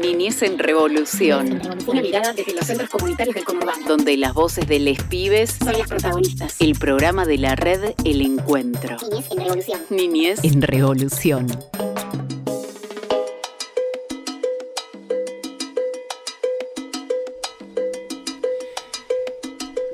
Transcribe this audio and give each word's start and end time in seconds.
Niñez 0.00 0.42
en 0.42 0.58
Revolución. 0.58 1.60
Una 1.86 2.02
mirada 2.02 2.32
desde 2.34 2.54
los 2.54 2.66
centros 2.66 2.90
comunitarios 2.90 3.34
del 3.34 3.44
conurbano. 3.44 3.86
Donde 3.88 4.16
las 4.16 4.34
voces 4.34 4.68
de 4.68 4.78
les 4.78 5.02
pibes 5.04 5.56
son 5.58 5.72
las 5.72 5.88
protagonistas. 5.88 6.56
El 6.60 6.74
programa 6.74 7.24
de 7.24 7.38
la 7.38 7.56
red 7.56 7.94
El 8.04 8.20
Encuentro. 8.20 8.96
Niñez 9.10 9.30
en 9.30 9.38
Revolución. 9.38 9.80
Niñez 9.90 10.44
en 10.44 10.62
Revolución. 10.62 11.46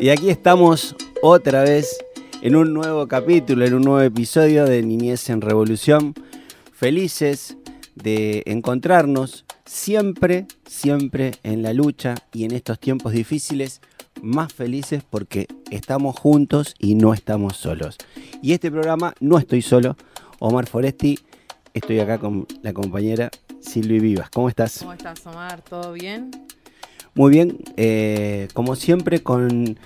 Y 0.00 0.08
aquí 0.08 0.30
estamos 0.30 0.96
otra 1.22 1.62
vez 1.62 2.04
en 2.40 2.56
un 2.56 2.74
nuevo 2.74 3.06
capítulo, 3.06 3.64
en 3.64 3.74
un 3.74 3.82
nuevo 3.82 4.00
episodio 4.00 4.64
de 4.64 4.82
Niñez 4.82 5.30
en 5.30 5.40
Revolución. 5.40 6.14
Felices 6.72 7.56
de 7.94 8.42
encontrarnos 8.46 9.44
siempre, 9.64 10.46
siempre 10.66 11.32
en 11.42 11.62
la 11.62 11.72
lucha 11.72 12.14
y 12.32 12.44
en 12.44 12.52
estos 12.52 12.78
tiempos 12.78 13.12
difíciles, 13.12 13.80
más 14.20 14.52
felices 14.52 15.02
porque 15.08 15.46
estamos 15.70 16.18
juntos 16.18 16.74
y 16.78 16.94
no 16.94 17.14
estamos 17.14 17.56
solos. 17.56 17.98
Y 18.42 18.52
este 18.52 18.70
programa 18.70 19.14
no 19.20 19.38
estoy 19.38 19.62
solo, 19.62 19.96
Omar 20.38 20.66
Foresti, 20.66 21.18
estoy 21.74 22.00
acá 22.00 22.18
con 22.18 22.46
la 22.62 22.72
compañera 22.72 23.30
Silvi 23.60 24.00
Vivas. 24.00 24.30
¿Cómo 24.30 24.48
estás? 24.48 24.78
¿Cómo 24.80 24.92
estás, 24.92 25.24
Omar? 25.26 25.62
¿Todo 25.62 25.92
bien? 25.92 26.30
Muy 27.14 27.30
bien, 27.30 27.58
eh, 27.76 28.48
como 28.54 28.74
siempre, 28.74 29.22
con 29.22 29.78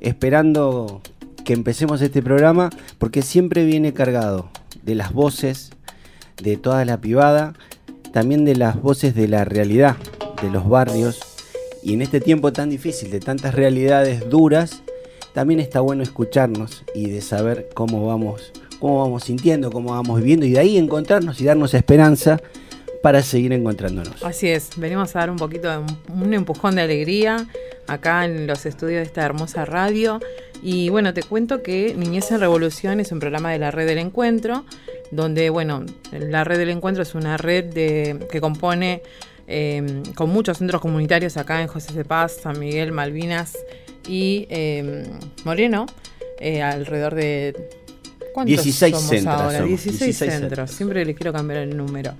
esperando 0.00 1.00
que 1.44 1.52
empecemos 1.52 2.00
este 2.02 2.22
programa, 2.22 2.70
porque 2.98 3.22
siempre 3.22 3.64
viene 3.64 3.92
cargado 3.92 4.50
de 4.82 4.94
las 4.94 5.12
voces 5.12 5.70
de 6.42 6.56
toda 6.56 6.84
la 6.84 7.00
pibada, 7.00 7.54
también 8.14 8.44
de 8.44 8.54
las 8.54 8.80
voces 8.80 9.16
de 9.16 9.26
la 9.26 9.44
realidad, 9.44 9.96
de 10.40 10.48
los 10.48 10.68
barrios, 10.68 11.18
y 11.82 11.94
en 11.94 12.00
este 12.00 12.20
tiempo 12.20 12.52
tan 12.52 12.70
difícil, 12.70 13.10
de 13.10 13.18
tantas 13.18 13.56
realidades 13.56 14.30
duras, 14.30 14.84
también 15.32 15.58
está 15.58 15.80
bueno 15.80 16.04
escucharnos 16.04 16.84
y 16.94 17.10
de 17.10 17.20
saber 17.20 17.68
cómo 17.74 18.06
vamos, 18.06 18.52
cómo 18.78 19.00
vamos 19.00 19.24
sintiendo, 19.24 19.72
cómo 19.72 19.90
vamos 19.90 20.20
viviendo, 20.20 20.46
y 20.46 20.52
de 20.52 20.60
ahí 20.60 20.78
encontrarnos 20.78 21.40
y 21.40 21.44
darnos 21.44 21.74
esperanza 21.74 22.40
para 23.02 23.20
seguir 23.20 23.52
encontrándonos. 23.52 24.22
Así 24.22 24.48
es, 24.48 24.70
venimos 24.76 25.16
a 25.16 25.18
dar 25.18 25.30
un 25.30 25.36
poquito 25.36 25.68
de 25.68 25.78
un 26.12 26.34
empujón 26.34 26.76
de 26.76 26.82
alegría 26.82 27.48
acá 27.88 28.26
en 28.26 28.46
los 28.46 28.64
estudios 28.64 28.98
de 28.98 29.06
esta 29.06 29.24
hermosa 29.24 29.64
radio. 29.64 30.20
Y 30.64 30.88
bueno, 30.88 31.12
te 31.12 31.22
cuento 31.22 31.62
que 31.62 31.94
Niñez 31.94 32.30
en 32.30 32.40
Revolución 32.40 32.98
es 32.98 33.12
un 33.12 33.20
programa 33.20 33.52
de 33.52 33.58
la 33.58 33.70
Red 33.70 33.86
del 33.86 33.98
Encuentro, 33.98 34.64
donde, 35.10 35.50
bueno, 35.50 35.84
la 36.10 36.42
Red 36.42 36.56
del 36.56 36.70
Encuentro 36.70 37.02
es 37.02 37.14
una 37.14 37.36
red 37.36 37.66
de, 37.66 38.26
que 38.32 38.40
compone 38.40 39.02
em, 39.46 40.02
con 40.14 40.30
muchos 40.30 40.56
centros 40.56 40.80
comunitarios 40.80 41.36
acá 41.36 41.60
en 41.60 41.68
José 41.68 41.92
de 41.92 42.06
Paz, 42.06 42.38
San 42.42 42.58
Miguel, 42.58 42.92
Malvinas 42.92 43.58
y 44.08 44.46
em, 44.48 45.02
Moreno, 45.44 45.84
eh, 46.40 46.62
alrededor 46.62 47.14
de... 47.14 47.68
¿Cuántos 48.32 48.64
16 48.64 48.96
centros 48.96 49.26
ahora? 49.26 49.62
16, 49.62 50.16
centros. 50.16 50.70
Siempre 50.70 51.04
le 51.04 51.14
quiero 51.14 51.34
cambiar 51.34 51.60
el 51.60 51.76
número. 51.76 52.14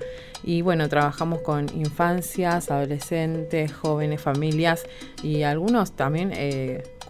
Y 0.44 0.60
bueno, 0.60 0.86
trabajamos 0.90 1.40
con 1.40 1.66
infancias, 1.74 2.70
adolescentes, 2.70 3.72
jóvenes, 3.72 4.20
familias 4.20 4.84
y 5.22 5.42
algunos 5.42 5.96
también 5.96 6.30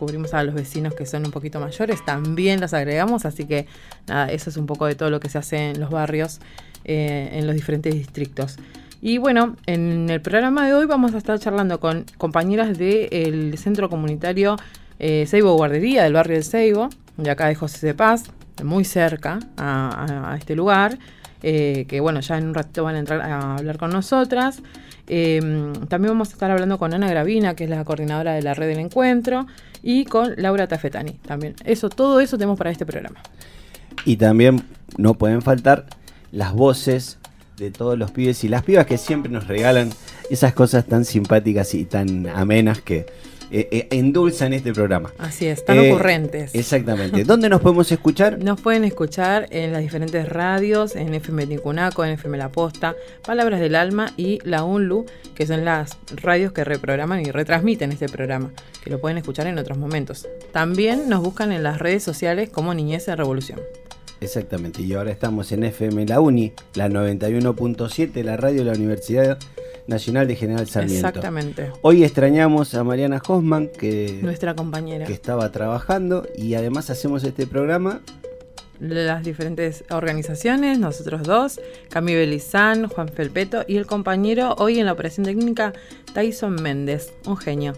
eh, 0.05 0.07
cubrimos 0.07 0.35
a 0.35 0.43
los 0.43 0.55
vecinos 0.55 0.95
que 0.95 1.07
son 1.07 1.25
un 1.25 1.31
poquito 1.31 1.61
mayores, 1.61 2.05
también 2.05 2.61
los 2.61 2.75
agregamos, 2.75 3.25
así 3.25 3.47
que 3.47 3.67
nada, 4.07 4.31
eso 4.31 4.51
es 4.51 4.57
un 4.57 4.67
poco 4.67 4.87
de 4.87 4.95
todo 4.95 5.11
lo 5.11 5.21
que 5.21 5.29
se 5.29 5.39
hace 5.39 5.71
en 5.71 5.81
los 5.81 5.91
barrios, 5.91 6.41
eh, 6.85 7.31
en 7.33 7.47
los 7.47 7.55
diferentes 7.55 7.95
distritos. 7.95 8.57
Y 9.01 9.19
bueno, 9.19 9.57
en 9.67 10.09
el 10.09 10.21
programa 10.21 10.67
de 10.67 10.75
hoy 10.75 10.87
vamos 10.87 11.15
a 11.15 11.19
estar 11.19 11.39
charlando 11.39 11.79
con 11.81 12.07
compañeras 12.17 12.79
del 12.79 13.57
centro 13.59 13.91
comunitario 13.91 14.57
eh, 14.99 15.27
Seibo 15.27 15.55
Guardería 15.57 16.05
del 16.05 16.15
barrio 16.15 16.35
del 16.35 16.45
Seibo, 16.45 16.89
de 17.17 17.31
acá 17.31 17.49
de 17.49 17.55
José 17.55 17.87
de 17.87 17.95
Paz, 17.95 18.25
muy 18.63 18.85
cerca 18.85 19.41
a 19.57 20.37
este 20.39 20.55
lugar. 20.55 20.99
Eh, 21.47 21.85
que 21.89 22.01
bueno, 22.01 22.21
ya 22.21 22.39
en 22.39 22.47
un 22.47 22.55
ratito 22.55 22.85
van 22.85 22.95
a 22.95 22.99
entrar 22.99 23.21
a 23.21 23.57
hablar 23.57 23.77
con 23.77 23.91
nosotras. 23.91 24.63
Em, 25.07 25.75
también 25.89 26.13
vamos 26.13 26.31
a 26.31 26.33
estar 26.33 26.51
hablando 26.51 26.79
con 26.79 26.95
Ana 26.95 27.07
Gravina, 27.07 27.55
que 27.55 27.65
es 27.65 27.71
la 27.71 27.85
coordinadora 27.85 28.33
de 28.33 28.41
la 28.41 28.55
red 28.55 28.67
del 28.67 28.79
encuentro, 28.79 29.47
y 29.87 30.07
con 30.07 30.33
Laura 30.39 30.67
Tafetani 30.67 31.13
también. 31.27 31.55
Eso, 31.63 31.91
todo 31.91 32.19
eso 32.21 32.39
tenemos 32.39 32.57
para 32.57 32.71
este 32.71 32.87
programa. 32.87 33.21
Y 34.07 34.17
también 34.17 34.63
no 34.97 35.13
pueden 35.15 35.43
faltar 35.43 35.85
las 36.33 36.55
voces 36.55 37.19
de 37.59 37.71
todos 37.71 37.99
los 37.99 38.11
pibes 38.11 38.43
y 38.45 38.49
las 38.49 38.63
pibas 38.63 38.87
que 38.87 38.97
siempre 38.97 39.31
nos 39.31 39.47
regalan 39.47 39.91
esas 40.31 40.55
cosas 40.55 40.87
tan 40.87 41.05
simpáticas 41.05 41.75
y 41.75 41.85
tan 41.85 42.27
amenas 42.29 42.81
que 42.81 43.05
eh, 43.51 43.69
eh, 43.71 43.89
endulzan 43.91 44.53
este 44.53 44.73
programa. 44.73 45.13
Así 45.19 45.47
es, 45.47 45.65
tan 45.65 45.79
ocurrentes. 45.79 46.55
Exactamente. 46.55 47.25
¿Dónde 47.25 47.49
nos 47.49 47.61
podemos 47.61 47.91
escuchar? 47.93 48.39
Nos 48.45 48.61
pueden 48.61 48.85
escuchar 48.85 49.47
en 49.51 49.73
las 49.73 49.83
diferentes 49.83 50.29
radios, 50.29 50.97
en 50.97 51.15
FM 51.15 51.47
Nicunaco, 51.47 52.05
en 52.05 52.13
FM 52.13 52.39
La 52.39 52.51
Posta, 52.51 52.95
Palabras 53.25 53.61
del 53.61 53.75
Alma 53.75 54.13
y 54.17 54.39
La 54.45 54.65
UNLU, 54.65 55.07
que 55.35 55.47
son 55.47 55.65
las 55.65 55.97
radios 56.17 56.53
que 56.53 56.65
reprograman 56.65 57.21
y 57.21 57.31
retransmiten 57.31 57.93
este 57.93 58.09
programa, 58.09 58.51
que 58.83 58.91
lo 58.91 59.01
pueden 59.01 59.19
escuchar 59.19 59.47
en 59.47 59.59
otros 59.59 59.79
momentos. 59.79 60.29
También 60.53 61.09
nos 61.09 61.23
buscan 61.23 61.53
en 61.53 61.63
las 61.63 61.79
redes 61.79 62.03
sociales 62.03 62.51
como 62.51 62.75
Niñez 62.75 63.09
en 63.09 63.17
Revolución. 63.17 63.61
Exactamente, 64.21 64.83
y 64.83 64.95
ahora 64.95 65.11
estamos 65.11 65.53
en 65.53 65.65
FM 65.65 66.07
La 66.07 66.21
Uni, 66.21 66.53
la 66.75 66.89
91.7, 66.89 68.23
la 68.23 68.37
radio 68.37 68.65
de 68.65 68.71
la 68.71 68.73
Universidad 68.73 69.39
Nacional 69.87 70.27
de 70.27 70.37
General 70.37 70.67
Sarmiento. 70.67 71.09
Exactamente. 71.09 71.73
Hoy 71.83 72.05
extrañamos 72.05 72.75
a 72.75 72.85
Mariana 72.85 73.21
Hosman, 73.27 73.69
que, 73.69 74.19
Nuestra 74.23 74.55
compañera. 74.55 75.07
que 75.07 75.13
estaba 75.13 75.51
trabajando, 75.53 76.27
y 76.37 76.55
además 76.55 76.91
hacemos 76.91 77.25
este 77.25 77.47
programa 77.47 78.01
las 78.81 79.25
diferentes 79.25 79.85
organizaciones, 79.91 80.79
nosotros 80.79 81.23
dos, 81.23 81.61
Cami 81.91 82.15
Belizán, 82.15 82.89
Juan 82.89 83.09
Felpeto 83.09 83.65
y 83.67 83.77
el 83.77 83.87
compañero 83.87 84.55
hoy 84.59 84.81
en 84.81 84.87
la 84.87 84.93
operación 84.93 85.25
técnica 85.25 85.73
Tyson 86.13 86.57
Méndez, 86.61 87.13
un 87.27 87.37
genio. 87.37 87.75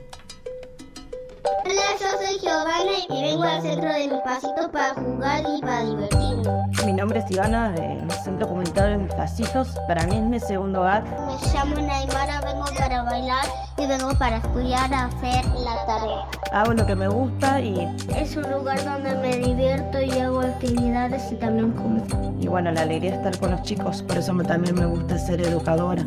Hola, 1.46 1.82
yo 2.00 2.26
soy 2.26 2.38
Giovanna 2.40 2.92
y 3.08 3.22
vengo 3.22 3.44
al 3.44 3.62
centro 3.62 3.92
de 3.92 4.08
mi 4.08 4.18
pasito 4.24 4.68
para 4.72 4.94
jugar 4.94 5.44
y 5.56 5.60
para 5.60 5.84
divertirme. 5.84 6.42
Mi 6.84 6.92
nombre 6.92 7.20
es 7.20 7.30
Ivana 7.30 7.70
del 7.70 8.10
Centro 8.24 8.48
Comunitario 8.48 8.98
de 8.98 9.04
Mis 9.04 9.14
Pasillos. 9.14 9.68
Para 9.86 10.04
mí 10.06 10.16
es 10.16 10.22
mi 10.22 10.40
segundo 10.40 10.80
hogar. 10.80 11.04
Me 11.04 11.52
llamo 11.52 11.76
Naimara, 11.76 12.40
vengo 12.40 12.64
para 12.76 13.02
bailar 13.04 13.46
y 13.78 13.86
vengo 13.86 14.12
para 14.18 14.38
estudiar 14.38 14.92
a 14.92 15.04
hacer 15.04 15.44
la 15.54 15.86
tarea. 15.86 16.26
Hago 16.50 16.72
lo 16.72 16.84
que 16.84 16.96
me 16.96 17.06
gusta 17.06 17.60
y... 17.60 17.96
Es 18.16 18.36
un 18.36 18.50
lugar 18.50 18.84
donde 18.84 19.14
me 19.14 19.36
divierto 19.36 20.00
y 20.00 20.18
hago 20.18 20.40
actividades 20.40 21.30
y 21.30 21.36
también 21.36 21.70
como. 21.72 22.02
Y 22.40 22.48
bueno, 22.48 22.72
la 22.72 22.82
alegría 22.82 23.12
de 23.12 23.16
estar 23.18 23.38
con 23.38 23.52
los 23.52 23.62
chicos, 23.62 24.02
por 24.02 24.18
eso 24.18 24.32
también 24.42 24.74
me 24.74 24.86
gusta 24.86 25.16
ser 25.16 25.40
educadora. 25.42 26.04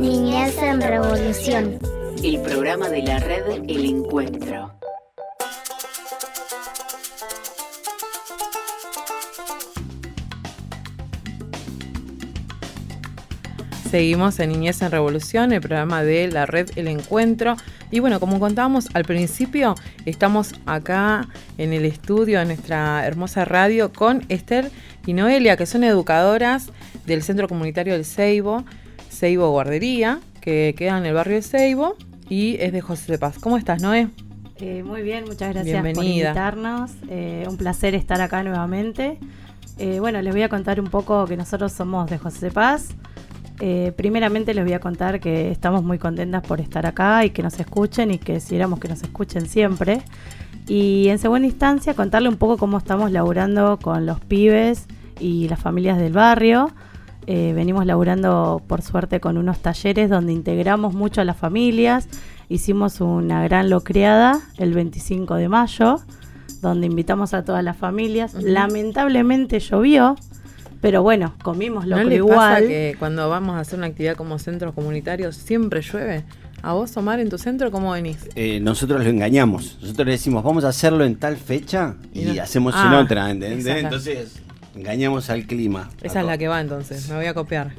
Niñez 0.00 0.58
en 0.58 0.80
Revolución 0.80 1.99
el 2.22 2.38
programa 2.42 2.90
de 2.90 3.02
la 3.02 3.18
red 3.18 3.64
El 3.66 3.84
Encuentro. 3.86 4.72
Seguimos 13.90 14.38
en 14.38 14.50
Niñez 14.50 14.82
en 14.82 14.90
Revolución, 14.90 15.52
el 15.52 15.62
programa 15.62 16.02
de 16.02 16.28
la 16.28 16.44
red 16.44 16.70
El 16.76 16.88
Encuentro. 16.88 17.56
Y 17.90 18.00
bueno, 18.00 18.20
como 18.20 18.38
contábamos 18.38 18.88
al 18.92 19.04
principio, 19.04 19.74
estamos 20.04 20.54
acá 20.66 21.26
en 21.56 21.72
el 21.72 21.86
estudio, 21.86 22.40
en 22.40 22.48
nuestra 22.48 23.06
hermosa 23.06 23.46
radio, 23.46 23.94
con 23.94 24.26
Esther 24.28 24.70
y 25.06 25.14
Noelia, 25.14 25.56
que 25.56 25.64
son 25.64 25.84
educadoras 25.84 26.70
del 27.06 27.22
Centro 27.22 27.48
Comunitario 27.48 27.94
del 27.94 28.04
Ceibo, 28.04 28.64
Ceibo 29.10 29.50
Guardería, 29.50 30.20
que 30.42 30.74
queda 30.76 30.98
en 30.98 31.06
el 31.06 31.14
barrio 31.14 31.36
de 31.36 31.42
Ceibo 31.42 31.96
y 32.30 32.56
es 32.60 32.72
de 32.72 32.80
José 32.80 33.12
de 33.12 33.18
Paz. 33.18 33.38
¿Cómo 33.38 33.58
estás, 33.58 33.82
Noé? 33.82 34.08
Eh, 34.56 34.82
muy 34.84 35.02
bien, 35.02 35.24
muchas 35.24 35.52
gracias 35.52 35.94
por 35.94 36.04
invitarnos. 36.04 36.92
Eh, 37.08 37.44
un 37.48 37.56
placer 37.56 37.94
estar 37.94 38.20
acá 38.20 38.42
nuevamente. 38.42 39.18
Eh, 39.78 39.98
bueno, 40.00 40.22
les 40.22 40.32
voy 40.32 40.42
a 40.42 40.48
contar 40.48 40.80
un 40.80 40.88
poco 40.88 41.26
que 41.26 41.36
nosotros 41.36 41.72
somos 41.72 42.08
de 42.08 42.18
José 42.18 42.46
de 42.46 42.52
Paz. 42.52 42.94
primeramente 43.96 44.54
les 44.54 44.64
voy 44.64 44.72
a 44.72 44.80
contar 44.80 45.20
que 45.20 45.50
estamos 45.50 45.82
muy 45.82 45.98
contentas 45.98 46.42
por 46.42 46.60
estar 46.60 46.86
acá 46.86 47.24
y 47.26 47.30
que 47.30 47.42
nos 47.42 47.58
escuchen 47.58 48.10
y 48.10 48.18
que 48.18 48.34
quisiéramos 48.34 48.78
que 48.78 48.88
nos 48.88 49.02
escuchen 49.02 49.46
siempre. 49.46 50.02
Y 50.68 51.08
en 51.08 51.18
segunda 51.18 51.46
instancia 51.46 51.94
contarle 51.94 52.28
un 52.28 52.36
poco 52.36 52.56
cómo 52.56 52.78
estamos 52.78 53.10
laburando 53.10 53.78
con 53.78 54.06
los 54.06 54.20
pibes 54.20 54.86
y 55.18 55.48
las 55.48 55.58
familias 55.58 55.98
del 55.98 56.12
barrio. 56.12 56.70
Eh, 57.32 57.52
venimos 57.54 57.86
laburando, 57.86 58.60
por 58.66 58.82
suerte, 58.82 59.20
con 59.20 59.38
unos 59.38 59.60
talleres 59.60 60.10
donde 60.10 60.32
integramos 60.32 60.94
mucho 60.94 61.20
a 61.20 61.24
las 61.24 61.36
familias. 61.36 62.08
Hicimos 62.48 63.00
una 63.00 63.44
gran 63.44 63.70
locreada 63.70 64.40
el 64.58 64.74
25 64.74 65.36
de 65.36 65.48
mayo, 65.48 66.00
donde 66.60 66.88
invitamos 66.88 67.32
a 67.32 67.44
todas 67.44 67.62
las 67.62 67.76
familias. 67.76 68.34
Lamentablemente 68.34 69.60
llovió, 69.60 70.16
Pero 70.80 71.04
bueno, 71.04 71.34
comimos 71.44 71.86
lo 71.86 72.02
¿No 72.02 72.12
igual. 72.12 72.36
Pasa 72.36 72.66
que 72.66 72.96
cuando 72.98 73.28
vamos 73.28 73.54
a 73.54 73.60
hacer 73.60 73.78
una 73.78 73.86
actividad 73.86 74.16
como 74.16 74.40
centros 74.40 74.74
comunitarios 74.74 75.36
siempre 75.36 75.82
llueve? 75.82 76.24
¿A 76.62 76.72
vos, 76.72 76.96
Omar, 76.96 77.20
en 77.20 77.28
tu 77.28 77.38
centro 77.38 77.70
cómo 77.70 77.92
venís? 77.92 78.28
Eh, 78.34 78.58
nosotros 78.58 79.04
lo 79.04 79.08
engañamos. 79.08 79.78
Nosotros 79.80 80.06
le 80.06 80.12
decimos, 80.12 80.42
vamos 80.42 80.64
a 80.64 80.68
hacerlo 80.70 81.04
en 81.04 81.14
tal 81.14 81.36
fecha 81.36 81.94
y, 82.12 82.40
hacemos 82.40 82.74
en 82.74 82.80
ah, 82.80 83.00
otra, 83.04 83.30
¿entendés? 83.30 83.84
Entonces, 83.84 84.42
engañamos 84.74 85.30
al 85.30 85.46
clima. 85.46 85.90
Esa 86.02 86.20
es 86.20 86.26
la 86.26 86.38
que 86.38 86.48
va 86.48 86.60
entonces, 86.60 87.08
me 87.08 87.16
voy 87.16 87.26
a 87.26 87.34
copiar. 87.34 87.72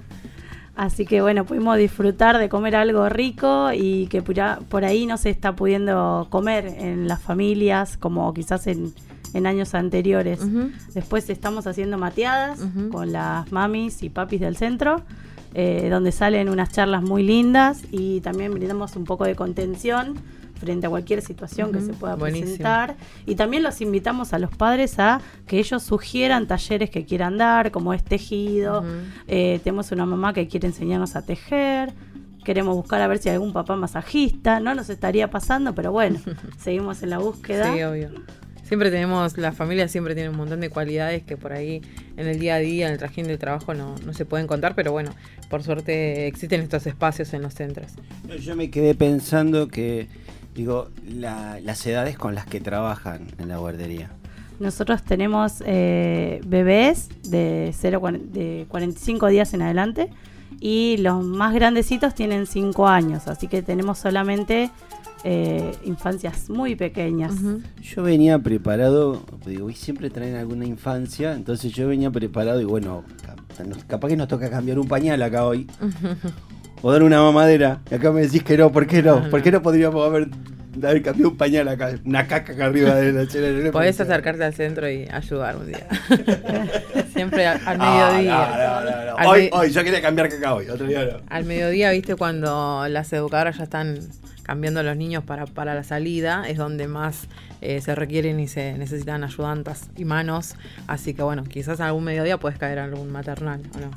Así 0.75 1.05
que 1.05 1.21
bueno, 1.21 1.45
pudimos 1.45 1.77
disfrutar 1.77 2.37
de 2.37 2.49
comer 2.49 2.75
algo 2.75 3.07
rico 3.09 3.71
y 3.73 4.07
que 4.07 4.21
por 4.21 4.85
ahí 4.85 5.05
no 5.05 5.17
se 5.17 5.29
está 5.29 5.55
pudiendo 5.55 6.27
comer 6.29 6.65
en 6.65 7.07
las 7.07 7.21
familias 7.21 7.97
como 7.97 8.33
quizás 8.33 8.67
en, 8.67 8.93
años 9.45 9.75
anteriores. 9.75 10.39
Después 10.93 11.29
estamos 11.29 11.67
haciendo 11.67 11.97
mateadas 11.97 12.59
con 12.91 13.11
las 13.11 13.51
mamis 13.51 14.03
y 14.03 14.09
papis 14.09 14.41
del 14.41 14.57
centro 14.57 15.03
eh, 15.53 15.89
donde 15.89 16.13
salen 16.13 16.47
unas 16.47 16.71
charlas 16.71 17.03
muy 17.03 17.23
lindas 17.23 17.81
y 17.91 18.21
también 18.21 18.53
brindamos 18.53 18.95
un 18.95 19.03
poco 19.03 19.25
de 19.25 19.35
contención 19.35 20.15
frente 20.61 20.85
a 20.85 20.89
cualquier 20.89 21.21
situación 21.21 21.71
que 21.71 21.81
se 21.81 21.93
pueda 21.93 22.15
presentar. 22.15 22.95
Y 23.25 23.35
también 23.35 23.63
los 23.63 23.81
invitamos 23.81 24.31
a 24.33 24.39
los 24.39 24.55
padres 24.55 24.99
a 24.99 25.19
que 25.47 25.57
ellos 25.59 25.81
sugieran 25.83 26.47
talleres 26.47 26.89
que 26.89 27.03
quieran 27.03 27.37
dar, 27.37 27.71
como 27.71 27.93
es 27.93 28.03
tejido. 28.03 28.85
Eh, 29.27 29.59
tenemos 29.63 29.91
una 29.91 30.05
mamá 30.05 30.33
que 30.33 30.47
quiere 30.47 30.67
enseñarnos 30.67 31.15
a 31.15 31.23
tejer. 31.23 31.93
Queremos 32.45 32.75
buscar 32.75 33.01
a 33.01 33.07
ver 33.07 33.17
si 33.17 33.29
hay 33.29 33.35
algún 33.35 33.53
papá 33.53 33.75
masajista. 33.75 34.59
No 34.59 34.73
nos 34.75 34.89
estaría 34.89 35.29
pasando, 35.29 35.73
pero 35.73 35.91
bueno, 35.91 36.19
seguimos 36.59 37.01
en 37.01 37.09
la 37.09 37.17
búsqueda. 37.17 37.73
Sí, 37.73 37.81
obvio. 37.81 38.11
Siempre 38.63 38.89
tenemos, 38.89 39.37
la 39.37 39.51
familia 39.51 39.89
siempre 39.89 40.15
tiene 40.15 40.29
un 40.29 40.37
montón 40.37 40.61
de 40.61 40.69
cualidades 40.69 41.23
que 41.23 41.35
por 41.35 41.51
ahí 41.51 41.81
en 42.15 42.27
el 42.27 42.39
día 42.39 42.55
a 42.55 42.59
día, 42.59 42.87
en 42.87 42.93
el 42.93 42.99
trajín 42.99 43.27
del 43.27 43.37
trabajo 43.37 43.73
no, 43.73 43.95
no 44.05 44.13
se 44.13 44.23
pueden 44.23 44.47
contar, 44.47 44.75
pero 44.75 44.93
bueno, 44.93 45.13
por 45.49 45.61
suerte 45.61 46.25
existen 46.27 46.61
estos 46.61 46.87
espacios 46.87 47.33
en 47.33 47.41
los 47.41 47.53
centros. 47.53 47.91
Yo 48.39 48.55
me 48.55 48.69
quedé 48.71 48.95
pensando 48.95 49.67
que, 49.67 50.07
digo, 50.53 50.89
las 51.05 51.85
edades 51.85 52.17
con 52.17 52.35
las 52.35 52.45
que 52.45 52.59
trabajan 52.59 53.27
en 53.37 53.49
la 53.49 53.57
guardería. 53.57 54.09
Nosotros 54.59 55.01
tenemos 55.01 55.63
eh, 55.65 56.39
bebés 56.45 57.09
de, 57.23 57.73
0, 57.75 58.01
de 58.31 58.65
45 58.69 59.27
días 59.27 59.53
en 59.55 59.63
adelante 59.63 60.09
y 60.59 60.97
los 60.97 61.23
más 61.25 61.53
grandecitos 61.55 62.13
tienen 62.13 62.45
5 62.45 62.87
años, 62.87 63.27
así 63.27 63.47
que 63.47 63.63
tenemos 63.63 63.97
solamente 63.97 64.69
eh, 65.23 65.71
infancias 65.83 66.49
muy 66.49 66.75
pequeñas. 66.75 67.33
Yo 67.81 68.03
venía 68.03 68.37
preparado, 68.37 69.23
digo, 69.45 69.69
y 69.69 69.73
siempre 69.73 70.11
traen 70.11 70.35
alguna 70.35 70.65
infancia, 70.65 71.33
entonces 71.33 71.71
yo 71.73 71.87
venía 71.87 72.11
preparado 72.11 72.61
y 72.61 72.65
bueno, 72.65 73.03
capaz 73.87 74.09
que 74.09 74.17
nos 74.17 74.27
toca 74.27 74.49
cambiar 74.49 74.77
un 74.77 74.87
pañal 74.87 75.21
acá 75.23 75.45
hoy. 75.45 75.67
O 76.81 76.91
dar 76.91 77.03
una 77.03 77.21
mamadera. 77.21 77.79
Y 77.89 77.95
acá 77.95 78.11
me 78.11 78.21
decís 78.21 78.43
que 78.43 78.57
no, 78.57 78.71
¿por 78.71 78.87
qué 78.87 79.03
no? 79.03 79.29
¿Por 79.29 79.41
qué 79.41 79.51
no 79.51 79.61
podríamos 79.61 80.05
haber, 80.05 80.27
haber 80.83 81.01
cambiado 81.01 81.29
un 81.29 81.37
pañal 81.37 81.67
acá? 81.67 81.91
Una 82.05 82.27
caca 82.27 82.53
acá 82.53 82.65
arriba 82.65 82.95
de 82.95 83.13
la 83.13 83.27
chela. 83.27 83.71
Podés 83.71 83.99
acercarte 83.99 84.43
al 84.43 84.53
centro 84.53 84.89
y 84.89 85.07
ayudar 85.11 85.57
un 85.57 85.67
día. 85.67 85.87
Siempre 87.13 87.45
al, 87.45 87.61
ah, 87.65 87.75
mediodía. 87.77 89.15
hoy, 89.27 89.49
hoy, 89.51 89.71
yo 89.71 89.83
quería 89.83 90.01
cambiar 90.01 90.29
caca 90.29 90.55
hoy, 90.55 90.69
otro 90.69 90.87
día 90.87 91.05
no. 91.05 91.19
Al 91.29 91.45
mediodía, 91.45 91.91
viste, 91.91 92.15
cuando 92.15 92.85
las 92.87 93.13
educadoras 93.13 93.57
ya 93.57 93.65
están 93.65 93.99
cambiando 94.43 94.79
a 94.79 94.83
los 94.83 94.97
niños 94.97 95.23
para, 95.23 95.45
para 95.45 95.75
la 95.75 95.83
salida, 95.83 96.43
es 96.47 96.57
donde 96.57 96.87
más 96.87 97.27
eh, 97.61 97.79
se 97.81 97.95
requieren 97.95 98.39
y 98.39 98.47
se 98.47 98.77
necesitan 98.77 99.23
ayudantas 99.23 99.89
y 99.95 100.05
manos. 100.05 100.55
Así 100.87 101.13
que 101.13 101.23
bueno, 101.23 101.43
quizás 101.43 101.79
algún 101.79 102.03
mediodía 102.03 102.37
puedes 102.37 102.57
caer 102.57 102.79
en 102.79 102.85
algún 102.85 103.11
maternal, 103.11 103.61
¿o 103.75 103.79
no? 103.79 103.91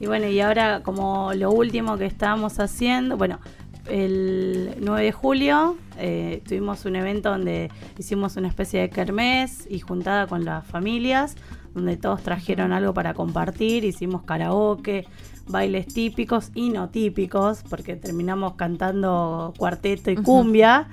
Y 0.00 0.06
bueno, 0.06 0.26
y 0.26 0.40
ahora 0.40 0.80
como 0.82 1.32
lo 1.34 1.50
último 1.50 1.96
que 1.96 2.06
estábamos 2.06 2.58
haciendo, 2.58 3.16
bueno, 3.16 3.38
el 3.88 4.76
9 4.80 5.04
de 5.04 5.12
julio 5.12 5.76
eh, 5.98 6.42
tuvimos 6.46 6.84
un 6.84 6.96
evento 6.96 7.30
donde 7.30 7.70
hicimos 7.98 8.36
una 8.36 8.48
especie 8.48 8.80
de 8.80 8.90
kermés 8.90 9.66
y 9.70 9.80
juntada 9.80 10.26
con 10.26 10.44
las 10.44 10.66
familias, 10.66 11.36
donde 11.74 11.96
todos 11.96 12.22
trajeron 12.22 12.72
algo 12.72 12.92
para 12.92 13.14
compartir, 13.14 13.84
hicimos 13.84 14.22
karaoke, 14.22 15.06
bailes 15.48 15.86
típicos 15.86 16.50
y 16.54 16.70
no 16.70 16.88
típicos, 16.90 17.62
porque 17.68 17.96
terminamos 17.96 18.54
cantando 18.54 19.54
cuarteto 19.56 20.10
y 20.10 20.16
cumbia. 20.16 20.88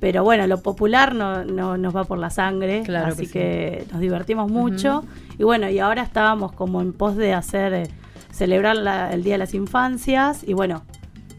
Pero 0.00 0.22
bueno, 0.22 0.46
lo 0.46 0.62
popular 0.62 1.14
no, 1.14 1.44
no, 1.44 1.76
nos 1.76 1.94
va 1.94 2.04
por 2.04 2.18
la 2.18 2.30
sangre, 2.30 2.84
así 3.04 3.26
que, 3.26 3.84
nos 3.90 4.00
divertimos 4.00 4.50
mucho. 4.50 5.04
Y 5.38 5.44
bueno, 5.44 5.68
y 5.68 5.78
ahora 5.78 6.02
estábamos 6.02 6.52
como 6.52 6.80
en 6.80 6.92
pos 6.92 7.16
de 7.16 7.32
hacer, 7.32 7.74
eh, 7.74 7.88
celebrar 8.30 8.76
el 9.12 9.24
Día 9.24 9.34
de 9.34 9.38
las 9.38 9.54
Infancias. 9.54 10.44
Y 10.46 10.52
bueno, 10.52 10.84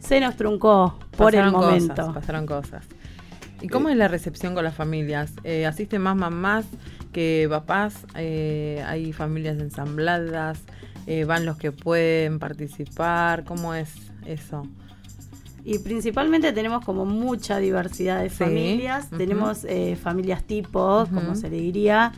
se 0.10 0.20
nos 0.20 0.36
truncó 0.36 0.98
por 1.16 1.36
el 1.36 1.52
momento. 1.52 2.14
pasaron 2.14 2.48
cosas. 2.48 2.84
¿Y 3.62 3.68
cómo 3.68 3.90
es 3.90 3.96
la 3.96 4.08
recepción 4.08 4.56
con 4.56 4.64
las 4.64 4.74
familias? 4.74 5.34
Eh, 5.44 5.68
¿Asisten 5.68 6.02
más 6.02 6.16
mamás 6.16 6.66
que 7.14 7.46
papás? 7.48 8.08
Eh, 8.16 8.84
¿Hay 8.88 9.14
familias 9.14 9.60
ensambladas? 9.60 10.62
Eh, 11.06 11.26
van 11.26 11.46
los 11.46 11.58
que 11.58 11.72
pueden 11.72 12.40
participar, 12.40 13.44
¿cómo 13.44 13.76
es 13.76 13.94
eso? 14.26 14.64
Y 15.64 15.78
principalmente 15.78 16.54
tenemos 16.54 16.84
como 16.84 17.06
mucha 17.06 17.60
diversidad 17.60 18.24
de 18.24 18.32
familias, 18.32 19.12
tenemos 19.12 19.64
eh, 19.66 19.96
familias 19.96 20.44
tipos, 20.44 21.08
como 21.10 21.36
se 21.36 21.52
le 21.52 21.58
diría, 21.58 22.14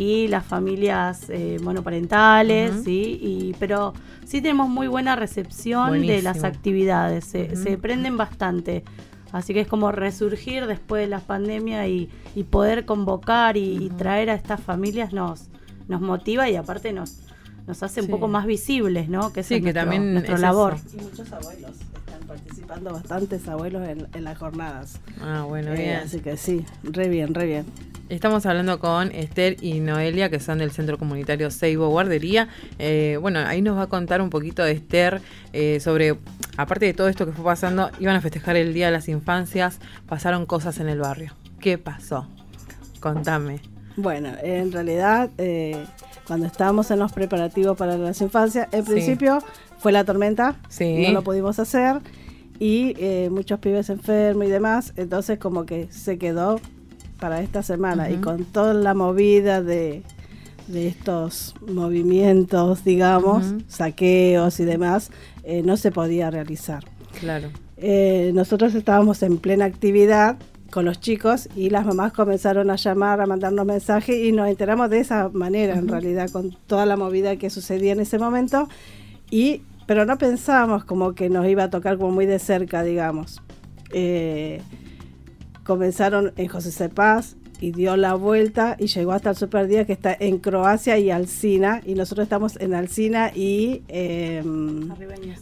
y 0.00 0.28
las 0.28 0.46
familias 0.46 1.26
eh, 1.28 1.58
monoparentales, 1.62 2.84
¿sí? 2.84 3.18
Y, 3.20 3.54
pero 3.58 3.92
sí 4.24 4.40
tenemos 4.40 4.70
muy 4.70 4.88
buena 4.88 5.14
recepción 5.14 6.00
de 6.00 6.22
las 6.22 6.42
actividades, 6.42 7.26
se, 7.26 7.76
prenden 7.76 8.16
bastante. 8.16 8.82
Así 9.30 9.52
que 9.52 9.60
es 9.60 9.68
como 9.68 9.92
resurgir 9.92 10.66
después 10.66 11.02
de 11.02 11.06
la 11.06 11.20
pandemia 11.20 11.86
y, 11.86 12.08
poder 12.48 12.86
convocar 12.86 13.58
y, 13.58 13.90
traer 13.98 14.30
a 14.30 14.34
estas 14.34 14.62
familias 14.62 15.12
nos, 15.12 15.50
nos 15.86 16.00
motiva 16.00 16.48
y 16.48 16.56
aparte 16.56 16.94
nos, 16.94 17.18
nos 17.66 17.82
hace 17.82 18.00
un 18.00 18.08
poco 18.08 18.26
más 18.26 18.46
visibles, 18.46 19.10
¿no? 19.10 19.34
Que 19.34 19.42
sí, 19.42 19.60
que 19.60 19.74
también 19.74 20.14
nuestra 20.14 20.38
labor. 20.38 20.78
Y 20.94 21.02
muchos 21.02 21.30
abuelos 21.30 21.89
participando, 22.30 22.92
bastantes 22.92 23.48
abuelos 23.48 23.88
en, 23.88 24.24
las 24.24 24.38
jornadas. 24.38 25.00
Ah, 25.20 25.44
bueno, 25.48 25.72
eh, 25.72 25.78
bien. 25.78 25.96
Así 25.96 26.20
que 26.20 26.36
sí, 26.36 26.64
re 26.84 27.08
bien, 27.08 27.34
re 27.34 27.44
bien. 27.44 27.66
Estamos 28.08 28.46
hablando 28.46 28.78
con 28.78 29.10
Esther 29.10 29.56
y 29.60 29.80
Noelia, 29.80 30.30
que 30.30 30.38
son 30.38 30.58
del 30.58 30.70
Centro 30.70 30.96
Comunitario 30.96 31.50
Seibo 31.50 31.88
Guardería. 31.88 32.48
Eh, 32.78 33.18
bueno, 33.20 33.40
ahí 33.40 33.62
nos 33.62 33.76
va 33.76 33.82
a 33.82 33.86
contar 33.88 34.22
un 34.22 34.30
poquito 34.30 34.62
de 34.62 34.72
Esther 34.72 35.20
eh, 35.52 35.80
sobre, 35.80 36.16
aparte 36.56 36.86
de 36.86 36.94
todo 36.94 37.08
esto 37.08 37.26
que 37.26 37.32
fue 37.32 37.44
pasando, 37.44 37.90
iban 37.98 38.14
a 38.14 38.20
festejar 38.20 38.54
el 38.54 38.74
Día 38.74 38.86
de 38.86 38.92
las 38.92 39.08
Infancias, 39.08 39.80
pasaron 40.06 40.46
cosas 40.46 40.78
en 40.78 40.88
el 40.88 41.00
barrio. 41.00 41.34
¿Qué 41.58 41.78
pasó? 41.78 42.28
Contame. 43.00 43.60
Bueno, 43.96 44.30
en 44.40 44.70
realidad 44.70 45.30
cuando 46.28 46.46
estábamos 46.46 46.92
en 46.92 47.00
los 47.00 47.10
preparativos 47.10 47.76
para 47.76 47.96
las 47.98 48.20
infancias, 48.20 48.68
en 48.70 48.84
principio 48.84 49.40
fue 49.78 49.90
la 49.90 50.04
tormenta, 50.04 50.54
no 50.78 51.10
lo 51.10 51.22
pudimos 51.22 51.58
hacer 51.58 52.00
y 52.60 52.94
eh, 52.98 53.30
muchos 53.32 53.58
pibes 53.58 53.88
enfermos 53.88 54.46
y 54.46 54.50
demás, 54.50 54.92
entonces 54.96 55.38
como 55.38 55.64
que 55.64 55.88
se 55.90 56.18
quedó 56.18 56.60
para 57.18 57.40
esta 57.40 57.62
semana 57.62 58.10
y 58.10 58.16
con 58.16 58.44
toda 58.44 58.74
la 58.74 58.94
movida 58.94 59.62
de, 59.62 60.02
estos 60.72 61.56
movimientos, 61.66 62.84
digamos, 62.84 63.54
saqueos 63.66 64.60
y 64.60 64.64
demás, 64.64 65.10
eh, 65.42 65.62
no 65.64 65.76
se 65.76 65.90
podía 65.90 66.30
realizar. 66.30 66.84
Claro. 67.18 67.48
Eh, 67.76 68.30
nosotros 68.34 68.74
estábamos 68.74 69.22
en 69.22 69.38
plena 69.38 69.64
actividad 69.64 70.36
con 70.70 70.84
los 70.84 71.00
chicos 71.00 71.48
y 71.56 71.70
las 71.70 71.84
mamás 71.84 72.12
comenzaron 72.12 72.70
a 72.70 72.76
llamar, 72.76 73.20
a 73.20 73.26
mandarnos 73.26 73.66
mensajes 73.66 74.16
y 74.16 74.32
nos 74.32 74.48
enteramos 74.48 74.90
de 74.90 75.00
esa 75.00 75.28
manera, 75.30 75.74
en 75.74 75.88
realidad, 75.88 76.30
con 76.30 76.56
toda 76.66 76.86
la 76.86 76.96
movida 76.96 77.36
que 77.36 77.50
sucedía 77.50 77.92
en 77.92 78.00
ese 78.00 78.18
momento. 78.18 78.68
Y, 79.30 79.62
pero 79.90 80.06
no 80.06 80.18
pensábamos 80.18 80.84
como 80.84 81.16
que 81.16 81.28
nos 81.28 81.48
iba 81.48 81.64
a 81.64 81.68
tocar 81.68 81.98
como 81.98 82.12
muy 82.12 82.24
de 82.24 82.38
cerca, 82.38 82.84
digamos. 82.84 83.42
Eh, 83.90 84.62
comenzaron 85.64 86.32
en 86.36 86.46
José 86.46 86.70
Cepaz, 86.70 87.34
y 87.60 87.72
dio 87.72 87.96
la 87.96 88.14
vuelta 88.14 88.76
y 88.78 88.86
llegó 88.86 89.12
hasta 89.12 89.30
el 89.30 89.36
Super 89.36 89.68
Día 89.68 89.84
que 89.84 89.92
está 89.92 90.16
en 90.18 90.38
Croacia 90.38 90.98
y 90.98 91.10
Alcina. 91.10 91.82
Y 91.84 91.94
nosotros 91.94 92.24
estamos 92.24 92.58
en 92.58 92.74
Alcina 92.74 93.30
y 93.34 93.82
eh, 93.88 94.42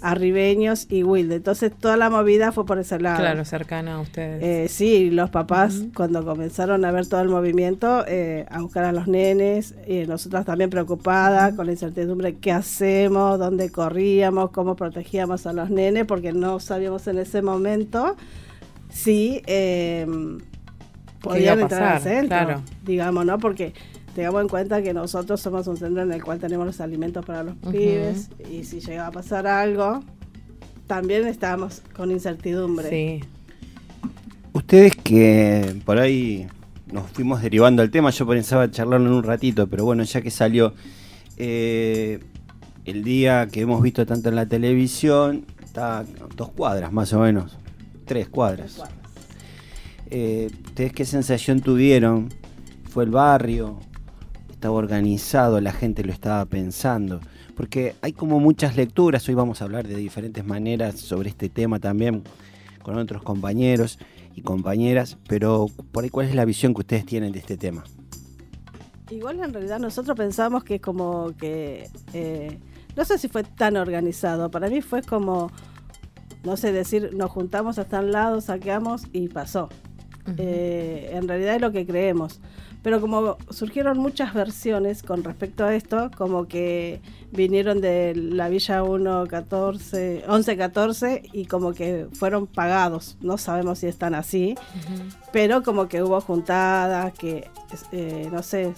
Arribeños. 0.00 0.86
y 0.90 1.04
Wilde. 1.04 1.36
Entonces 1.36 1.72
toda 1.72 1.96
la 1.96 2.10
movida 2.10 2.50
fue 2.52 2.66
por 2.66 2.78
ese 2.78 2.98
lado. 2.98 3.18
Claro, 3.18 3.44
cercana 3.44 3.94
a 3.94 4.00
ustedes. 4.00 4.42
Eh, 4.42 4.68
sí, 4.68 5.10
los 5.10 5.30
papás 5.30 5.84
cuando 5.94 6.24
comenzaron 6.24 6.84
a 6.84 6.90
ver 6.90 7.06
todo 7.06 7.20
el 7.20 7.28
movimiento, 7.28 8.04
eh, 8.08 8.46
a 8.50 8.60
buscar 8.60 8.84
a 8.84 8.92
los 8.92 9.06
nenes, 9.06 9.74
y 9.86 10.06
nosotras 10.06 10.44
también 10.44 10.70
preocupadas 10.70 11.54
con 11.54 11.66
la 11.66 11.72
incertidumbre, 11.72 12.36
qué 12.36 12.52
hacemos, 12.52 13.38
dónde 13.38 13.70
corríamos, 13.70 14.50
cómo 14.50 14.74
protegíamos 14.74 15.46
a 15.46 15.52
los 15.52 15.70
nenes, 15.70 16.04
porque 16.06 16.32
no 16.32 16.58
sabíamos 16.58 17.06
en 17.06 17.18
ese 17.18 17.42
momento 17.42 18.16
si... 18.88 19.42
Podían 21.20 21.60
entrar 21.60 21.96
al 21.96 22.02
centro, 22.02 22.62
digamos, 22.84 23.26
¿no? 23.26 23.38
Porque 23.38 23.74
tengamos 24.14 24.42
en 24.42 24.48
cuenta 24.48 24.82
que 24.82 24.94
nosotros 24.94 25.40
somos 25.40 25.66
un 25.66 25.76
centro 25.76 26.02
en 26.02 26.12
el 26.12 26.22
cual 26.22 26.38
tenemos 26.38 26.66
los 26.66 26.80
alimentos 26.80 27.24
para 27.24 27.42
los 27.42 27.56
pibes 27.56 28.30
y 28.50 28.64
si 28.64 28.80
llega 28.80 29.06
a 29.06 29.10
pasar 29.10 29.46
algo, 29.46 30.02
también 30.86 31.26
estamos 31.26 31.82
con 31.94 32.10
incertidumbre. 32.10 32.88
Sí. 32.88 33.24
Ustedes 34.52 34.96
que 34.96 35.80
por 35.84 35.98
ahí 35.98 36.48
nos 36.90 37.10
fuimos 37.10 37.42
derivando 37.42 37.82
al 37.82 37.90
tema, 37.90 38.10
yo 38.10 38.26
pensaba 38.26 38.70
charlarlo 38.70 39.06
en 39.06 39.12
un 39.12 39.22
ratito, 39.22 39.66
pero 39.68 39.84
bueno, 39.84 40.02
ya 40.04 40.20
que 40.20 40.30
salió 40.30 40.74
eh, 41.36 42.18
el 42.84 43.04
día 43.04 43.46
que 43.46 43.60
hemos 43.60 43.82
visto 43.82 44.06
tanto 44.06 44.28
en 44.30 44.34
la 44.34 44.46
televisión, 44.46 45.44
está 45.62 46.04
dos 46.34 46.50
cuadras 46.50 46.92
más 46.92 47.12
o 47.12 47.20
menos, 47.20 47.56
tres 48.06 48.28
cuadras. 48.28 48.82
Eh, 50.10 50.50
¿Ustedes 50.78 50.92
qué 50.92 51.04
sensación 51.06 51.58
tuvieron? 51.58 52.28
¿Fue 52.88 53.02
el 53.02 53.10
barrio? 53.10 53.80
¿Estaba 54.48 54.76
organizado? 54.76 55.60
¿La 55.60 55.72
gente 55.72 56.04
lo 56.04 56.12
estaba 56.12 56.44
pensando? 56.44 57.18
Porque 57.56 57.96
hay 58.00 58.12
como 58.12 58.38
muchas 58.38 58.76
lecturas, 58.76 59.28
hoy 59.28 59.34
vamos 59.34 59.60
a 59.60 59.64
hablar 59.64 59.88
de 59.88 59.96
diferentes 59.96 60.46
maneras 60.46 61.00
sobre 61.00 61.30
este 61.30 61.48
tema 61.48 61.80
también 61.80 62.22
con 62.84 62.96
otros 62.96 63.24
compañeros 63.24 63.98
y 64.36 64.42
compañeras, 64.42 65.18
pero 65.26 65.66
por 65.90 66.04
ahí, 66.04 66.10
¿cuál 66.10 66.28
es 66.28 66.36
la 66.36 66.44
visión 66.44 66.74
que 66.74 66.82
ustedes 66.82 67.04
tienen 67.04 67.32
de 67.32 67.40
este 67.40 67.56
tema? 67.56 67.82
Igual 69.10 69.40
en 69.40 69.52
realidad 69.52 69.80
nosotros 69.80 70.16
pensamos 70.16 70.62
que 70.62 70.80
como 70.80 71.34
que, 71.36 71.90
eh, 72.12 72.56
no 72.96 73.04
sé 73.04 73.18
si 73.18 73.26
fue 73.26 73.42
tan 73.42 73.76
organizado, 73.76 74.48
para 74.48 74.68
mí 74.68 74.80
fue 74.80 75.02
como, 75.02 75.50
no 76.44 76.56
sé, 76.56 76.70
decir, 76.70 77.10
nos 77.16 77.32
juntamos 77.32 77.80
hasta 77.80 77.98
un 77.98 78.12
lado, 78.12 78.40
saqueamos 78.40 79.08
y 79.12 79.26
pasó. 79.26 79.70
Eh, 80.36 81.10
en 81.12 81.26
realidad 81.26 81.56
es 81.56 81.60
lo 81.60 81.72
que 81.72 81.86
creemos. 81.86 82.40
Pero 82.82 83.00
como 83.00 83.36
surgieron 83.50 83.98
muchas 83.98 84.32
versiones 84.34 85.02
con 85.02 85.24
respecto 85.24 85.64
a 85.64 85.74
esto, 85.74 86.10
como 86.16 86.46
que 86.46 87.00
vinieron 87.32 87.80
de 87.80 88.14
la 88.14 88.48
Villa 88.48 88.82
1, 88.84 89.26
14, 89.26 90.24
11, 90.28 90.56
14 90.56 91.22
y 91.32 91.46
como 91.46 91.72
que 91.72 92.06
fueron 92.12 92.46
pagados. 92.46 93.16
No 93.20 93.36
sabemos 93.36 93.80
si 93.80 93.88
están 93.88 94.14
así, 94.14 94.54
pero 95.32 95.62
como 95.62 95.88
que 95.88 96.02
hubo 96.02 96.20
juntadas, 96.20 97.12
que 97.14 97.50
eh, 97.90 98.28
no 98.32 98.42
sé, 98.42 98.72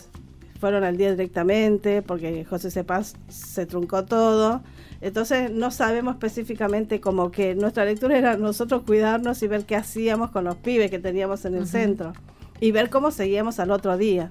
fueron 0.61 0.83
al 0.85 0.97
día 0.97 1.11
directamente 1.11 2.03
porque 2.03 2.45
José 2.45 2.71
Cepaz 2.71 3.15
se 3.29 3.67
truncó 3.67 4.05
todo. 4.07 4.63
Entonces 5.01 5.51
no 5.51 5.71
sabemos 5.71 6.15
específicamente 6.15 7.01
como 7.01 7.31
que 7.31 7.55
nuestra 7.55 7.85
lectura 7.85 8.19
era 8.19 8.37
nosotros 8.37 8.83
cuidarnos 8.83 9.43
y 9.43 9.49
ver 9.49 9.65
qué 9.65 9.77
hacíamos 9.77 10.31
con 10.31 10.45
los 10.45 10.57
pibes 10.57 10.91
que 10.91 10.99
teníamos 10.99 11.45
en 11.47 11.55
el 11.55 11.67
centro 11.67 12.13
y 12.61 12.71
ver 12.73 12.91
cómo 12.91 13.11
seguíamos 13.11 13.59
al 13.61 13.71
otro 13.71 13.97
día. 13.97 14.31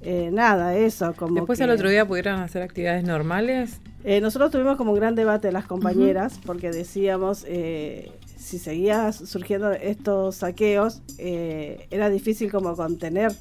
Eh, 0.00 0.30
nada, 0.32 0.76
eso. 0.76 1.12
Como 1.14 1.34
Después 1.34 1.60
al 1.60 1.70
otro 1.70 1.90
día 1.90 2.06
pudieron 2.06 2.40
hacer 2.40 2.62
actividades 2.62 3.04
normales. 3.04 3.80
Eh, 4.04 4.20
nosotros 4.20 4.50
tuvimos 4.50 4.76
como 4.76 4.92
un 4.92 4.98
gran 4.98 5.14
debate 5.14 5.52
las 5.52 5.66
compañeras 5.66 6.38
porque 6.46 6.70
decíamos 6.70 7.44
eh, 7.48 8.12
si 8.36 8.58
seguía 8.58 9.10
surgiendo 9.12 9.72
estos 9.72 10.36
saqueos 10.36 11.02
era 11.18 12.08
difícil 12.08 12.52
como 12.52 12.76
contener 12.76 13.32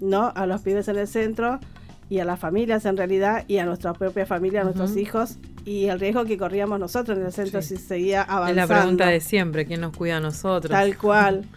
no 0.00 0.30
a 0.36 0.46
los 0.46 0.60
pibes 0.60 0.86
en 0.86 0.98
el 0.98 1.08
centro 1.08 1.58
y 2.12 2.20
a 2.20 2.26
las 2.26 2.38
familias 2.38 2.84
en 2.84 2.98
realidad 2.98 3.46
y 3.48 3.56
a 3.56 3.64
nuestra 3.64 3.94
propia 3.94 4.26
familia, 4.26 4.60
a 4.60 4.64
nuestros 4.64 4.98
hijos 4.98 5.38
y 5.64 5.86
el 5.86 5.98
riesgo 5.98 6.26
que 6.26 6.36
corríamos 6.36 6.78
nosotros 6.78 7.16
en 7.16 7.24
el 7.24 7.32
centro 7.32 7.62
si 7.62 7.78
seguía 7.78 8.20
avanzando. 8.20 8.62
Es 8.62 8.68
la 8.68 8.80
pregunta 8.80 9.06
de 9.06 9.20
siempre, 9.20 9.64
¿quién 9.64 9.80
nos 9.80 9.96
cuida 9.96 10.18
a 10.18 10.20
nosotros? 10.20 10.70
Tal 10.70 10.98
cual. 10.98 11.46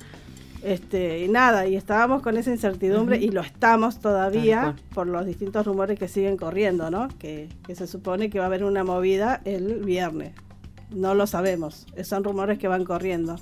Este, 0.64 1.24
y 1.24 1.28
nada, 1.28 1.68
y 1.68 1.76
estábamos 1.76 2.24
con 2.24 2.38
esa 2.38 2.50
incertidumbre 2.50 3.18
y 3.18 3.30
lo 3.30 3.42
estamos 3.42 4.00
todavía 4.00 4.76
por 4.96 5.06
los 5.06 5.24
distintos 5.24 5.64
rumores 5.64 6.00
que 6.00 6.08
siguen 6.08 6.38
corriendo, 6.38 6.90
¿no? 6.90 7.08
Que, 7.20 7.50
se 7.72 7.86
supone 7.86 8.32
que 8.32 8.40
va 8.40 8.46
a 8.46 8.48
haber 8.48 8.64
una 8.64 8.84
movida 8.84 9.42
el 9.46 9.84
viernes. 9.84 10.34
No 10.90 11.14
lo 11.14 11.28
sabemos, 11.28 11.86
son 12.04 12.24
rumores 12.24 12.58
que 12.58 12.68
van 12.68 12.84
corriendo. 12.84 13.36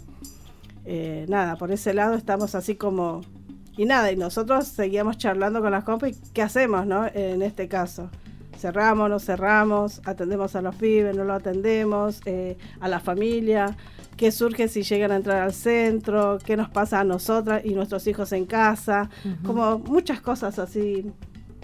Eh, 0.83 1.25
nada, 1.29 1.55
por 1.55 1.71
ese 1.71 1.93
lado 1.93 2.15
estamos 2.15 2.55
así 2.55 2.75
como... 2.75 3.21
Y 3.75 3.85
nada, 3.85 4.11
y 4.11 4.15
nosotros 4.15 4.67
seguíamos 4.67 5.17
charlando 5.17 5.61
con 5.61 5.71
las 5.71 5.83
compas 5.83 6.19
qué 6.33 6.41
hacemos, 6.41 6.85
¿no? 6.85 7.07
En 7.07 7.41
este 7.41 7.67
caso 7.67 8.09
cerramos, 8.63 9.09
no 9.09 9.19
cerramos, 9.19 10.01
atendemos 10.05 10.55
a 10.55 10.61
los 10.61 10.73
pibes, 10.75 11.13
no 11.17 11.25
lo 11.25 11.33
atendemos, 11.33 12.21
eh, 12.23 12.57
a 12.79 12.87
la 12.87 13.01
familia, 13.01 13.75
qué 14.15 14.31
surge 14.31 14.69
si 14.69 14.83
llegan 14.83 15.11
a 15.11 15.17
entrar 15.17 15.41
al 15.41 15.53
centro, 15.53 16.37
qué 16.45 16.55
nos 16.55 16.69
pasa 16.69 17.01
a 17.01 17.03
nosotras 17.03 17.65
y 17.65 17.73
nuestros 17.73 18.07
hijos 18.07 18.31
en 18.31 18.45
casa, 18.45 19.09
como 19.45 19.79
muchas 19.79 20.21
cosas 20.21 20.59
así 20.59 21.11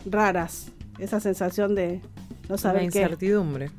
raras, 0.06 0.74
esa 0.98 1.22
sensación 1.22 1.74
de 1.74 2.02
no 2.50 2.58
saber 2.58 2.82
La 2.82 2.86
incertidumbre. 2.86 3.72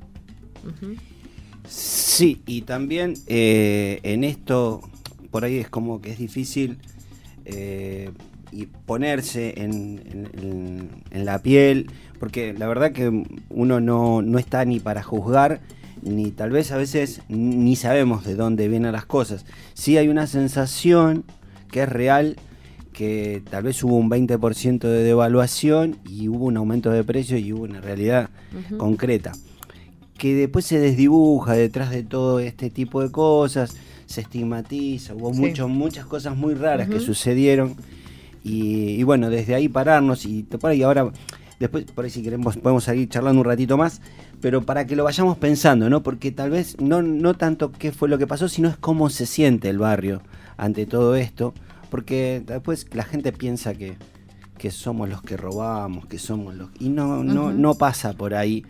Sí, 1.68 2.40
y 2.46 2.62
también 2.62 3.14
eh, 3.26 4.00
en 4.02 4.25
esto, 4.25 4.80
por 5.30 5.44
ahí 5.44 5.58
es 5.58 5.68
como 5.68 6.00
que 6.00 6.12
es 6.12 6.18
difícil 6.18 6.78
eh, 7.52 8.11
y 8.52 8.66
ponerse 8.66 9.54
en, 9.57 11.02
la 11.12 11.40
piel, 11.40 11.90
porque 12.19 12.52
la 12.52 12.66
verdad 12.66 12.92
que 12.92 13.25
uno 13.49 13.80
no, 13.80 14.23
no 14.23 14.38
está 14.38 14.64
ni 14.64 14.80
para 14.80 15.02
juzgar, 15.02 15.61
ni 16.02 16.30
tal 16.30 16.50
vez 16.50 16.73
a 16.73 16.76
veces 16.76 17.23
ni 17.28 17.76
sabemos 17.76 18.25
de 18.25 18.35
dónde 18.35 18.69
vienen 18.69 18.92
las 18.92 19.07
cosas. 19.07 19.45
Sí 19.75 19.97
hay 19.97 20.09
una 20.09 20.26
sensación 20.26 21.25
que 21.71 21.83
es 21.83 21.88
real, 21.88 22.37
que 22.92 23.42
tal 23.49 23.64
vez 23.64 23.83
hubo 23.85 23.97
un 23.97 24.11
20% 24.11 24.80
de 24.80 25.02
devaluación 25.02 25.99
y 26.09 26.28
hubo 26.28 26.47
un 26.47 26.57
aumento 26.57 26.90
de 26.90 27.04
precio 27.04 27.38
y 27.38 27.52
hubo 27.52 27.64
una 27.64 27.80
realidad 27.80 28.30
concreta. 28.76 29.33
Que 30.19 30.35
después 30.35 30.66
se 30.66 30.78
desdibuja 30.78 31.54
detrás 31.54 31.90
de 31.90 32.02
todo 32.02 32.40
este 32.40 32.69
tipo 32.69 33.00
de 33.00 33.11
cosas, 33.11 33.76
se 34.10 34.22
estigmatiza, 34.22 35.14
hubo 35.14 35.32
muchas 35.68 36.04
cosas 36.04 36.36
muy 36.36 36.54
raras 36.54 36.88
que 36.88 36.98
sucedieron. 36.98 37.76
Y, 38.42 39.02
bueno, 39.04 39.30
desde 39.30 39.54
ahí 39.54 39.68
pararnos 39.68 40.26
y 40.26 40.44
ahí 40.62 40.82
ahora 40.82 41.12
Después, 41.60 41.84
por 41.84 42.06
ahí 42.06 42.10
si 42.10 42.22
queremos, 42.22 42.56
podemos 42.56 42.84
seguir 42.84 43.06
charlando 43.10 43.42
un 43.42 43.44
ratito 43.44 43.76
más, 43.76 44.00
pero 44.40 44.62
para 44.62 44.86
que 44.86 44.96
lo 44.96 45.04
vayamos 45.04 45.36
pensando, 45.36 45.90
¿no? 45.90 46.02
Porque 46.02 46.32
tal 46.32 46.48
vez 46.48 46.80
no, 46.80 47.02
no 47.02 47.34
tanto 47.34 47.70
qué 47.70 47.92
fue 47.92 48.08
lo 48.08 48.16
que 48.16 48.26
pasó, 48.26 48.48
sino 48.48 48.70
es 48.70 48.78
cómo 48.78 49.10
se 49.10 49.26
siente 49.26 49.68
el 49.68 49.76
barrio 49.76 50.22
ante 50.56 50.86
todo 50.86 51.16
esto, 51.16 51.52
porque 51.90 52.42
después 52.46 52.86
la 52.94 53.04
gente 53.04 53.30
piensa 53.32 53.74
que, 53.74 53.98
que 54.56 54.70
somos 54.70 55.10
los 55.10 55.20
que 55.20 55.36
robamos, 55.36 56.06
que 56.06 56.18
somos 56.18 56.54
los... 56.54 56.70
Y 56.80 56.88
no, 56.88 57.22
no, 57.22 57.52
no 57.52 57.74
pasa 57.74 58.14
por 58.14 58.34
ahí. 58.34 58.64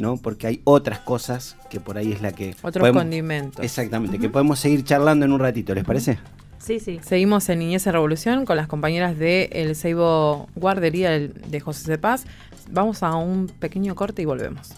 ¿No? 0.00 0.16
Porque 0.16 0.46
hay 0.46 0.60
otras 0.64 1.00
cosas 1.00 1.56
que 1.68 1.80
por 1.80 1.98
ahí 1.98 2.12
es 2.12 2.22
la 2.22 2.32
que... 2.32 2.56
Otros 2.62 2.90
condimentos. 2.90 3.64
Exactamente, 3.64 4.18
que 4.18 4.28
podemos 4.28 4.58
seguir 4.58 4.84
charlando 4.84 5.24
en 5.26 5.32
un 5.32 5.40
ratito, 5.40 5.74
¿les 5.74 5.84
parece? 5.84 6.18
Sí, 6.58 6.78
sí. 6.78 7.00
Seguimos 7.02 7.48
en 7.48 7.60
Niñez 7.60 7.86
en 7.86 7.94
Revolución 7.94 8.44
con 8.44 8.56
las 8.56 8.66
compañeras 8.66 9.18
de 9.18 9.48
El 9.52 9.74
Seibo 9.74 10.48
Guardería 10.54 11.10
de 11.10 11.60
José 11.60 11.90
de 11.90 11.98
Paz. 11.98 12.26
Vamos 12.70 13.02
a 13.02 13.16
un 13.16 13.46
pequeño 13.46 13.94
corte 13.94 14.22
y 14.22 14.24
volvemos. 14.26 14.74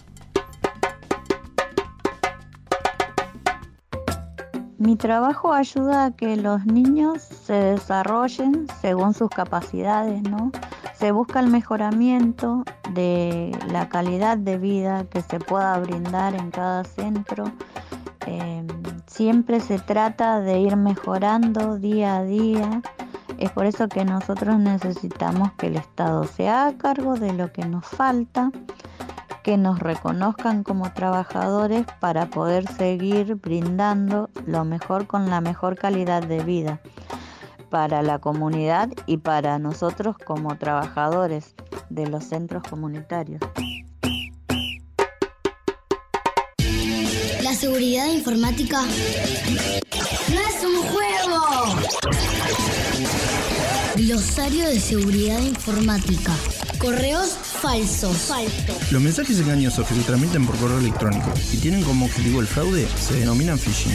Mi 4.77 4.97
trabajo 4.97 5.53
ayuda 5.53 6.05
a 6.05 6.11
que 6.11 6.35
los 6.35 6.65
niños 6.65 7.21
se 7.21 7.53
desarrollen 7.53 8.67
según 8.81 9.13
sus 9.13 9.29
capacidades, 9.29 10.21
¿no? 10.23 10.51
Se 11.03 11.11
busca 11.11 11.41
el 11.41 11.47
mejoramiento 11.47 12.63
de 12.93 13.51
la 13.69 13.89
calidad 13.89 14.37
de 14.37 14.57
vida 14.57 15.03
que 15.03 15.21
se 15.21 15.37
pueda 15.37 15.77
brindar 15.79 16.33
en 16.33 16.49
cada 16.49 16.85
centro. 16.85 17.43
Em, 18.25 18.67
Siempre 19.05 19.59
se 19.59 19.79
trata 19.79 20.39
de 20.39 20.61
ir 20.61 20.77
mejorando 20.77 21.77
día 21.77 22.15
a 22.15 22.23
día. 22.23 22.81
Es 23.37 23.51
por 23.51 23.65
eso 23.65 23.89
que 23.89 24.05
nosotros 24.05 24.57
necesitamos 24.59 25.51
que 25.57 25.67
el 25.67 25.75
Estado 25.75 26.23
se 26.23 26.47
haga 26.47 26.77
cargo 26.77 27.15
de 27.15 27.33
lo 27.33 27.51
que 27.51 27.65
nos 27.65 27.85
falta, 27.85 28.49
que 29.43 29.57
nos 29.57 29.79
reconozcan 29.79 30.63
como 30.63 30.93
trabajadores 30.93 31.85
para 31.99 32.27
poder 32.27 32.65
seguir 32.65 33.35
brindando 33.35 34.29
lo 34.45 34.63
mejor 34.63 35.05
con 35.05 35.29
la 35.29 35.41
mejor 35.41 35.75
calidad 35.77 36.23
de 36.23 36.41
vida 36.45 36.79
para 37.73 38.03
la 38.03 38.19
comunidad 38.19 38.89
y 39.07 39.17
para 39.17 39.57
nosotros 39.57 40.15
como 40.23 40.55
trabajadores 40.59 41.55
de 41.89 42.05
los 42.05 42.25
centros 42.25 42.61
comunitarios. 42.69 43.41
La 47.41 47.55
seguridad 47.55 48.05
informática 48.05 48.79
no 48.83 50.39
es 50.39 50.63
un 50.63 50.83
juego. 50.83 51.41
Glosario 53.95 54.67
de 54.67 54.79
seguridad 54.79 55.39
informática 55.39 56.31
Correos 56.77 57.52
falsos. 57.63 58.17
Falso. 58.17 58.77
Los 58.91 59.01
mensajes 59.01 59.39
engañosos 59.39 59.87
que 59.87 59.95
se 59.95 60.01
transmiten 60.01 60.45
por 60.45 60.57
correo 60.57 60.79
electrónico 60.79 61.33
y 61.53 61.57
tienen 61.57 61.81
como 61.83 62.05
objetivo 62.05 62.41
el 62.41 62.47
fraude 62.47 62.85
se 62.99 63.13
denominan 63.13 63.57
phishing. 63.57 63.93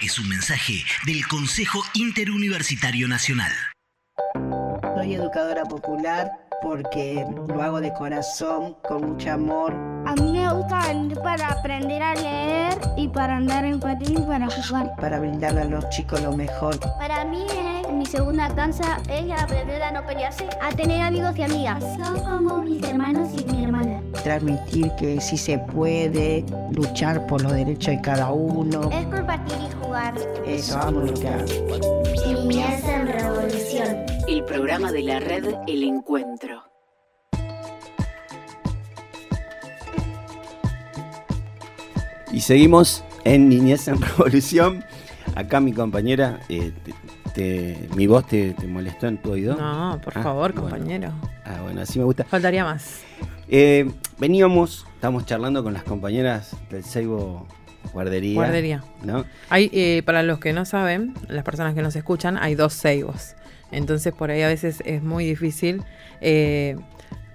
Es 0.00 0.18
un 0.18 0.28
mensaje 0.28 0.84
del 1.06 1.26
Consejo 1.26 1.82
Interuniversitario 1.94 3.08
Nacional. 3.08 3.52
Soy 4.96 5.14
educadora 5.14 5.64
popular 5.64 6.30
porque 6.62 7.24
lo 7.48 7.62
hago 7.62 7.80
de 7.80 7.92
corazón, 7.92 8.76
con 8.88 9.12
mucho 9.12 9.32
amor. 9.32 9.74
A 10.06 10.14
mí 10.14 10.32
me 10.32 10.52
gusta 10.52 10.88
venir 10.88 11.18
para 11.20 11.48
aprender 11.48 12.02
a 12.02 12.14
leer 12.14 12.78
y 12.96 13.08
para 13.08 13.36
andar 13.36 13.64
en 13.64 13.80
patín 13.80 14.18
y 14.18 14.22
para 14.22 14.48
jugar. 14.48 14.94
Para 14.96 15.20
brindarle 15.20 15.62
a 15.62 15.64
los 15.64 15.88
chicos 15.90 16.20
lo 16.22 16.32
mejor. 16.32 16.78
Para 16.98 17.24
mí 17.24 17.44
mi 18.04 18.10
segunda 18.10 18.50
danza 18.50 19.00
es 19.08 19.32
aprender 19.32 19.82
a 19.82 19.90
no 19.90 20.04
pelearse, 20.04 20.46
a 20.60 20.68
tener 20.72 21.00
amigos 21.00 21.34
y 21.38 21.42
amigas. 21.42 21.82
Son 21.96 22.20
como 22.20 22.62
mis 22.62 22.82
hermanos 22.82 23.30
y 23.32 23.44
mi 23.46 23.64
hermana. 23.64 24.02
Transmitir 24.22 24.92
que 24.98 25.18
sí 25.22 25.38
se 25.38 25.58
puede, 25.58 26.44
luchar 26.72 27.26
por 27.26 27.40
los 27.40 27.52
derechos 27.52 27.94
de 27.94 28.00
cada 28.02 28.30
uno. 28.30 28.90
Es 28.92 29.06
compartir 29.06 29.56
y 29.56 29.82
jugar. 29.82 30.14
Eso, 30.46 30.78
amo 30.78 31.00
lo 31.00 31.14
que 31.14 31.28
hago. 31.28 31.46
Niñez 32.26 32.84
en 32.84 33.06
Revolución. 33.06 33.96
El 34.28 34.44
programa 34.44 34.92
de 34.92 35.02
la 35.02 35.20
red 35.20 35.54
El 35.66 35.82
Encuentro. 35.84 36.62
Y 42.30 42.40
seguimos 42.40 43.02
en 43.24 43.48
Niñez 43.48 43.88
en 43.88 43.98
Revolución. 44.02 44.84
Acá 45.36 45.58
mi 45.58 45.72
compañera, 45.72 46.38
eh, 46.50 46.72
te, 47.34 47.88
¿mi 47.96 48.06
voz 48.06 48.26
te, 48.26 48.54
molestó 48.66 49.06
en 49.08 49.18
tu 49.18 49.32
oído? 49.32 49.56
No, 49.56 50.00
por 50.02 50.16
Ah, 50.16 50.22
favor, 50.22 50.52
bueno. 50.52 50.70
compañero. 50.70 51.12
Ah, 51.44 51.60
bueno, 51.62 51.82
así 51.82 51.98
me 51.98 52.04
gusta. 52.06 52.24
Faltaría 52.24 52.64
más. 52.64 53.02
Eh, 53.48 53.90
veníamos, 54.18 54.86
estamos 54.94 55.26
charlando 55.26 55.62
con 55.62 55.74
las 55.74 55.82
compañeras 55.82 56.56
del 56.70 56.82
Seibo 56.84 57.46
Guardería. 57.92 58.34
Guardería. 58.34 58.82
¿no? 59.02 59.24
Hay, 59.50 59.68
eh, 59.74 60.02
para 60.06 60.22
los 60.22 60.38
que 60.38 60.52
no 60.54 60.64
saben, 60.64 61.12
las 61.28 61.44
personas 61.44 61.74
que 61.74 61.82
nos 61.82 61.94
escuchan, 61.96 62.38
hay 62.38 62.54
dos 62.54 62.72
Seibos. 62.72 63.34
Entonces 63.70 64.12
por 64.14 64.30
ahí 64.30 64.40
a 64.42 64.48
veces 64.48 64.82
es 64.86 65.02
muy 65.02 65.24
difícil 65.26 65.82
eh, 66.20 66.76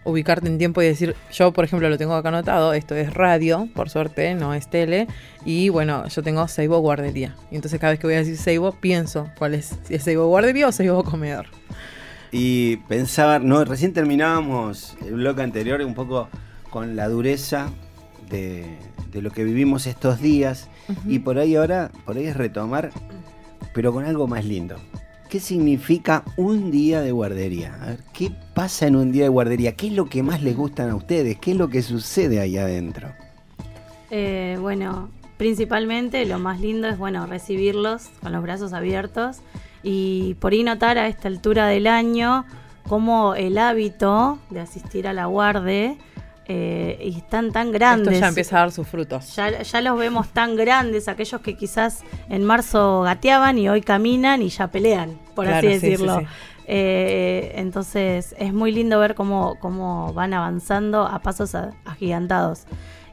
ubicarte 0.04 0.48
en 0.48 0.58
tiempo 0.58 0.82
y 0.82 0.86
decir, 0.86 1.16
yo 1.32 1.52
por 1.52 1.66
ejemplo 1.66 1.90
lo 1.90 1.98
tengo 1.98 2.14
acá 2.16 2.30
anotado, 2.30 2.74
esto 2.74 2.96
es 2.96 3.14
radio, 3.14 3.68
por 3.74 3.90
suerte, 3.90 4.34
no 4.36 4.54
es 4.54 4.70
tele, 4.70 5.08
y 5.46 5.70
bueno, 5.70 6.08
yo 6.08 6.24
tengo 6.24 6.48
Seibo 6.48 6.80
Guardería. 6.80 7.36
Y 7.52 7.56
entonces 7.56 7.80
cada 7.80 7.92
vez 7.92 8.00
que 8.00 8.08
voy 8.08 8.16
a 8.16 8.20
decir 8.20 8.38
Seibo, 8.38 8.72
pienso 8.72 9.30
cuál 9.38 9.54
es, 9.54 9.78
si 9.84 9.96
es 9.96 10.04
Seibo 10.04 10.28
Guardería 10.28 10.68
o 10.68 10.72
Seibo 10.72 11.04
Comedor. 11.04 11.48
Y 12.32 12.78
pensaba, 12.88 13.40
no, 13.40 13.66
recién 13.66 13.94
terminábamos 13.94 14.96
el 15.06 15.16
bloque 15.16 15.42
anterior 15.42 15.82
un 15.82 15.96
poco 15.96 16.30
con 16.70 16.96
la 16.96 17.08
dureza 17.08 17.70
de, 18.30 18.78
de 19.12 19.22
lo 19.22 19.32
que 19.32 19.44
vivimos 19.44 19.88
estos 19.88 20.22
días. 20.22 20.70
Y 21.08 21.20
por 21.20 21.38
ahí 21.38 21.56
ahora, 21.56 21.92
por 22.06 22.18
ahí 22.18 22.26
es 22.26 22.36
retomar, 22.36 22.92
pero 23.74 23.94
con 23.94 24.06
algo 24.06 24.28
más 24.28 24.46
lindo. 24.46 24.76
¿Qué 25.30 25.40
significa 25.40 26.24
un 26.38 26.72
día 26.72 27.02
de 27.02 27.12
guardería? 27.12 27.98
¿qué 28.14 28.32
pasa 28.56 28.88
en 28.88 28.96
un 28.96 29.12
día 29.12 29.26
de 29.26 29.30
guardería? 29.30 29.76
¿Qué 29.76 29.86
es 29.86 29.94
lo 29.94 30.06
que 30.06 30.24
más 30.24 30.42
les 30.42 30.58
gustan 30.58 30.90
a 30.90 30.96
ustedes? 30.96 31.38
¿Qué 31.38 31.52
es 31.52 31.58
lo 31.58 31.70
que 31.70 31.84
sucede 31.84 32.40
ahí 32.40 32.58
adentro? 32.58 33.10
Eh, 34.10 34.58
bueno, 34.60 35.12
principalmente 35.38 36.26
lo 36.26 36.40
más 36.40 36.60
lindo 36.60 36.88
es 36.88 36.98
bueno 36.98 37.28
recibirlos 37.28 38.10
con 38.24 38.32
los 38.32 38.42
brazos 38.42 38.74
abiertos 38.74 39.38
y 39.84 40.34
por 40.40 40.54
ahí 40.54 40.64
notar 40.64 40.98
a 40.98 41.08
esta 41.08 41.28
altura 41.28 41.68
del 41.68 41.86
año 41.86 42.46
cómo 42.88 43.36
el 43.36 43.60
hábito 43.60 44.40
de 44.50 44.62
asistir 44.62 45.08
a 45.08 45.14
la 45.14 45.28
guarde 45.28 45.96
eh, 46.52 46.98
y 47.02 47.16
están 47.18 47.52
tan 47.52 47.72
grandes. 47.72 48.14
Esto 48.16 48.22
ya 48.22 48.28
empieza 48.30 48.58
a 48.58 48.60
dar 48.62 48.72
sus 48.72 48.88
frutos. 48.88 49.36
Ya, 49.36 49.62
ya 49.62 49.82
los 49.82 49.98
vemos 50.00 50.28
tan 50.30 50.56
grandes, 50.56 51.08
aquellos 51.08 51.40
que 51.42 51.56
quizás 51.56 52.04
en 52.28 52.44
marzo 52.44 53.04
gateaban 53.04 53.58
y 53.60 53.70
hoy 53.70 53.82
caminan 53.82 54.42
y 54.42 54.50
ya 54.50 54.68
pelean, 54.68 55.18
por 55.36 55.46
Claro, 55.46 55.68
así 55.68 55.76
sí, 55.76 55.80
sí, 55.80 55.90
decirlo. 55.92 56.20
sí. 56.20 56.26
Eh, 56.72 57.54
entonces 57.56 58.36
es 58.38 58.54
muy 58.54 58.72
lindo 58.72 59.00
ver 59.00 59.16
cómo, 59.16 59.56
cómo 59.60 60.12
van 60.14 60.34
avanzando 60.34 61.04
a 61.06 61.20
pasos 61.20 61.56
agigantados. 61.86 62.64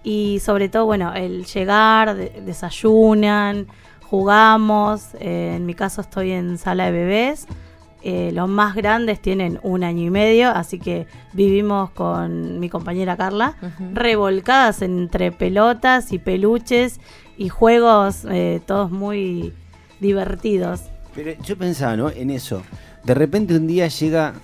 Y 0.03 0.41
sobre 0.41 0.69
todo, 0.69 0.85
bueno, 0.87 1.13
el 1.15 1.45
llegar, 1.47 2.15
de- 2.15 2.43
desayunan, 2.45 3.67
jugamos. 4.09 5.15
eh, 5.21 5.55
en 5.57 5.67
mi 5.67 5.75
caso 5.75 6.01
estoy 6.01 6.33
en 6.33 6.59
sala 6.59 6.87
de 6.87 6.93
bebés. 6.93 7.47
Eh, 8.09 8.31
los 8.31 8.49
más 8.49 8.77
grandes 8.77 9.21
tienen 9.21 9.59
un 9.65 9.83
año 9.83 10.05
y 10.05 10.11
medio, 10.11 10.51
así 10.51 10.79
que 10.79 11.09
vivimos 11.33 11.91
con 11.91 12.61
mi 12.61 12.69
compañera 12.69 13.17
Carla, 13.17 13.57
revolcadas 13.95 14.81
entre 14.83 15.33
pelotas 15.33 16.13
y 16.13 16.21
peluches 16.21 17.01
y 17.37 17.49
juegos 17.49 18.25
eh, 18.31 18.61
todos 18.65 18.93
muy 18.93 19.53
divertidos. 19.99 20.83
Pero 21.17 21.33
yo 21.43 21.59
pensaba, 21.59 21.97
¿no? 21.97 22.09
En 22.09 22.31
eso. 22.31 22.63
De 23.03 23.13
repente 23.13 23.57
un 23.57 23.67
día 23.67 23.89
llega 23.89 24.35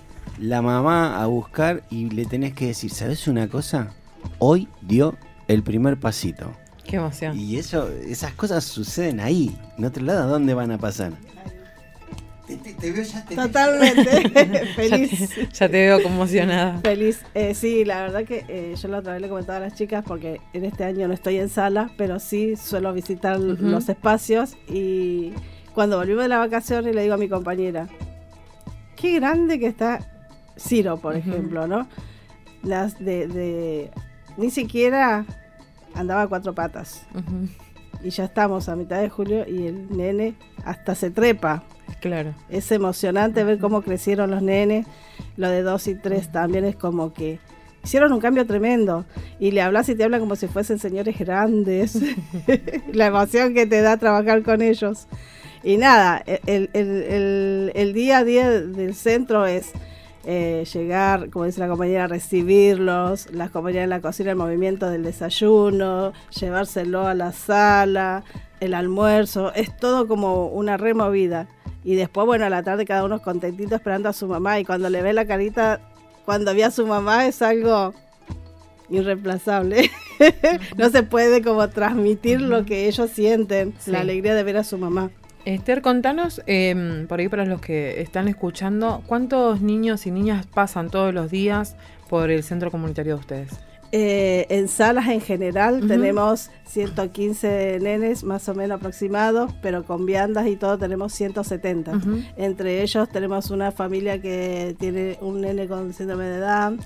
la 0.40 0.60
mamá 0.60 1.22
a 1.22 1.26
buscar 1.26 1.84
y 1.88 2.10
le 2.10 2.24
tenés 2.24 2.54
que 2.54 2.66
decir, 2.66 2.90
¿sabes 2.90 3.28
una 3.28 3.46
cosa? 3.46 3.92
Hoy 4.40 4.66
dio 4.80 5.16
el 5.46 5.62
primer 5.62 6.00
pasito. 6.00 6.50
Qué 6.84 6.96
emoción. 6.96 7.38
Y 7.38 7.58
eso, 7.58 7.88
esas 7.88 8.32
cosas 8.32 8.64
suceden 8.64 9.20
ahí. 9.20 9.56
En 9.78 9.84
otro 9.84 10.04
lado, 10.04 10.24
¿a 10.24 10.26
dónde 10.26 10.52
van 10.52 10.72
a 10.72 10.78
pasar? 10.78 11.12
Totalmente. 13.34 14.04
Ya 14.34 14.66
Feliz. 14.74 15.28
te, 15.34 15.46
ya 15.52 15.68
te 15.68 15.72
veo 15.86 16.02
conmocionada. 16.02 16.78
Feliz. 16.82 17.22
Eh, 17.34 17.54
sí, 17.54 17.84
la 17.84 18.02
verdad 18.02 18.24
que 18.24 18.44
eh, 18.48 18.74
yo 18.80 18.88
la 18.88 18.98
otra 18.98 19.12
vez 19.14 19.22
le 19.22 19.28
comentaba 19.28 19.58
a 19.58 19.60
las 19.60 19.74
chicas 19.74 20.04
porque 20.06 20.40
en 20.52 20.64
este 20.64 20.84
año 20.84 21.06
no 21.08 21.14
estoy 21.14 21.38
en 21.38 21.48
sala, 21.48 21.90
pero 21.96 22.18
sí 22.18 22.56
suelo 22.56 22.92
visitar 22.92 23.38
los 23.40 23.88
espacios 23.88 24.56
y 24.68 25.32
cuando 25.74 25.96
volvimos 25.98 26.22
de 26.24 26.28
la 26.28 26.38
vacación 26.38 26.84
le 26.84 27.02
digo 27.02 27.14
a 27.14 27.18
mi 27.18 27.28
compañera, 27.28 27.88
qué 28.96 29.14
grande 29.16 29.58
que 29.58 29.66
está 29.66 30.00
Ciro, 30.58 30.98
por 30.98 31.16
ejemplo, 31.16 31.66
¿no? 31.66 31.88
Las 32.62 32.98
de, 32.98 33.26
de- 33.26 33.90
ni 34.36 34.50
siquiera 34.50 35.24
andaba 35.94 36.22
a 36.22 36.26
cuatro 36.28 36.54
patas 36.54 37.06
y 38.04 38.10
ya 38.10 38.24
estamos 38.24 38.68
a 38.68 38.76
mitad 38.76 39.00
de 39.00 39.08
julio 39.08 39.44
y 39.48 39.66
el 39.66 39.96
nene 39.96 40.34
hasta 40.64 40.94
se 40.94 41.10
trepa. 41.10 41.64
Claro. 42.00 42.34
Es 42.48 42.70
emocionante 42.72 43.44
ver 43.44 43.58
cómo 43.58 43.82
crecieron 43.82 44.30
los 44.30 44.42
nenes. 44.42 44.86
Lo 45.36 45.48
de 45.48 45.62
dos 45.62 45.86
y 45.88 45.94
tres 45.94 46.30
también 46.32 46.64
es 46.64 46.76
como 46.76 47.12
que 47.12 47.38
hicieron 47.84 48.12
un 48.12 48.20
cambio 48.20 48.46
tremendo. 48.46 49.04
Y 49.38 49.52
le 49.52 49.62
hablas 49.62 49.88
y 49.88 49.94
te 49.94 50.04
hablan 50.04 50.20
como 50.20 50.36
si 50.36 50.46
fuesen 50.48 50.78
señores 50.78 51.18
grandes. 51.18 51.98
La 52.92 53.06
emoción 53.06 53.54
que 53.54 53.66
te 53.66 53.80
da 53.82 53.96
trabajar 53.96 54.42
con 54.42 54.62
ellos. 54.62 55.06
Y 55.64 55.76
nada, 55.76 56.22
el, 56.26 56.70
el- 56.72 57.02
el- 57.04 57.72
el 57.74 57.92
día 57.92 58.18
a 58.18 58.24
día 58.24 58.50
del 58.50 58.94
centro 58.94 59.46
es 59.46 59.70
eh, 60.24 60.64
llegar, 60.72 61.30
como 61.30 61.44
dice 61.44 61.60
la 61.60 61.68
compañera, 61.68 62.06
recibirlos, 62.08 63.30
las 63.32 63.50
compañeras 63.50 63.84
en 63.84 63.90
la 63.90 64.00
cocina, 64.00 64.30
el 64.30 64.36
movimiento 64.36 64.90
del 64.90 65.02
desayuno, 65.04 66.12
llevárselo 66.38 67.06
a 67.06 67.14
la 67.14 67.32
sala, 67.32 68.24
el 68.60 68.74
almuerzo, 68.74 69.52
es 69.54 69.76
todo 69.76 70.06
como 70.08 70.46
una 70.46 70.76
removida. 70.76 71.46
Y 71.84 71.94
después, 71.96 72.26
bueno, 72.26 72.44
a 72.44 72.50
la 72.50 72.62
tarde 72.62 72.84
cada 72.84 73.04
uno 73.04 73.20
contentito 73.20 73.74
esperando 73.74 74.08
a 74.08 74.12
su 74.12 74.26
mamá 74.28 74.60
y 74.60 74.64
cuando 74.64 74.88
le 74.88 75.02
ve 75.02 75.12
la 75.12 75.26
carita, 75.26 75.80
cuando 76.24 76.54
ve 76.54 76.64
a 76.64 76.70
su 76.70 76.86
mamá 76.86 77.26
es 77.26 77.42
algo 77.42 77.92
irreemplazable. 78.88 79.90
no 80.76 80.90
se 80.90 81.02
puede 81.02 81.42
como 81.42 81.68
transmitir 81.70 82.40
lo 82.40 82.64
que 82.64 82.86
ellos 82.88 83.10
sienten, 83.10 83.74
Sí. 83.78 83.90
la 83.90 84.00
alegría 84.00 84.34
de 84.34 84.42
ver 84.42 84.58
a 84.58 84.64
su 84.64 84.78
mamá. 84.78 85.10
Esther, 85.44 85.82
contanos, 85.82 86.40
eh, 86.46 87.04
por 87.08 87.18
ahí 87.18 87.28
para 87.28 87.44
los 87.44 87.60
que 87.60 88.00
están 88.00 88.28
escuchando, 88.28 89.02
¿cuántos 89.06 89.60
niños 89.60 90.06
y 90.06 90.12
niñas 90.12 90.46
pasan 90.46 90.88
todos 90.88 91.12
los 91.12 91.32
días 91.32 91.74
por 92.08 92.30
el 92.30 92.44
centro 92.44 92.70
comunitario 92.70 93.14
de 93.14 93.20
ustedes? 93.20 93.50
Eh, 93.94 94.46
en 94.48 94.68
salas 94.68 95.06
en 95.08 95.20
general 95.20 95.86
tenemos 95.86 96.50
115 96.64 97.78
nenes 97.82 98.24
más 98.24 98.48
o 98.48 98.54
menos 98.54 98.78
aproximados, 98.78 99.52
pero 99.60 99.84
con 99.84 100.06
viandas 100.06 100.46
y 100.46 100.56
todo 100.56 100.78
tenemos 100.78 101.12
170. 101.12 102.00
Entre 102.38 102.80
ellos 102.80 103.10
tenemos 103.10 103.50
una 103.50 103.70
familia 103.70 104.18
que 104.18 104.74
tiene 104.78 105.18
un 105.20 105.42
nene 105.42 105.68
con 105.68 105.92
síndrome 105.92 106.24
de 106.24 106.38
Down, 106.38 106.80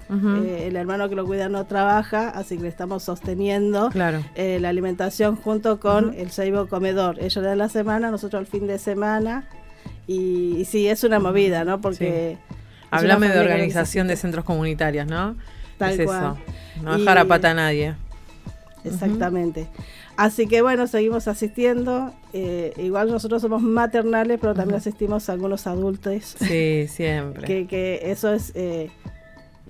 eh, 0.45 0.65
el 0.67 0.75
hermano 0.75 1.09
que 1.09 1.15
lo 1.15 1.25
cuida 1.25 1.49
no 1.49 1.65
trabaja, 1.65 2.31
así 2.31 2.57
que 2.57 2.65
le 2.65 2.69
estamos 2.71 3.05
sosteniendo 3.05 3.89
eh, 4.35 4.59
la 4.61 4.69
alimentación 4.69 5.37
junto 5.37 5.79
con 5.79 6.13
el 6.13 6.33
Seibo 6.33 6.67
Comedor. 6.67 7.21
Ellos 7.21 7.37
le 7.37 7.51
dan 7.51 7.59
la 7.59 7.69
semana, 7.69 8.11
nosotros 8.11 8.41
el 8.41 8.49
fin 8.49 8.67
de 8.67 8.81
semana. 8.81 9.49
Y, 10.09 10.65
sí, 10.69 10.89
es 10.89 11.05
una 11.05 11.21
movida, 11.21 11.65
¿no? 11.65 11.81
Porque... 11.81 12.39
Háblame 12.91 13.29
de 13.29 13.39
organización 13.39 14.09
de 14.09 14.17
centros 14.17 14.45
comunitarios, 14.45 15.07
¿no? 15.07 15.37
Tal 15.79 16.05
cual. 16.05 16.37
No 16.83 16.99
dejar 16.99 17.19
a 17.19 17.25
pata 17.25 17.51
a 17.51 17.55
nadie. 17.55 17.95
Exactamente. 18.85 19.67
Así 20.17 20.47
que 20.47 20.63
bueno, 20.63 20.87
seguimos 20.87 21.29
asistiendo. 21.29 22.13
Eh, 22.33 22.73
igual 22.79 23.11
nosotros 23.11 23.43
somos 23.43 23.63
maternales, 23.63 24.39
pero 24.41 24.55
también 24.55 24.79
asistimos 24.79 25.29
a 25.29 25.33
algunos 25.33 25.67
adultos. 25.67 26.37
Sí, 26.39 26.87
siempre. 26.89 27.47
que, 27.47 27.67
que 27.67 28.11
eso 28.11 28.33
es 28.33 28.53
eh, 28.55 28.91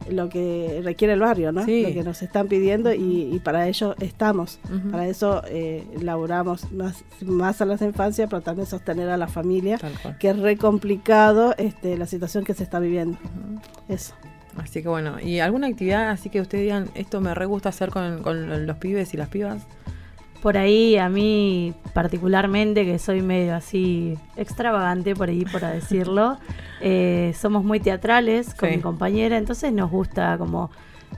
lo 0.08 0.28
que 0.28 0.80
requiere 0.84 1.14
el 1.14 1.20
barrio, 1.20 1.52
¿no? 1.52 1.62
Lo 1.62 1.66
que 1.66 2.02
nos 2.04 2.22
están 2.22 2.46
pidiendo 2.48 2.92
y, 2.92 3.40
para 3.42 3.66
ello 3.66 3.96
estamos. 4.00 4.60
Para 4.90 5.08
eso 5.08 5.42
eh, 5.48 5.84
laboramos 6.00 6.70
más, 6.72 7.04
más 7.22 7.60
a 7.60 7.64
las 7.64 7.82
infancias, 7.82 8.28
pero 8.30 8.42
también 8.42 8.66
sostener 8.66 9.08
a 9.08 9.16
la 9.16 9.26
familia, 9.26 9.78
que 10.20 10.30
es 10.30 10.38
re 10.38 10.56
complicado 10.56 11.54
este, 11.58 11.96
la 11.96 12.06
situación 12.06 12.44
que 12.44 12.54
se 12.54 12.62
está 12.62 12.78
viviendo. 12.78 13.18
Eso. 13.88 14.14
Así 14.62 14.82
que 14.82 14.88
bueno, 14.88 15.20
¿y 15.20 15.40
alguna 15.40 15.66
actividad 15.66 16.10
así 16.10 16.30
que 16.30 16.40
ustedes 16.40 16.64
digan, 16.64 16.88
esto 16.94 17.20
me 17.20 17.34
re 17.34 17.46
gusta 17.46 17.68
hacer 17.68 17.90
con, 17.90 18.66
los 18.66 18.76
pibes 18.78 19.12
y 19.14 19.16
las 19.16 19.28
pibas? 19.28 19.66
Por 20.42 20.56
ahí, 20.56 20.96
a 20.96 21.08
mí 21.08 21.74
particularmente, 21.92 22.84
que 22.84 22.98
soy 22.98 23.22
medio 23.22 23.54
así 23.54 24.16
extravagante, 24.36 25.14
por 25.14 25.28
ahí, 25.28 25.44
por 25.44 25.62
decirlo, 25.62 26.38
eh, 26.80 27.34
somos 27.38 27.64
muy 27.64 27.80
teatrales 27.80 28.54
con 28.54 28.70
mi 28.70 28.78
compañera, 28.78 29.38
entonces 29.38 29.72
nos 29.72 29.90
gusta 29.90 30.36
como 30.38 30.70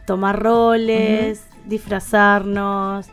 tomar 0.06 0.40
roles, 0.40 1.46
disfrazarnos, 1.66 3.06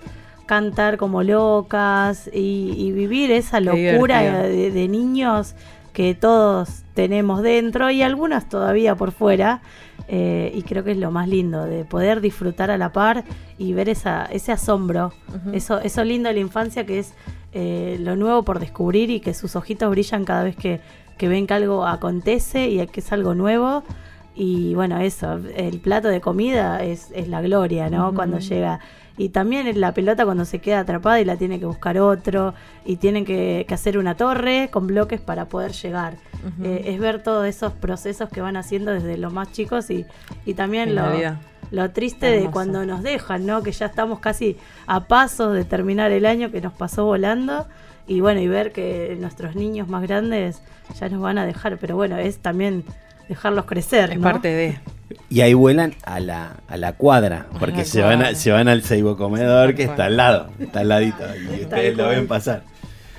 cantar 0.45 0.97
como 0.97 1.23
locas 1.23 2.29
y, 2.31 2.91
vivir 2.91 3.31
esa 3.31 3.59
locura 3.59 4.21
de, 4.21 4.71
de 4.71 4.87
niños 4.87 5.55
que 5.95 6.13
todos 6.13 6.83
tenemos 6.93 7.41
dentro 7.41 7.89
y 7.89 8.01
algunas 8.01 8.47
todavía 8.49 8.95
por 8.95 9.11
fuera. 9.11 9.61
Eh, 10.07 10.51
y 10.53 10.61
creo 10.61 10.83
que 10.83 10.91
es 10.91 10.97
lo 10.97 11.09
más 11.09 11.27
lindo, 11.27 11.65
de 11.65 11.83
poder 11.83 12.21
disfrutar 12.21 12.69
a 12.69 12.77
la 12.77 12.91
par 12.91 13.23
y 13.57 13.73
ver 13.73 13.89
esa, 13.89 14.25
ese 14.25 14.51
asombro, 14.51 15.13
eso, 15.51 15.79
eso 15.79 16.03
lindo 16.03 16.29
de 16.29 16.35
la 16.35 16.41
infancia 16.41 16.85
que 16.85 16.99
es 16.99 17.15
eh, 17.53 17.97
lo 17.99 18.15
nuevo 18.15 18.43
por 18.43 18.59
descubrir 18.59 19.09
y 19.09 19.19
que 19.19 19.33
sus 19.33 19.55
ojitos 19.55 19.89
brillan 19.89 20.25
cada 20.25 20.43
vez 20.43 20.55
que, 20.55 20.81
ven 21.19 21.47
que 21.47 21.53
algo 21.53 21.87
acontece 21.87 22.67
y 22.67 22.85
que 22.87 22.99
es 22.99 23.11
algo 23.11 23.33
nuevo. 23.33 23.83
Y 24.35 24.75
bueno, 24.75 24.99
eso, 24.99 25.39
el 25.55 25.79
plato 25.79 26.09
de 26.09 26.19
comida 26.19 26.83
es, 26.83 27.09
es 27.15 27.29
la 27.29 27.41
gloria, 27.41 27.89
¿no? 27.89 28.13
Cuando 28.13 28.39
llega 28.39 28.81
y 29.17 29.29
también 29.29 29.79
la 29.79 29.93
pelota 29.93 30.25
cuando 30.25 30.45
se 30.45 30.59
queda 30.59 30.79
atrapada 30.79 31.21
y 31.21 31.25
la 31.25 31.37
tiene 31.37 31.59
que 31.59 31.65
buscar 31.65 31.97
otro 31.97 32.53
y 32.85 32.97
tienen 32.97 33.25
que, 33.25 33.65
hacer 33.69 33.97
una 33.97 34.15
torre 34.15 34.69
con 34.71 34.87
bloques 34.87 35.21
para 35.21 35.45
poder 35.45 35.71
llegar. 35.71 36.15
Eh, 36.63 36.83
es 36.85 36.99
ver 36.99 37.23
todos 37.23 37.47
esos 37.47 37.73
procesos 37.73 38.29
que 38.29 38.39
van 38.39 38.55
haciendo 38.55 38.91
desde 38.91 39.17
los 39.17 39.33
más 39.33 39.51
chicos 39.51 39.89
y, 39.89 40.05
y 40.45 40.53
también 40.53 40.93
lo, 40.93 41.03
lo, 41.71 41.91
triste 41.91 42.27
de 42.27 42.51
cuando 42.51 42.85
nos 42.85 43.01
dejan, 43.01 43.45
¿no? 43.45 43.63
Que 43.63 43.71
ya 43.71 43.87
estamos 43.87 44.19
casi 44.19 44.57
a 44.85 45.07
pasos 45.07 45.53
de 45.53 45.65
terminar 45.65 46.11
el 46.11 46.25
año 46.25 46.51
que 46.51 46.61
nos 46.61 46.73
pasó 46.73 47.05
volando 47.05 47.65
y 48.07 48.19
bueno, 48.19 48.41
y 48.41 48.47
ver 48.47 48.71
que 48.71 49.17
nuestros 49.19 49.55
niños 49.55 49.87
más 49.87 50.03
grandes 50.03 50.61
ya 50.99 51.09
nos 51.09 51.21
van 51.21 51.37
a 51.37 51.45
dejar, 51.45 51.77
pero 51.79 51.95
bueno, 51.95 52.17
es 52.17 52.37
también 52.37 52.83
dejarlos 53.27 53.65
crecer. 53.65 54.11
Es 54.11 54.19
parte 54.19 54.49
de. 54.49 54.79
Y 55.29 55.41
ahí 55.41 55.53
vuelan 55.53 55.93
a 56.03 56.19
la, 56.19 56.57
a 56.67 56.77
la 56.77 56.93
cuadra, 56.93 57.47
porque 57.59 57.85
se, 57.85 58.01
Van 58.01 58.35
se 58.35 58.51
van 58.51 58.67
al 58.67 58.81
Seibo 58.81 59.17
Comedor 59.17 59.75
que 59.75 59.83
está 59.83 60.05
al 60.05 60.17
lado, 60.17 60.49
está 60.59 60.79
al 60.79 60.89
ladito, 60.89 61.23
y 61.35 61.63
ustedes 61.63 61.95
lo 61.95 62.07
ven 62.07 62.27
pasar. 62.27 62.63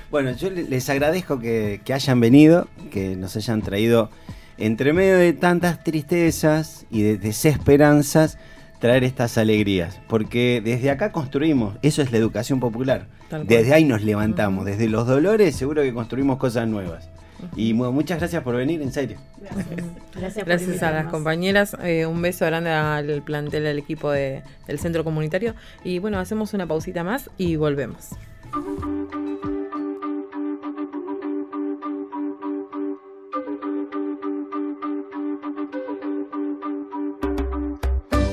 Bueno, 0.09 0.31
yo 0.31 0.49
les 0.49 0.89
agradezco 0.89 1.39
que, 1.39 1.81
hayan 1.93 2.19
venido, 2.19 2.67
que 2.91 3.15
nos 3.15 3.35
hayan 3.35 3.61
traído, 3.61 4.09
entre 4.57 4.93
medio 4.93 5.17
de 5.17 5.33
tantas 5.33 5.83
tristezas 5.83 6.85
y 6.89 7.01
de 7.03 7.17
desesperanzas, 7.17 8.37
traer 8.79 9.03
estas 9.03 9.37
alegrías, 9.37 9.99
porque 10.07 10.61
desde 10.63 10.91
acá 10.91 11.11
construimos, 11.11 11.75
eso 11.81 12.01
es 12.01 12.11
la 12.11 12.17
educación 12.17 12.59
popular, 12.59 13.07
desde 13.45 13.73
ahí 13.73 13.83
nos 13.83 14.03
levantamos, 14.03 14.65
desde 14.65 14.87
los 14.87 15.07
dolores 15.07 15.55
seguro 15.55 15.81
que 15.83 15.93
construimos 15.93 16.37
cosas 16.37 16.67
nuevas. 16.67 17.09
Y 17.55 17.73
muchas 17.73 18.19
gracias 18.19 18.43
por 18.43 18.55
venir, 18.55 18.81
en 18.81 18.91
serio. 18.91 19.17
Gracias, 20.15 20.45
gracias, 20.45 20.83
a 20.83 20.91
las 20.91 21.07
compañeras. 21.07 21.75
Eh, 21.83 22.05
un 22.05 22.21
beso 22.21 22.45
grande 22.45 22.71
al 22.71 23.21
plantel, 23.23 23.67
al 23.67 23.77
equipo 23.77 24.11
del 24.11 24.43
centro 24.79 25.03
comunitario. 25.03 25.55
Y 25.83 25.99
bueno, 25.99 26.19
hacemos 26.19 26.53
una 26.53 26.67
pausita 26.67 27.03
más 27.03 27.29
y 27.37 27.55
volvemos. 27.55 28.09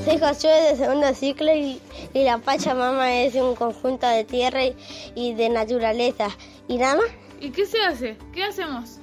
Soy 0.04 0.18
Josué 0.18 0.50
de 0.70 0.76
segundo 0.76 1.14
ciclo 1.14 1.52
y, 1.54 1.80
la 2.14 2.38
Pachamama 2.38 3.22
es 3.22 3.34
un 3.34 3.54
conjunto 3.54 4.06
de 4.06 4.24
tierra 4.24 4.60
y, 5.14 5.34
de 5.34 5.48
naturaleza. 5.48 6.28
¿Y 6.68 6.78
nada 6.78 6.96
más? 6.96 7.23
¿Y 7.40 7.51
qué 7.51 7.66
se 7.66 7.81
hace? 7.83 8.16
¿Qué 8.33 8.44
hacemos? 8.44 8.99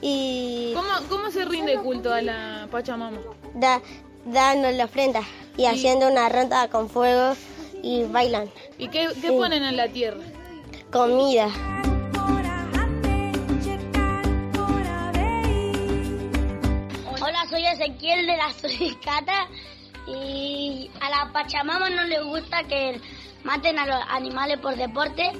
Y... 0.00 0.74
¿Cómo, 1.08 1.30
se 1.30 1.44
rinde 1.44 1.76
culto 1.78 2.12
a 2.12 2.22
la 2.22 2.68
Pachamama? 2.70 3.18
Da, 3.54 3.82
dando 4.24 4.70
la 4.70 4.84
ofrenda 4.84 5.22
y, 5.56 5.66
haciendo 5.66 6.08
una 6.08 6.28
ronda 6.28 6.68
con 6.68 6.88
fuego 6.88 7.34
y 7.82 8.04
bailan. 8.04 8.48
¿Y 8.78 8.88
qué, 8.88 9.08
ponen 9.28 9.62
en 9.62 9.76
la 9.76 9.88
tierra? 9.88 10.20
Comida. 10.92 11.48
Hola, 17.20 17.46
soy 17.50 17.66
Ezequiel 17.66 18.26
de 18.26 18.36
la 18.36 18.52
Suricata 18.52 19.48
y 20.06 20.90
a 21.00 21.10
la 21.10 21.32
Pachamama 21.32 21.90
no 21.90 22.04
le 22.04 22.22
gusta 22.22 22.62
que 22.64 23.00
maten 23.44 23.78
a 23.78 23.86
los 23.86 24.00
animales 24.08 24.58
por 24.58 24.76
deporte. 24.76 25.32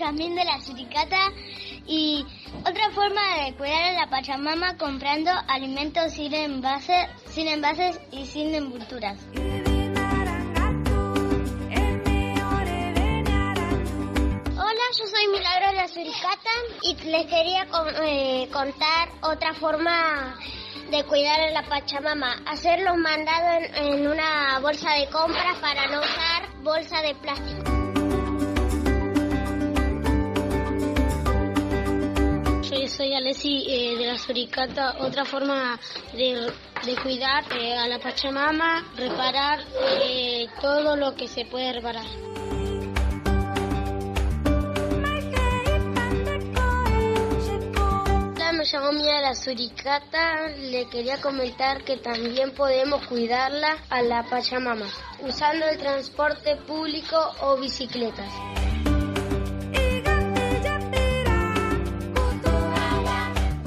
También 0.00 0.34
de 0.34 0.44
la 0.44 0.58
suricata 0.60 1.30
y 1.86 2.24
otra 2.60 2.90
forma 2.90 3.44
de 3.44 3.54
cuidar 3.54 3.82
a 3.82 3.92
la 3.92 4.06
Pachamama 4.08 4.76
comprando 4.78 5.30
alimentos 5.46 6.12
sin 6.12 6.34
envases, 6.34 7.06
sin 7.28 7.46
envases 7.46 8.00
y 8.10 8.24
sin 8.24 8.54
envolturas. 8.54 9.18
Hola, 14.56 14.84
yo 14.98 15.06
soy 15.06 15.28
Milagro 15.32 15.66
de 15.66 15.74
la 15.74 15.88
Suricata 15.88 16.50
y 16.82 16.94
les 17.04 17.26
quería 17.26 17.68
eh, 18.02 18.48
contar 18.50 19.10
otra 19.22 19.52
forma 19.52 20.34
de 20.90 21.04
cuidar 21.04 21.40
a 21.40 21.50
la 21.50 21.62
Pachamama, 21.68 22.42
hacer 22.46 22.80
los 22.80 22.96
mandados 22.96 23.68
en 23.74 24.08
una 24.08 24.58
bolsa 24.60 24.92
de 24.94 25.10
compras 25.10 25.58
para 25.60 25.88
no 25.88 26.00
usar 26.00 26.62
bolsa 26.62 27.02
de 27.02 27.14
plástico. 27.16 27.79
Soy 32.90 33.14
Alessi 33.14 33.64
eh, 33.68 33.96
de 33.96 34.06
la 34.06 34.18
Suricata. 34.18 34.96
Otra 34.98 35.24
forma 35.24 35.78
de, 36.12 36.52
cuidar 37.02 37.44
eh, 37.56 37.76
a 37.76 37.86
la 37.86 37.98
Pachamama, 37.98 38.84
reparar 38.96 39.60
eh, 40.02 40.46
todo 40.60 40.96
lo 40.96 41.14
que 41.14 41.28
se 41.28 41.44
puede 41.44 41.72
reparar. 41.72 42.04
me 48.52 48.66
llamo 48.66 48.92
Mía 48.92 49.22
la 49.22 49.34
Suricata. 49.34 50.48
Le 50.48 50.86
quería 50.90 51.18
comentar 51.18 51.82
que 51.82 51.96
también 51.96 52.52
podemos 52.52 53.06
cuidarla 53.06 53.78
a 53.88 54.02
la 54.02 54.22
Pachamama 54.24 54.86
usando 55.20 55.66
el 55.66 55.78
transporte 55.78 56.56
público 56.56 57.16
o 57.40 57.56
bicicletas. 57.56 58.69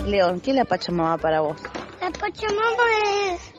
León, 0.05 0.41
¿qué 0.41 0.51
es 0.51 0.57
la 0.57 0.65
Pachamama 0.65 1.17
para 1.17 1.41
vos? 1.41 1.55
La 2.01 2.11
Pachamama 2.11 2.83
es 3.31 3.53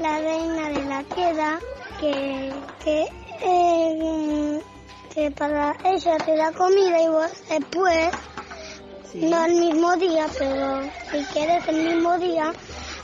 la 0.00 0.18
reina 0.18 0.68
de 0.70 0.84
la 0.84 1.02
tierra 1.04 1.60
que, 2.00 2.52
que, 2.82 3.06
eh, 3.40 4.60
que 5.14 5.30
para 5.30 5.76
ella 5.84 6.16
te 6.18 6.36
da 6.36 6.50
comida 6.52 7.00
y 7.00 7.08
vos 7.08 7.30
después, 7.48 8.10
no 9.14 9.44
el 9.44 9.54
mismo 9.54 9.96
día, 9.96 10.26
pero 10.36 10.82
si 11.12 11.24
quieres 11.32 11.68
el 11.68 11.76
mismo 11.84 12.18
día, 12.18 12.52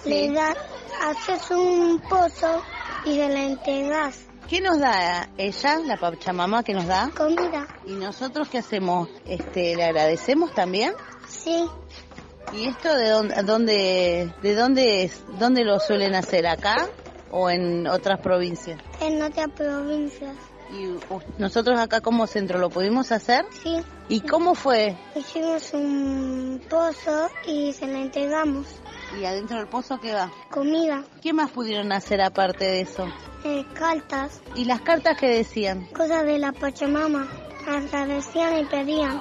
le 0.05 0.33
das, 0.33 0.57
haces 1.03 1.51
un 1.53 2.01
pozo 2.09 2.61
y 3.05 3.15
se 3.15 3.29
la 3.29 3.43
entregas. 3.45 4.19
¿Qué 4.49 4.61
nos 4.61 4.81
da 4.81 5.29
ella, 5.39 5.79
la 5.79 5.97
Pachamama, 5.97 6.65
que 6.65 6.75
nos 6.75 6.89
da? 6.89 7.09
Comida. 7.17 7.69
¿Y 7.87 7.93
nosotros 7.93 8.49
qué 8.49 8.59
hacemos? 8.59 9.09
Este, 9.25 9.77
¿Le 9.77 9.85
agradecemos 9.85 10.53
también? 10.53 10.93
Sí. 11.29 11.65
¿Y 12.53 12.67
esto 12.67 12.95
de 12.97 13.09
dónde, 13.11 13.43
dónde, 13.43 14.35
de 14.43 14.55
dónde, 14.55 15.05
es, 15.05 15.23
dónde 15.39 15.65
lo 15.65 15.79
suelen 15.79 16.15
hacer? 16.15 16.47
¿Acá 16.47 16.89
o 17.31 17.49
en 17.49 17.87
otras 17.87 18.21
provincias? 18.21 18.81
En 19.01 19.23
otras 19.23 19.49
provincias. 19.51 20.35
¿Y 20.73 20.97
nosotros 21.39 21.79
acá 21.81 22.01
como 22.01 22.27
centro 22.27 22.59
lo 22.59 22.71
pudimos 22.71 23.11
hacer? 23.13 23.45
Sí. 23.63 23.77
¿Y 24.09 24.21
cómo 24.21 24.55
fue? 24.55 24.97
Hicimos 25.17 25.73
un 25.75 26.63
pozo 26.69 27.29
y 27.47 27.73
se 27.73 27.87
la 27.87 27.99
entregamos. 28.01 28.67
¿Y 29.21 29.25
adentro 29.25 29.59
del 29.59 29.67
pozo 29.67 29.99
qué 30.01 30.13
va? 30.15 30.31
Comida. 30.51 31.05
¿Qué 31.21 31.33
más 31.33 31.51
pudieron 31.51 31.93
hacer 31.93 32.21
aparte 32.21 32.65
de 32.65 32.81
eso? 32.83 33.07
Eh, 33.45 33.65
cartas. 33.75 34.41
¿Y 34.55 34.65
las 34.65 34.81
cartas 34.83 35.17
qué 35.19 35.29
decían? 35.29 35.87
Cosas 35.87 36.25
de 36.25 36.39
la 36.39 36.53
Pachamama. 36.53 37.27
Agradecían 37.67 38.59
y 38.59 38.65
pedían. 38.67 39.21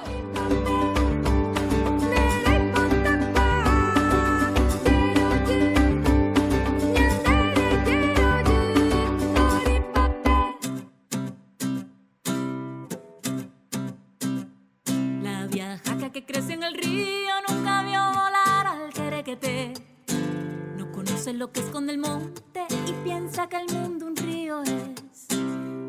Que 21.52 21.60
esconde 21.60 21.92
el 21.92 21.98
monte 21.98 22.66
y 22.86 22.92
piensa 23.04 23.48
que 23.48 23.56
el 23.56 23.68
mundo 23.74 24.06
un 24.06 24.16
río 24.16 24.62
es. 24.62 25.26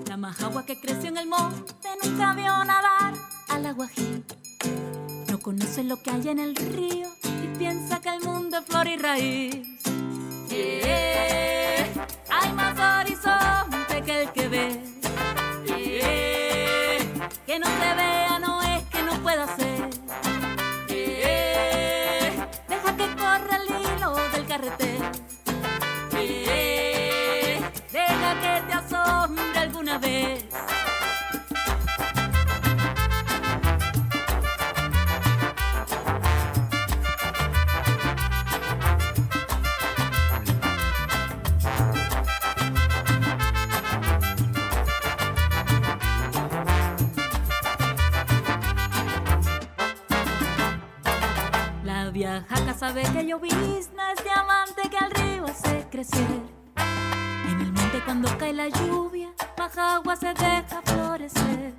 La 0.07 0.17
majagua 0.17 0.65
que 0.65 0.79
creció 0.79 1.09
en 1.09 1.17
el 1.17 1.27
monte 1.27 1.87
nunca 2.03 2.33
vio 2.33 2.63
nadar 2.63 3.13
al 3.49 3.65
aguají. 3.65 4.23
No 5.29 5.39
conoce 5.39 5.83
lo 5.83 6.01
que 6.01 6.11
hay 6.11 6.29
en 6.29 6.39
el 6.39 6.55
río 6.55 7.07
y 7.43 7.57
piensa 7.57 7.99
que 7.99 8.09
el 8.09 8.21
mundo 8.21 8.57
es 8.57 8.65
flor 8.65 8.87
y 8.87 8.97
raíz. 8.97 9.55
Eh, 10.49 11.85
hay 12.29 12.53
más 12.53 13.05
horizonte 13.05 14.01
que 14.03 14.21
el 14.21 14.31
que 14.31 14.47
ve. 14.47 14.83
Que 17.45 17.59
no 17.59 17.65
se 17.65 17.95
vea 17.95 18.39
no 18.39 18.61
es 18.61 18.83
que 18.85 19.03
no 19.03 19.13
pueda 19.21 19.45
ser. 19.55 19.89
Deja 22.69 22.97
que 22.97 23.15
corra 23.15 23.57
el 23.57 23.67
hilo 23.69 24.15
del 24.31 24.45
carretel. 24.47 24.80
Alguna 29.81 29.97
vez. 29.97 30.45
La 51.83 52.11
viajaca 52.11 52.73
sabe 52.75 53.01
que 53.01 53.25
llovizna 53.25 54.11
es 54.11 54.23
diamante 54.23 54.81
que 54.91 54.97
al 54.97 55.11
río 55.11 55.45
hace 55.45 55.87
crecer. 55.89 56.21
En 57.49 57.61
el 57.61 57.71
monte 57.73 57.99
cuando 58.05 58.37
cae 58.37 58.53
la 58.53 58.69
lluvia, 58.69 59.20
majagua 59.61 60.15
se 60.15 60.33
deja 60.33 60.81
florecer. 60.83 61.73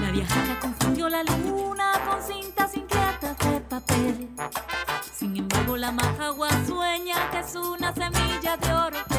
La 0.00 0.10
viajaca 0.12 0.60
confundió 0.60 1.08
la 1.08 1.24
luna 1.24 1.92
con 2.06 2.22
cintas 2.22 2.76
inquietas 2.76 3.36
de 3.38 3.60
papel. 3.62 4.28
Sin 5.12 5.36
embargo, 5.36 5.76
la 5.76 5.90
majagua 5.90 6.50
sueña 6.68 7.16
que 7.32 7.40
es 7.40 7.56
una 7.56 7.92
semilla 7.92 8.56
de 8.56 8.72
orotel. 8.72 9.13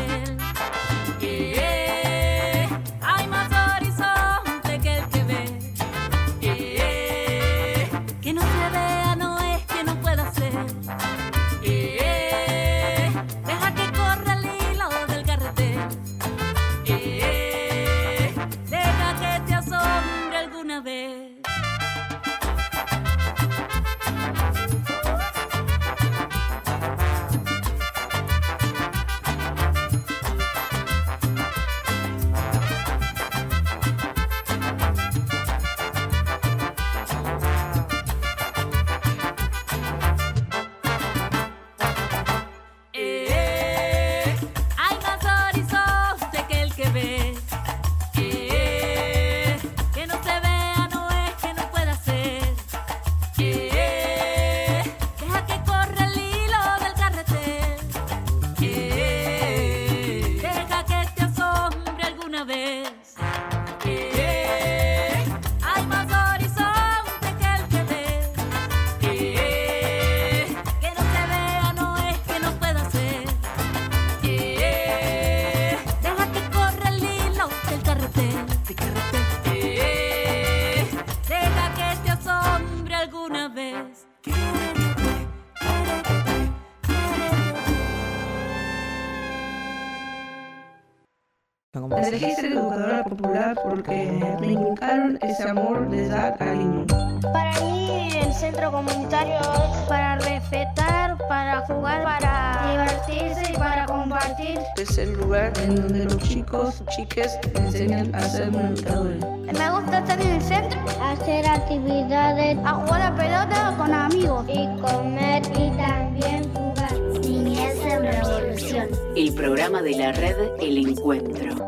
Porque 93.75 94.37
me 94.39 94.47
inculcaron 94.47 95.19
ese 95.21 95.49
amor 95.49 95.89
de 95.89 96.07
dar 96.07 96.37
cariño. 96.37 96.85
Para 97.33 97.59
mí 97.59 98.09
el 98.15 98.33
centro 98.33 98.71
comunitario 98.71 99.39
es 99.39 99.89
para 99.89 100.15
respetar, 100.19 101.17
para 101.27 101.59
jugar, 101.61 102.03
para 102.03 102.61
divertirse 102.71 103.51
y 103.51 103.57
para 103.57 103.85
compartir. 103.85 104.59
Es 104.77 104.97
el 104.97 105.13
lugar 105.13 105.51
en 105.61 105.75
donde 105.75 106.05
los 106.05 106.17
chicos, 106.19 106.81
chiques 106.95 107.37
enseñan 107.55 108.15
a 108.15 108.21
ser 108.21 108.47
educadores. 108.47 109.25
Me 109.45 109.69
gusta 109.71 109.99
estar 109.99 110.21
en 110.21 110.31
el 110.31 110.41
centro, 110.41 110.79
hacer 111.01 111.45
actividades, 111.45 112.57
a 112.63 112.73
jugar 112.75 113.01
a 113.01 113.15
pelota 113.15 113.75
con 113.77 113.93
amigos 113.93 114.45
y 114.47 114.67
comer 114.79 115.43
y 115.47 115.69
también 115.75 116.53
jugar. 116.53 116.93
Niñez 117.21 117.77
en 117.83 118.03
Revolución. 118.03 118.87
El 119.17 119.33
programa 119.33 119.81
de 119.81 119.95
la 119.97 120.11
red 120.13 120.35
El 120.61 120.77
Encuentro. 120.77 121.64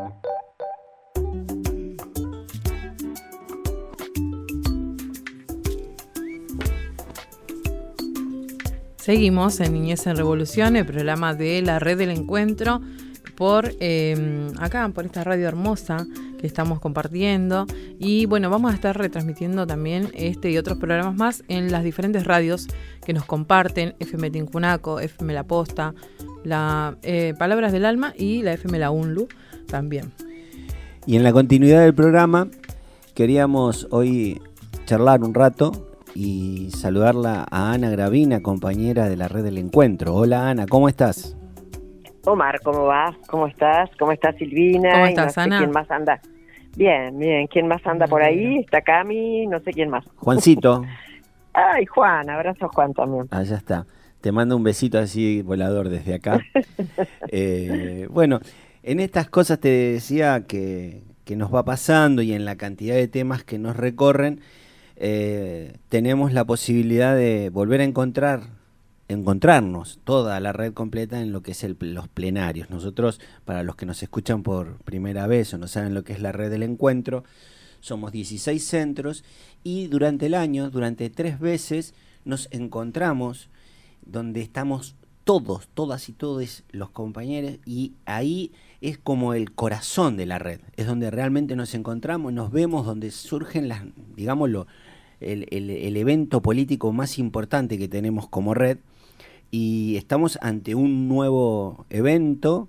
Seguimos 9.08 9.58
en 9.60 9.72
Niñez 9.72 10.06
en 10.06 10.16
Revolución, 10.16 10.76
el 10.76 10.84
programa 10.84 11.32
de 11.32 11.62
la 11.62 11.78
red 11.78 11.96
del 11.96 12.10
encuentro, 12.10 12.82
por 13.36 13.72
eh, 13.80 14.50
acá, 14.58 14.86
por 14.90 15.06
esta 15.06 15.24
radio 15.24 15.48
hermosa 15.48 16.06
que 16.38 16.46
estamos 16.46 16.78
compartiendo. 16.78 17.64
Y 17.98 18.26
bueno, 18.26 18.50
vamos 18.50 18.70
a 18.70 18.74
estar 18.74 18.98
retransmitiendo 18.98 19.66
también 19.66 20.10
este 20.12 20.50
y 20.50 20.58
otros 20.58 20.76
programas 20.76 21.14
más 21.14 21.42
en 21.48 21.72
las 21.72 21.84
diferentes 21.84 22.24
radios 22.24 22.68
que 23.02 23.14
nos 23.14 23.24
comparten, 23.24 23.94
FM 23.98 24.30
Tincunaco, 24.30 25.00
FM 25.00 25.32
La 25.32 25.44
Posta, 25.44 25.94
la 26.44 26.98
eh, 27.00 27.32
Palabras 27.38 27.72
del 27.72 27.86
Alma 27.86 28.12
y 28.14 28.42
la 28.42 28.52
FM 28.52 28.78
La 28.78 28.90
UNLU 28.90 29.26
también. 29.68 30.12
Y 31.06 31.16
en 31.16 31.22
la 31.22 31.32
continuidad 31.32 31.80
del 31.80 31.94
programa 31.94 32.48
queríamos 33.14 33.88
hoy 33.90 34.42
charlar 34.84 35.22
un 35.22 35.32
rato 35.32 35.87
y 36.20 36.72
saludarla 36.72 37.46
a 37.48 37.70
Ana 37.70 37.90
Gravina, 37.90 38.42
compañera 38.42 39.08
de 39.08 39.16
la 39.16 39.28
red 39.28 39.44
del 39.44 39.56
encuentro. 39.56 40.16
Hola 40.16 40.50
Ana, 40.50 40.66
¿cómo 40.66 40.88
estás? 40.88 41.36
Omar, 42.24 42.60
¿cómo 42.64 42.86
va? 42.86 43.16
¿Cómo 43.28 43.46
estás? 43.46 43.88
¿Cómo 44.00 44.10
estás 44.10 44.34
Silvina? 44.34 44.94
¿Cómo 44.94 45.06
estás, 45.06 45.38
Ana? 45.38 45.58
¿Quién 45.58 45.70
más 45.70 45.88
anda? 45.88 46.20
Bien, 46.76 47.16
bien. 47.16 47.46
¿Quién 47.46 47.68
más 47.68 47.86
anda 47.86 48.08
por 48.08 48.20
ahí? 48.20 48.58
Está 48.58 48.80
Cami, 48.80 49.46
no 49.46 49.60
sé 49.60 49.70
quién 49.70 49.90
más. 49.90 50.04
Juancito. 50.16 50.82
Ay, 51.52 51.86
Juan, 51.86 52.28
abrazo 52.28 52.68
Juan 52.74 52.92
también. 52.94 53.28
Allá 53.30 53.56
está. 53.56 53.86
Te 54.20 54.32
mando 54.32 54.56
un 54.56 54.64
besito 54.64 54.98
así 54.98 55.42
volador 55.42 55.88
desde 55.88 56.14
acá. 56.14 56.40
Eh, 57.30 58.08
bueno, 58.10 58.40
en 58.82 59.00
estas 59.00 59.28
cosas 59.28 59.60
te 59.60 59.68
decía 59.68 60.46
que, 60.48 61.02
que, 61.24 61.36
nos 61.36 61.54
va 61.54 61.64
pasando 61.64 62.22
y 62.22 62.32
en 62.32 62.46
la 62.46 62.56
cantidad 62.56 62.94
de 62.94 63.06
temas 63.06 63.44
que 63.44 63.58
nos 63.58 63.76
recorren, 63.76 64.40
eh, 65.00 65.76
tenemos 65.88 66.32
la 66.32 66.44
posibilidad 66.44 67.14
de 67.14 67.50
volver 67.50 67.80
a 67.80 67.84
encontrar 67.84 68.58
encontrarnos 69.08 70.00
toda 70.04 70.38
la 70.38 70.52
red 70.52 70.74
completa 70.74 71.20
en 71.20 71.32
lo 71.32 71.42
que 71.42 71.52
es 71.52 71.64
el, 71.64 71.76
los 71.80 72.08
plenarios. 72.08 72.68
Nosotros, 72.68 73.20
para 73.44 73.62
los 73.62 73.74
que 73.74 73.86
nos 73.86 74.02
escuchan 74.02 74.42
por 74.42 74.76
primera 74.82 75.26
vez 75.26 75.54
o 75.54 75.58
no 75.58 75.66
saben 75.66 75.94
lo 75.94 76.04
que 76.04 76.12
es 76.12 76.20
la 76.20 76.32
red 76.32 76.50
del 76.50 76.62
encuentro, 76.62 77.24
somos 77.80 78.12
16 78.12 78.62
centros 78.62 79.24
y 79.64 79.86
durante 79.86 80.26
el 80.26 80.34
año, 80.34 80.68
durante 80.68 81.08
tres 81.10 81.40
veces, 81.40 81.94
nos 82.24 82.48
encontramos 82.50 83.48
donde 84.04 84.42
estamos 84.42 84.94
todos, 85.24 85.68
todas 85.74 86.08
y 86.08 86.12
todos 86.12 86.64
los 86.70 86.90
compañeros 86.90 87.58
y 87.64 87.92
ahí 88.04 88.52
es 88.80 88.98
como 88.98 89.34
el 89.34 89.52
corazón 89.52 90.16
de 90.16 90.26
la 90.26 90.38
red, 90.38 90.60
es 90.76 90.86
donde 90.86 91.10
realmente 91.10 91.56
nos 91.56 91.74
encontramos, 91.74 92.32
nos 92.32 92.50
vemos, 92.50 92.86
donde 92.86 93.10
surgen 93.10 93.68
las, 93.68 93.82
digámoslo, 94.16 94.66
el, 95.20 95.46
el 95.50 95.96
evento 95.96 96.40
político 96.42 96.92
más 96.92 97.18
importante 97.18 97.78
que 97.78 97.88
tenemos 97.88 98.28
como 98.28 98.54
red 98.54 98.78
y 99.50 99.96
estamos 99.96 100.38
ante 100.42 100.74
un 100.74 101.08
nuevo 101.08 101.86
evento 101.90 102.68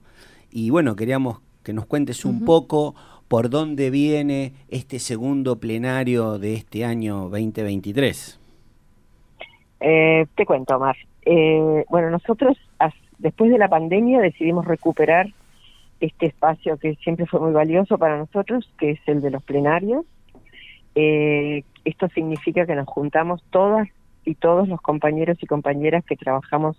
y 0.51 0.69
bueno, 0.69 0.95
queríamos 0.95 1.41
que 1.63 1.73
nos 1.73 1.85
cuentes 1.85 2.25
un 2.25 2.45
poco 2.45 2.95
por 3.27 3.49
dónde 3.49 3.91
viene 3.91 4.53
este 4.69 4.97
segundo 4.99 5.59
plenario 5.59 6.39
de 6.39 6.55
este 6.55 6.83
año 6.83 7.29
2023. 7.29 8.39
Eh, 9.81 10.25
te 10.35 10.45
cuento, 10.45 10.75
Omar. 10.75 10.97
Eh, 11.25 11.85
bueno, 11.89 12.09
nosotros 12.09 12.57
después 13.19 13.51
de 13.51 13.57
la 13.57 13.67
pandemia 13.67 14.19
decidimos 14.19 14.65
recuperar 14.65 15.27
este 15.99 16.27
espacio 16.27 16.77
que 16.77 16.95
siempre 16.95 17.25
fue 17.25 17.39
muy 17.39 17.51
valioso 17.51 17.97
para 17.97 18.17
nosotros, 18.17 18.69
que 18.79 18.91
es 18.91 18.99
el 19.05 19.21
de 19.21 19.29
los 19.29 19.43
plenarios. 19.43 20.05
Eh, 20.95 21.63
esto 21.85 22.07
significa 22.09 22.65
que 22.65 22.75
nos 22.75 22.87
juntamos 22.87 23.43
todas 23.51 23.87
y 24.25 24.35
todos 24.35 24.67
los 24.67 24.81
compañeros 24.81 25.37
y 25.41 25.47
compañeras 25.47 26.03
que 26.05 26.15
trabajamos 26.15 26.77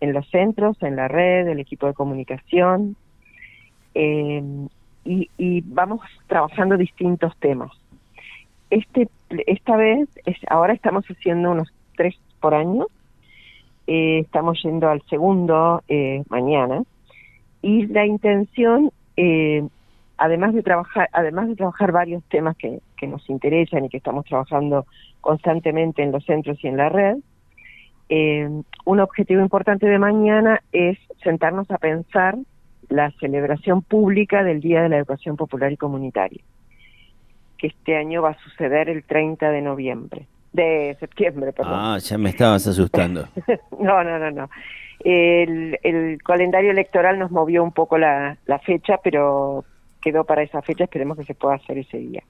en 0.00 0.12
los 0.12 0.28
centros, 0.30 0.76
en 0.82 0.96
la 0.96 1.08
red, 1.08 1.48
el 1.48 1.60
equipo 1.60 1.86
de 1.86 1.94
comunicación, 1.94 2.96
eh, 3.94 4.42
y, 5.06 5.60
vamos 5.66 6.00
trabajando 6.26 6.76
distintos 6.76 7.36
temas. 7.38 7.70
Este, 8.70 9.08
esta 9.46 9.76
vez, 9.76 10.08
es, 10.24 10.36
ahora 10.48 10.72
estamos 10.72 11.04
haciendo 11.06 11.50
unos 11.50 11.72
tres 11.96 12.16
por 12.40 12.54
año, 12.54 12.86
eh, 13.86 14.20
estamos 14.20 14.62
yendo 14.62 14.88
al 14.88 15.02
segundo 15.10 15.82
mañana, 16.28 16.82
y 17.62 17.86
la 17.86 18.06
intención, 18.06 18.90
además 20.16 20.54
de 20.54 20.62
trabajar, 20.62 21.08
además 21.12 21.48
de 21.48 21.56
trabajar 21.56 21.92
varios 21.92 22.22
temas 22.24 22.56
que, 22.56 22.80
que 22.96 23.06
nos 23.06 23.28
interesan 23.28 23.84
y 23.84 23.88
que 23.88 23.96
estamos 23.96 24.24
trabajando 24.24 24.86
constantemente 25.20 26.02
en 26.02 26.12
los 26.12 26.24
centros 26.24 26.62
y 26.62 26.68
en 26.68 26.76
la 26.76 26.88
red, 26.88 27.16
eh, 28.08 28.48
un 28.84 29.00
objetivo 29.00 29.40
importante 29.40 29.86
de 29.86 29.98
mañana 29.98 30.62
es 30.72 30.98
sentarnos 31.22 31.70
a 31.70 31.78
pensar 31.78 32.36
la 32.88 33.10
celebración 33.12 33.82
pública 33.82 34.44
del 34.44 34.60
Día 34.60 34.82
de 34.82 34.90
la 34.90 34.98
Educación 34.98 35.36
Popular 35.36 35.72
y 35.72 35.76
Comunitaria, 35.76 36.42
que 37.56 37.68
este 37.68 37.96
año 37.96 38.22
va 38.22 38.30
a 38.30 38.38
suceder 38.38 38.90
el 38.90 39.04
30 39.04 39.50
de 39.50 39.62
noviembre, 39.62 40.26
de 40.52 40.96
septiembre, 41.00 41.52
perdón. 41.52 41.72
Ah, 41.74 41.98
ya 41.98 42.18
me 42.18 42.28
estabas 42.30 42.66
asustando. 42.66 43.26
no, 43.80 44.04
no, 44.04 44.18
no, 44.18 44.30
no. 44.30 44.50
El, 45.00 45.78
el, 45.82 46.22
calendario 46.22 46.70
electoral 46.70 47.18
nos 47.18 47.30
movió 47.30 47.64
un 47.64 47.72
poco 47.72 47.98
la, 47.98 48.36
la 48.46 48.58
fecha, 48.60 48.98
pero 49.02 49.64
quedó 50.04 50.24
para 50.24 50.42
esa 50.42 50.60
fecha, 50.60 50.84
esperemos 50.84 51.16
que 51.16 51.24
se 51.24 51.34
pueda 51.34 51.54
hacer 51.54 51.78
ese 51.78 51.98
día. 51.98 52.22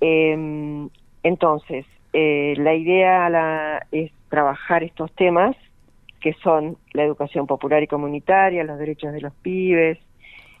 Eh, 0.00 0.88
entonces, 1.22 1.86
eh, 2.12 2.54
la 2.58 2.74
idea 2.74 3.30
la, 3.30 3.86
es 3.92 4.12
trabajar 4.28 4.82
estos 4.82 5.12
temas 5.14 5.56
que 6.20 6.32
son 6.42 6.76
la 6.92 7.04
educación 7.04 7.46
popular 7.46 7.82
y 7.82 7.86
comunitaria, 7.86 8.64
los 8.64 8.78
derechos 8.78 9.12
de 9.12 9.20
los 9.20 9.34
pibes, 9.34 9.98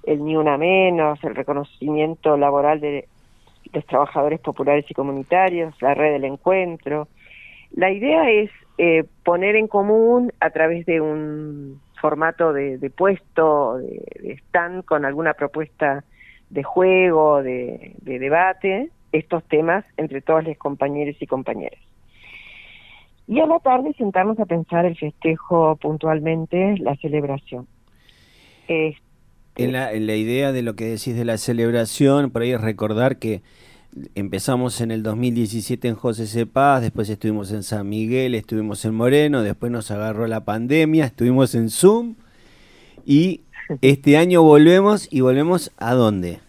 el 0.04 0.24
ni 0.24 0.36
una 0.36 0.58
menos, 0.58 1.22
el 1.24 1.34
reconocimiento 1.34 2.36
laboral 2.36 2.80
de 2.80 3.08
los 3.72 3.86
trabajadores 3.86 4.40
populares 4.40 4.84
y 4.88 4.94
comunitarios, 4.94 5.74
la 5.80 5.94
red 5.94 6.12
del 6.12 6.24
encuentro. 6.24 7.08
La 7.72 7.90
idea 7.90 8.30
es 8.30 8.50
eh, 8.78 9.04
poner 9.24 9.56
en 9.56 9.66
común 9.66 10.32
a 10.40 10.50
través 10.50 10.84
de 10.86 11.00
un 11.00 11.80
formato 12.04 12.52
de, 12.52 12.92
puesto, 12.94 13.78
de, 13.78 14.36
stand 14.48 14.84
con 14.84 15.06
alguna 15.06 15.32
propuesta 15.32 16.04
de 16.50 16.62
juego, 16.62 17.42
de 17.42 17.94
debate, 18.02 18.90
estos 19.10 19.42
temas 19.44 19.86
entre 19.96 20.20
todos 20.20 20.44
los 20.44 20.58
compañeros 20.58 21.16
y 21.18 21.26
compañeras. 21.26 21.80
Y 23.26 23.40
a 23.40 23.46
la 23.46 23.58
tarde 23.60 23.94
sentarnos 23.96 24.38
a 24.38 24.44
pensar 24.44 24.84
el 24.84 24.98
festejo 24.98 25.76
puntualmente, 25.76 26.76
la 26.76 26.94
celebración. 26.96 27.66
En, 28.68 29.72
la, 29.72 29.90
en 29.94 30.06
la 30.06 30.14
idea 30.14 30.52
de 30.52 30.60
lo 30.60 30.76
que 30.76 30.84
decís 30.84 31.16
de 31.16 31.24
la 31.24 31.38
celebración, 31.38 32.30
por 32.30 32.42
ahí 32.42 32.52
es 32.52 32.60
recordar 32.60 33.18
que 33.18 33.40
empezamos 34.14 34.80
en 34.80 34.90
el 34.90 35.02
2017 35.02 35.88
en 35.88 35.94
José 35.94 36.26
Cepaz, 36.26 36.80
después 36.80 37.08
estuvimos 37.08 37.52
en 37.52 37.62
San 37.62 37.88
Miguel, 37.88 38.34
estuvimos 38.34 38.84
en 38.84 38.94
Moreno, 38.94 39.42
después 39.42 39.70
nos 39.70 39.90
agarró 39.90 40.26
la 40.26 40.44
pandemia, 40.44 41.06
estuvimos 41.06 41.54
en 41.54 41.70
Zoom 41.70 42.14
y 43.04 43.42
este 43.80 44.16
año 44.16 44.42
volvemos 44.42 45.08
y 45.10 45.20
volvemos 45.20 45.72
a 45.78 45.94
dónde? 45.94 46.40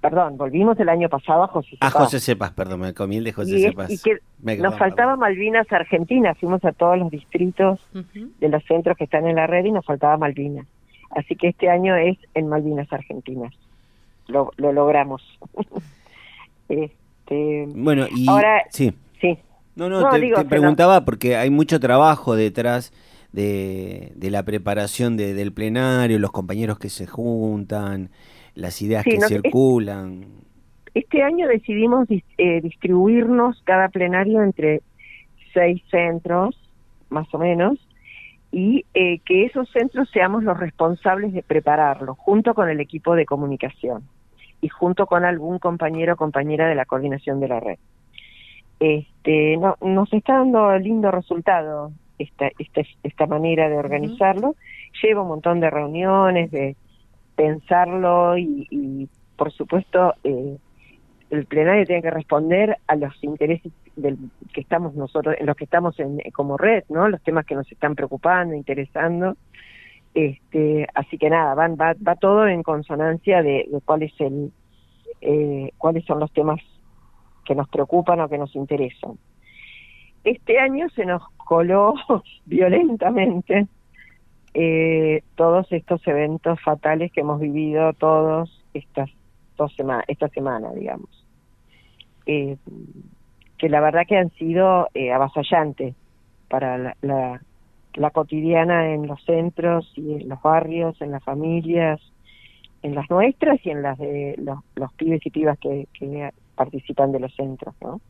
perdón, 0.00 0.36
volvimos 0.36 0.78
el 0.80 0.88
año 0.88 1.08
pasado 1.08 1.42
a 1.42 1.48
José 1.48 1.70
Cepaz. 1.70 1.94
A 1.94 1.98
José 1.98 2.20
Cepaz, 2.20 2.52
perdón, 2.52 2.80
me 2.80 2.94
comí 2.94 3.16
el 3.16 3.24
de 3.24 3.32
José 3.32 3.60
Cepaz. 3.60 3.90
Y 3.90 3.98
que 3.98 4.18
nos 4.58 4.78
faltaba 4.78 5.16
Malvinas 5.16 5.70
Argentina, 5.72 6.34
fuimos 6.34 6.64
a 6.64 6.72
todos 6.72 6.98
los 6.98 7.10
distritos 7.10 7.80
de 7.92 8.48
los 8.48 8.64
centros 8.64 8.96
que 8.96 9.04
están 9.04 9.26
en 9.26 9.36
la 9.36 9.46
red 9.46 9.64
y 9.64 9.72
nos 9.72 9.84
faltaba 9.84 10.16
Malvinas. 10.16 10.66
Así 11.10 11.36
que 11.36 11.48
este 11.48 11.68
año 11.68 11.96
es 11.96 12.16
en 12.34 12.48
Malvinas 12.48 12.92
Argentinas. 12.92 13.52
Lo, 14.28 14.52
lo 14.56 14.72
logramos. 14.72 15.22
este, 16.68 17.66
bueno, 17.74 18.06
y 18.14 18.28
ahora 18.28 18.62
sí. 18.70 18.92
Sí. 19.20 19.38
No, 19.76 19.88
no, 19.88 20.08
te, 20.10 20.44
preguntaba 20.44 21.04
porque 21.04 21.36
hay 21.36 21.50
mucho 21.50 21.78
trabajo 21.78 22.34
detrás 22.34 22.92
de, 23.32 24.12
de 24.16 24.30
la 24.30 24.42
preparación 24.42 25.16
del 25.16 25.52
plenario, 25.52 26.18
los 26.18 26.32
compañeros 26.32 26.78
que 26.78 26.88
se 26.88 27.06
juntan, 27.06 28.10
las 28.54 28.82
ideas 28.82 29.04
que 29.04 29.20
circulan. 29.20 30.26
Este 30.94 31.22
año 31.22 31.46
decidimos 31.46 32.08
eh, 32.10 32.60
distribuirnos 32.60 33.62
cada 33.64 33.88
plenario 33.88 34.42
entre 34.42 34.82
seis 35.54 35.80
centros, 35.92 36.58
más 37.08 37.32
o 37.32 37.38
menos, 37.38 37.78
y 38.50 38.84
eh, 38.94 39.20
que 39.20 39.44
esos 39.44 39.70
centros 39.70 40.10
seamos 40.10 40.42
los 40.42 40.58
responsables 40.58 41.32
de 41.32 41.42
prepararlo, 41.42 42.16
junto 42.16 42.52
con 42.54 42.68
el 42.68 42.80
equipo 42.80 43.14
de 43.14 43.26
comunicación 43.26 44.02
y 44.60 44.68
junto 44.68 45.06
con 45.06 45.24
algún 45.24 45.58
compañero 45.58 46.14
o 46.14 46.16
compañera 46.16 46.68
de 46.68 46.74
la 46.74 46.84
coordinación 46.84 47.40
de 47.40 47.48
la 47.48 47.60
red. 47.60 47.78
Este, 48.80 49.56
no, 49.56 49.76
nos 49.80 50.12
está 50.12 50.38
dando 50.38 50.76
lindo 50.78 51.10
resultado 51.10 51.92
esta, 52.18 52.50
esta, 52.58 52.82
esta 53.02 53.26
manera 53.26 53.68
de 53.68 53.76
organizarlo. 53.76 54.54
Lleva 55.02 55.22
un 55.22 55.28
montón 55.28 55.60
de 55.60 55.70
reuniones, 55.70 56.50
de, 56.50 56.76
pensarlo 57.38 58.36
y, 58.36 59.08
por 59.36 59.52
supuesto 59.52 60.14
eh, 60.24 60.56
el 61.30 61.46
plenario 61.46 61.86
tiene 61.86 62.02
que 62.02 62.10
responder 62.10 62.78
a 62.88 62.96
los 62.96 63.14
intereses 63.22 63.72
del 63.94 64.18
que 64.52 64.60
estamos 64.60 64.94
nosotros 64.96 65.36
en 65.38 65.46
los 65.46 65.54
que 65.54 65.62
estamos 65.62 65.98
en, 66.00 66.18
como 66.32 66.56
red 66.56 66.82
no 66.88 67.08
los 67.08 67.22
temas 67.22 67.46
que 67.46 67.54
nos 67.54 67.70
están 67.70 67.94
preocupando 67.94 68.56
interesando 68.56 69.36
este 70.14 70.86
así 70.94 71.18
que 71.18 71.30
nada 71.30 71.54
van 71.54 71.76
va, 71.76 71.94
va 72.06 72.16
todo 72.16 72.46
en 72.46 72.62
consonancia 72.62 73.42
de, 73.42 73.68
cuál 73.84 74.02
es 74.02 74.12
el 74.20 74.52
eh, 75.20 75.72
cuáles 75.78 76.04
son 76.04 76.20
los 76.20 76.32
temas 76.32 76.60
que 77.44 77.54
nos 77.54 77.68
preocupan 77.68 78.20
o 78.20 78.28
que 78.28 78.38
nos 78.38 78.54
interesan 78.54 79.18
este 80.24 80.58
año 80.58 80.88
se 80.90 81.04
nos 81.04 81.22
coló 81.36 81.94
violentamente 82.46 83.66
eh, 84.54 85.22
todos 85.36 85.70
estos 85.72 86.06
eventos 86.06 86.60
fatales 86.62 87.12
que 87.12 87.20
hemos 87.20 87.40
vivido 87.40 87.92
todos 87.92 88.64
estas 88.74 89.10
dos 89.56 89.74
semanas, 89.74 90.04
esta 90.08 90.28
semana, 90.28 90.72
digamos. 90.72 91.10
Eh, 92.26 92.56
que 93.58 93.68
la 93.68 93.80
verdad 93.80 94.06
que 94.06 94.16
han 94.16 94.30
sido 94.30 94.88
eh, 94.94 95.12
avasallantes 95.12 95.94
para 96.48 96.96
la, 97.02 97.40
cotidiana 98.12 98.92
en 98.92 99.06
los 99.06 99.22
centros 99.24 99.92
y 99.96 100.14
en 100.14 100.28
los 100.28 100.40
barrios, 100.42 101.00
en 101.00 101.10
las 101.10 101.22
familias, 101.24 102.00
en 102.82 102.94
las 102.94 103.08
nuestras 103.10 103.58
y 103.64 103.70
en 103.70 103.82
las 103.82 103.98
de 103.98 104.36
los, 104.38 104.92
pibes 104.94 105.24
y 105.24 105.30
pibas 105.30 105.58
que, 105.58 105.86
participan 106.54 107.12
de 107.12 107.20
los 107.20 107.34
centros, 107.34 107.74
¿no? 107.80 108.00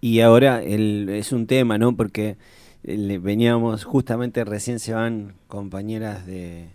Y 0.00 0.20
ahora 0.20 0.62
el, 0.62 1.08
es 1.08 1.32
un 1.32 1.46
tema, 1.46 1.78
¿no? 1.78 1.96
Porque 1.96 2.36
veníamos, 2.82 3.84
justamente 3.84 4.44
recién 4.44 4.78
se 4.78 4.94
van 4.94 5.34
compañeras 5.48 6.26
de 6.26 6.68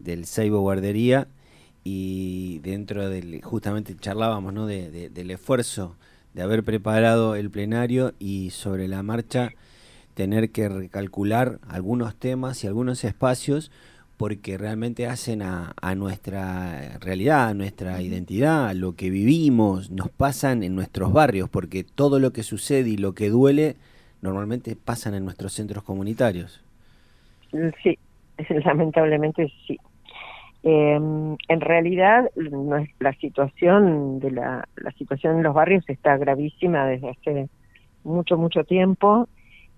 del 0.00 0.24
Seibo 0.24 0.60
Guardería 0.60 1.28
y 1.84 2.58
dentro 2.60 3.08
del, 3.08 3.42
justamente 3.42 3.94
charlábamos, 3.96 4.52
¿no? 4.52 4.66
De, 4.66 5.10
del 5.10 5.30
esfuerzo 5.30 5.96
de 6.34 6.42
haber 6.42 6.64
preparado 6.64 7.36
el 7.36 7.50
plenario 7.50 8.14
y 8.18 8.50
sobre 8.50 8.88
la 8.88 9.02
marcha 9.02 9.50
tener 10.14 10.50
que 10.50 10.68
recalcular 10.68 11.58
algunos 11.68 12.14
temas 12.16 12.62
y 12.62 12.66
algunos 12.66 13.04
espacios 13.04 13.70
porque 14.20 14.58
realmente 14.58 15.06
hacen 15.06 15.40
a, 15.40 15.72
nuestra 15.96 16.98
realidad, 16.98 17.48
a 17.48 17.54
nuestra 17.54 18.02
identidad, 18.02 18.68
a 18.68 18.74
lo 18.74 18.94
que 18.94 19.08
vivimos, 19.08 19.90
nos 19.90 20.10
pasan 20.10 20.62
en 20.62 20.74
nuestros 20.74 21.10
barrios, 21.14 21.48
porque 21.48 21.84
todo 21.84 22.18
lo 22.18 22.30
que 22.30 22.42
sucede 22.42 22.90
y 22.90 22.96
lo 22.98 23.14
que 23.14 23.30
duele 23.30 23.76
normalmente 24.20 24.76
pasan 24.76 25.14
en 25.14 25.24
nuestros 25.24 25.54
centros 25.54 25.84
comunitarios. 25.84 26.62
Sí, 27.82 27.98
lamentablemente 28.62 29.50
sí. 29.66 29.78
Em, 30.62 31.38
en 31.48 31.60
realidad 31.62 32.30
la 32.98 33.14
situación 33.14 34.20
de 34.20 34.32
la, 34.32 34.68
la 34.76 34.90
situación 34.92 35.38
en 35.38 35.44
los 35.44 35.54
barrios 35.54 35.82
está 35.88 36.18
gravísima 36.18 36.84
desde 36.84 37.08
hace 37.08 37.48
mucho 38.04 38.36
mucho 38.36 38.64
tiempo 38.64 39.26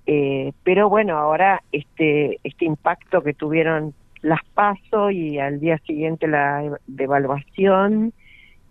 eh, 0.06 0.52
pero 0.64 0.88
bueno 0.88 1.16
ahora 1.16 1.62
este 1.70 2.40
este 2.42 2.64
impacto 2.64 3.22
que 3.22 3.34
tuvieron 3.34 3.94
las 4.22 4.40
paso 4.54 5.10
y 5.10 5.38
al 5.38 5.60
día 5.60 5.78
siguiente 5.78 6.26
la 6.26 6.78
devaluación 6.86 8.12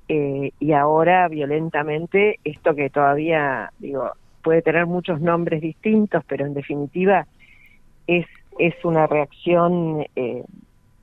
eh, 0.07 0.51
y 0.59 0.71
ahora 0.73 1.27
violentamente 1.29 2.39
esto 2.43 2.75
que 2.75 2.89
todavía 2.89 3.71
digo 3.79 4.11
puede 4.43 4.61
tener 4.61 4.86
muchos 4.88 5.21
nombres 5.21 5.61
distintos 5.61 6.23
pero 6.27 6.45
en 6.45 6.53
definitiva 6.53 7.27
es 8.07 8.25
es 8.59 8.73
una 8.84 9.07
reacción 9.07 10.05
eh, 10.15 10.43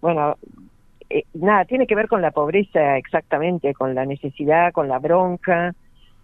bueno 0.02 0.36
eh, 1.08 1.24
nada 1.32 1.64
tiene 1.64 1.86
que 1.86 1.94
ver 1.94 2.08
con 2.08 2.20
la 2.20 2.32
pobreza 2.32 2.98
exactamente 2.98 3.72
con 3.72 3.94
la 3.94 4.04
necesidad 4.04 4.72
con 4.72 4.88
la 4.88 4.98
bronca 4.98 5.74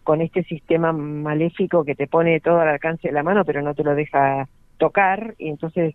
con 0.05 0.20
este 0.20 0.44
sistema 0.44 0.92
maléfico 0.92 1.84
que 1.84 1.94
te 1.94 2.07
pone 2.07 2.40
todo 2.40 2.61
al 2.61 2.68
alcance 2.68 3.09
de 3.09 3.14
la 3.14 3.22
mano 3.22 3.44
pero 3.44 3.62
no 3.62 3.74
te 3.74 3.82
lo 3.82 3.94
deja 3.94 4.48
tocar 4.78 5.34
y 5.38 5.48
entonces 5.48 5.94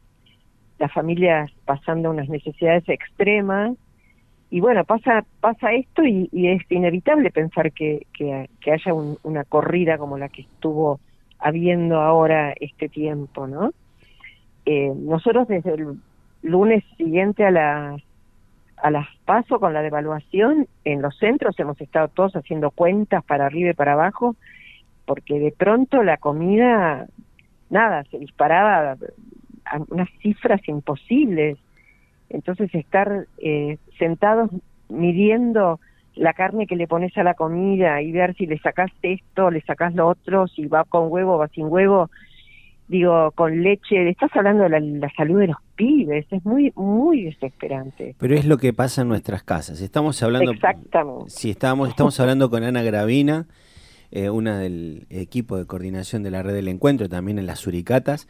las 0.79 0.91
familias 0.91 1.51
pasando 1.65 2.09
unas 2.09 2.29
necesidades 2.29 2.87
extremas. 2.89 3.77
Y 4.49 4.61
bueno 4.61 4.83
pasa 4.83 5.23
pasa 5.39 5.73
esto 5.73 6.03
y, 6.03 6.27
es 6.33 6.63
inevitable 6.69 7.29
pensar 7.29 7.71
que, 7.71 8.07
que, 8.13 8.71
haya 8.71 8.93
una 8.93 9.43
corrida 9.43 9.97
como 9.97 10.17
la 10.17 10.27
que 10.27 10.41
estuvo 10.41 10.99
habiendo 11.37 12.01
ahora 12.01 12.53
este 12.59 12.89
tiempo 12.89 13.47
no 13.47 13.71
eh, 14.65 14.91
nosotros 14.95 15.47
desde 15.47 15.73
el 15.73 15.99
lunes 16.41 16.83
siguiente 16.97 17.45
a 17.45 17.51
las 17.51 18.01
a 18.81 18.91
las 18.91 19.07
paso 19.25 19.59
con 19.59 19.73
la 19.73 19.81
devaluación 19.81 20.67
en 20.85 21.01
los 21.01 21.17
centros 21.17 21.59
hemos 21.59 21.79
estado 21.81 22.07
todos 22.07 22.35
haciendo 22.35 22.71
cuentas 22.71 23.23
para 23.23 23.45
arriba 23.45 23.71
y 23.71 23.73
para 23.73 23.93
abajo 23.93 24.35
porque 25.05 25.39
de 25.39 25.51
pronto 25.51 26.03
la 26.03 26.17
comida 26.17 27.07
nada 27.69 28.03
se 28.11 28.19
disparaba 28.19 28.95
unas 29.89 30.09
cifras 30.21 30.61
imposibles. 30.67 31.57
Entonces 32.29 32.73
estar 32.75 33.25
eh, 33.39 33.77
sentados 33.97 34.51
midiendo 34.87 35.79
la 36.15 36.33
carne 36.33 36.67
que 36.67 36.75
le 36.75 36.87
pones 36.87 37.17
a 37.17 37.23
la 37.23 37.33
comida 37.33 38.01
y 38.01 38.11
ver 38.11 38.35
si 38.35 38.45
le 38.45 38.59
sacas 38.59 38.91
esto, 39.01 39.49
le 39.49 39.61
sacas 39.61 39.95
lo 39.95 40.07
otro, 40.07 40.47
si 40.47 40.67
va 40.67 40.83
con 40.83 41.11
huevo, 41.11 41.37
va 41.37 41.47
sin 41.47 41.67
huevo, 41.67 42.09
digo, 42.89 43.31
con 43.31 43.61
leche, 43.61 44.09
estás 44.09 44.31
hablando 44.35 44.63
de 44.63 44.69
la, 44.69 45.09
salud 45.15 45.39
de 45.39 45.47
los 45.47 45.57
pibes, 45.75 46.25
es 46.31 46.43
muy, 46.43 46.73
muy 46.75 47.23
desesperante. 47.23 48.15
Pero 48.17 48.35
es 48.35 48.45
lo 48.45 48.57
que 48.57 48.73
pasa 48.73 49.03
en 49.03 49.07
nuestras 49.07 49.43
casas. 49.43 49.79
Estamos 49.79 50.21
hablando... 50.23 50.51
Exactamente. 50.51 51.29
Sí, 51.29 51.51
estamos, 51.51 51.89
estamos 51.89 52.19
hablando 52.19 52.49
con 52.49 52.63
Ana 52.63 52.81
Gravina, 52.81 53.47
eh, 54.11 54.31
una 54.31 54.57
del 54.57 55.05
equipo 55.11 55.57
de 55.57 55.67
coordinación 55.67 56.23
de 56.23 56.31
la 56.31 56.41
red 56.41 56.53
del 56.53 56.67
encuentro, 56.67 57.07
también 57.07 57.37
en 57.37 57.45
las 57.45 57.59
Suricatas. 57.59 58.27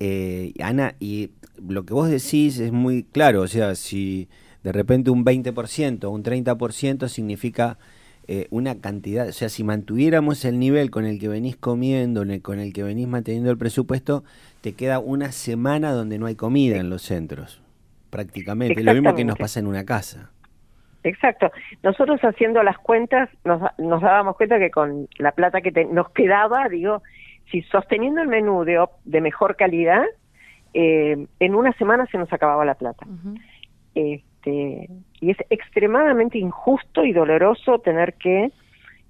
Eh, 0.00 0.52
Ana, 0.60 0.96
y 0.98 1.30
lo 1.56 1.84
que 1.84 1.94
vos 1.94 2.08
decís 2.08 2.58
es 2.58 2.72
muy 2.72 3.04
claro, 3.04 3.42
o 3.42 3.48
sea, 3.48 3.76
si 3.76 4.28
de 4.64 4.72
repente 4.72 5.10
un 5.10 5.24
20%, 5.24 6.10
un 6.10 6.24
30% 6.24 7.06
significa 7.08 7.78
eh, 8.26 8.46
una 8.50 8.80
cantidad, 8.80 9.28
o 9.28 9.32
sea, 9.32 9.48
si 9.48 9.64
mantuviéramos 9.64 10.44
el 10.44 10.58
nivel 10.58 10.90
con 10.90 11.04
el 11.04 11.18
que 11.18 11.28
venís 11.28 11.56
comiendo, 11.56 12.24
con 12.42 12.58
el 12.58 12.72
que 12.72 12.82
venís 12.82 13.06
manteniendo 13.06 13.50
el 13.50 13.58
presupuesto, 13.58 14.24
te 14.62 14.74
queda 14.74 14.98
una 14.98 15.30
semana 15.32 15.92
donde 15.92 16.18
no 16.18 16.26
hay 16.26 16.34
comida 16.34 16.76
en 16.76 16.88
los 16.88 17.02
centros, 17.02 17.62
prácticamente, 18.10 18.82
lo 18.82 18.94
mismo 18.94 19.14
que 19.14 19.24
nos 19.24 19.36
pasa 19.36 19.60
en 19.60 19.66
una 19.66 19.84
casa. 19.84 20.30
Exacto. 21.02 21.50
Nosotros 21.82 22.18
haciendo 22.22 22.62
las 22.62 22.78
cuentas 22.78 23.28
nos, 23.44 23.60
nos 23.76 24.00
dábamos 24.00 24.36
cuenta 24.36 24.58
que 24.58 24.70
con 24.70 25.06
la 25.18 25.32
plata 25.32 25.60
que 25.60 25.84
nos 25.84 26.10
quedaba, 26.12 26.68
digo, 26.70 27.02
si 27.50 27.60
sosteniendo 27.62 28.22
el 28.22 28.28
menú 28.28 28.64
de, 28.64 28.82
de 29.04 29.20
mejor 29.20 29.56
calidad, 29.56 30.02
eh, 30.72 31.26
en 31.40 31.54
una 31.54 31.72
semana 31.74 32.06
se 32.06 32.16
nos 32.16 32.32
acababa 32.32 32.64
la 32.64 32.74
plata. 32.74 33.06
Este, 34.44 34.88
y 35.20 35.30
es 35.30 35.36
extremadamente 35.50 36.38
injusto 36.38 37.04
y 37.04 37.12
doloroso 37.12 37.78
tener 37.78 38.14
que 38.14 38.50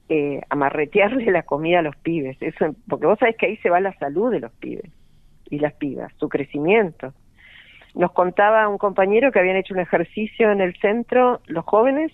eh, 0.08 0.40
amarretearle 0.48 1.30
la 1.30 1.42
comida 1.42 1.80
a 1.80 1.82
los 1.82 1.96
pibes, 1.96 2.36
eso, 2.40 2.74
porque 2.88 3.06
vos 3.06 3.18
sabés 3.18 3.36
que 3.36 3.46
ahí 3.46 3.56
se 3.58 3.70
va 3.70 3.80
la 3.80 3.96
salud 3.98 4.30
de 4.30 4.40
los 4.40 4.52
pibes 4.52 4.90
y 5.50 5.58
las 5.58 5.74
pibas, 5.74 6.12
su 6.18 6.28
crecimiento. 6.28 7.12
Nos 7.94 8.12
contaba 8.12 8.68
un 8.68 8.78
compañero 8.78 9.32
que 9.32 9.38
habían 9.38 9.56
hecho 9.56 9.74
un 9.74 9.80
ejercicio 9.80 10.50
en 10.50 10.60
el 10.60 10.76
centro, 10.76 11.40
los 11.46 11.64
jóvenes, 11.64 12.12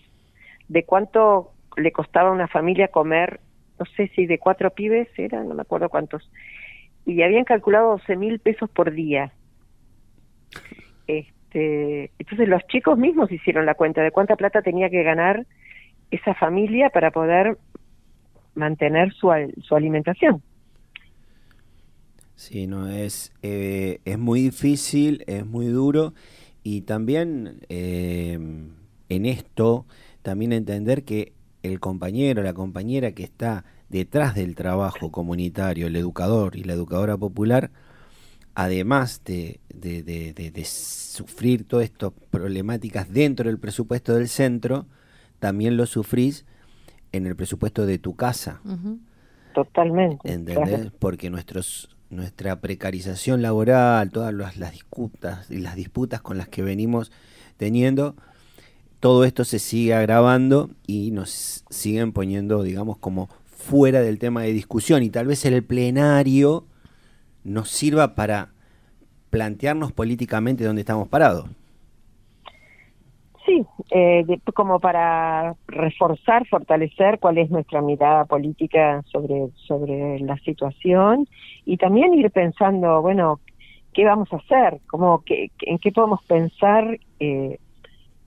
de 0.69 0.85
cuánto 0.85 1.53
le 1.77 1.93
costaba 1.93 2.29
a 2.29 2.33
una 2.33 2.49
familia 2.49 2.89
comer 2.89 3.41
no 3.79 3.87
sé 3.97 4.09
si 4.15 4.27
de 4.27 4.39
cuatro 4.39 4.71
pibes 4.73 5.09
eran, 5.17 5.49
no 5.49 5.55
me 5.55 5.63
acuerdo 5.63 5.89
cuántos, 5.89 6.31
y 7.07 7.23
habían 7.23 7.45
calculado 7.45 7.93
12 7.93 8.15
mil 8.17 8.39
pesos 8.39 8.69
por 8.69 8.91
día. 8.91 9.33
Este, 11.07 11.40
entonces 11.53 12.49
los 12.49 12.63
chicos 12.69 12.99
mismos 12.99 13.31
hicieron 13.33 13.67
la 13.67 13.75
cuenta 13.75 14.03
de 14.03 14.11
cuánta 14.11 14.37
plata 14.37 14.63
tenía 14.63 14.91
que 14.91 15.03
ganar 15.03 15.47
esa 16.11 16.35
familia 16.35 16.91
para 16.91 17.11
poder 17.11 17.57
mantener 18.55 19.13
su, 19.13 19.31
su 19.63 19.75
alimentación. 19.75 20.43
Sí, 22.35 22.67
no, 22.67 22.89
es, 22.89 23.33
eh, 23.43 24.01
es 24.05 24.19
muy 24.19 24.41
difícil, 24.41 25.25
es 25.27 25.45
muy 25.45 25.67
duro 25.67 26.15
y 26.63 26.83
también 26.83 27.61
eh, 27.69 28.39
en 29.11 29.27
esto, 29.27 29.87
también 30.23 30.53
entender 30.53 31.05
que 31.05 31.33
el 31.63 31.81
compañero, 31.81 32.43
la 32.43 32.55
compañera 32.55 33.13
que 33.13 33.25
está 33.25 33.65
detrás 33.91 34.35
del 34.35 34.55
trabajo 34.55 35.11
comunitario, 35.11 35.89
el 35.89 35.97
educador 35.97 36.57
y 36.57 36.65
la 36.65 36.73
educadora 36.73 37.17
popular, 37.17 37.71
además 38.55 39.23
de, 39.25 39.61
de, 39.73 40.65
sufrir 40.65 41.67
todas 41.67 41.85
estas 41.85 42.13
problemáticas 42.31 43.13
dentro 43.13 43.49
del 43.49 43.59
presupuesto 43.59 44.15
del 44.15 44.29
centro, 44.29 44.87
también 45.39 45.77
lo 45.77 45.87
sufrís 45.87 46.45
en 47.13 47.27
el 47.27 47.37
presupuesto 47.37 47.87
de 47.87 47.99
tu 47.99 48.15
casa. 48.15 48.61
Totalmente. 49.55 50.33
¿Entendés? 50.33 50.91
Porque 50.99 51.31
nuestros, 51.31 51.97
nuestra 52.11 52.61
precarización 52.61 53.43
laboral, 53.43 54.11
todas 54.11 54.33
las, 54.35 54.57
las 54.57 54.73
disputas 54.73 55.51
y 55.51 55.59
las 55.59 55.77
disputas 55.77 56.21
con 56.21 56.39
las 56.39 56.49
que 56.49 56.63
venimos 56.63 57.11
teniendo, 57.57 58.15
todo 59.01 59.25
esto 59.25 59.45
se 59.45 59.59
sigue 59.59 59.95
agravando 59.95 60.71
y 60.87 61.11
nos 61.11 61.65
siguen 61.71 62.13
poniendo, 62.13 62.63
digamos, 62.63 62.99
como 62.99 63.31
fuera 63.47 64.01
del 64.01 64.19
tema 64.19 64.43
de 64.43 64.53
discusión 64.53 65.03
y 65.03 65.11
tal 65.11 65.27
vez 65.27 65.45
el 65.45 65.63
plenario 65.63 66.65
nos 67.45 67.71
sirva 67.71 68.15
para 68.15 68.49
plantearnos 69.31 69.93
políticamente 69.93 70.65
dónde 70.65 70.81
estamos 70.81 71.09
parados. 71.09 71.49
Sí, 73.47 73.65
eh, 73.91 74.25
como 74.55 74.81
para 74.81 75.55
reforzar, 75.67 76.47
fortalecer 76.47 77.19
cuál 77.19 77.39
es 77.39 77.51
nuestra 77.51 77.81
mirada 77.81 78.25
política 78.27 79.03
sobre, 79.11 79.49
sobre 79.67 80.21
la 80.21 80.37
situación 80.39 81.27
y 81.65 81.79
también 81.79 82.15
ir 82.15 82.31
pensando, 82.31 83.01
bueno, 83.01 83.41
¿qué 83.95 84.05
vamos 84.05 84.33
a 84.33 84.37
hacer? 84.37 84.81
¿Cómo, 84.89 85.23
qué, 85.25 85.51
¿En 85.63 85.79
qué 85.79 85.91
podemos 85.91 86.23
pensar? 86.25 86.99
Eh, 87.19 87.59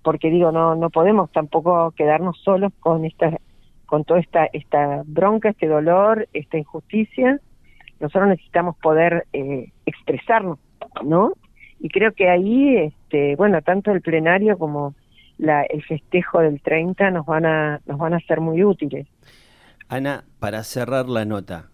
porque 0.01 0.29
digo, 0.29 0.51
no, 0.51 0.75
no 0.75 0.89
podemos 0.89 1.31
tampoco 1.31 1.91
quedarnos 1.91 2.37
solos 2.39 2.73
con 2.79 3.05
esta 3.05 3.37
con 3.85 4.05
toda 4.05 4.21
esta, 4.21 4.45
esta 4.53 5.03
bronca, 5.05 5.49
este 5.49 5.67
dolor, 5.67 6.27
esta 6.33 6.57
injusticia, 6.57 7.39
nosotros 7.99 8.29
necesitamos 8.29 8.75
poder 8.77 9.25
eh, 9.33 9.71
expresarnos, 9.85 10.59
¿no? 11.03 11.33
Y 11.79 11.89
creo 11.89 12.13
que 12.13 12.29
ahí, 12.29 12.77
este, 12.77 13.35
bueno, 13.35 13.61
tanto 13.61 13.91
el 13.91 14.01
plenario 14.01 14.57
como 14.57 14.95
la, 15.37 15.63
el 15.63 15.83
festejo 15.83 16.39
del 16.39 16.61
30 16.61 17.11
nos 17.11 17.25
van 17.25 17.45
a 17.45 17.81
nos 17.85 17.97
van 17.97 18.13
a 18.13 18.19
ser 18.21 18.39
muy 18.39 18.63
útiles. 18.63 19.07
Ana, 19.89 20.23
para 20.39 20.63
cerrar 20.63 21.07
la 21.07 21.25
nota, 21.25 21.69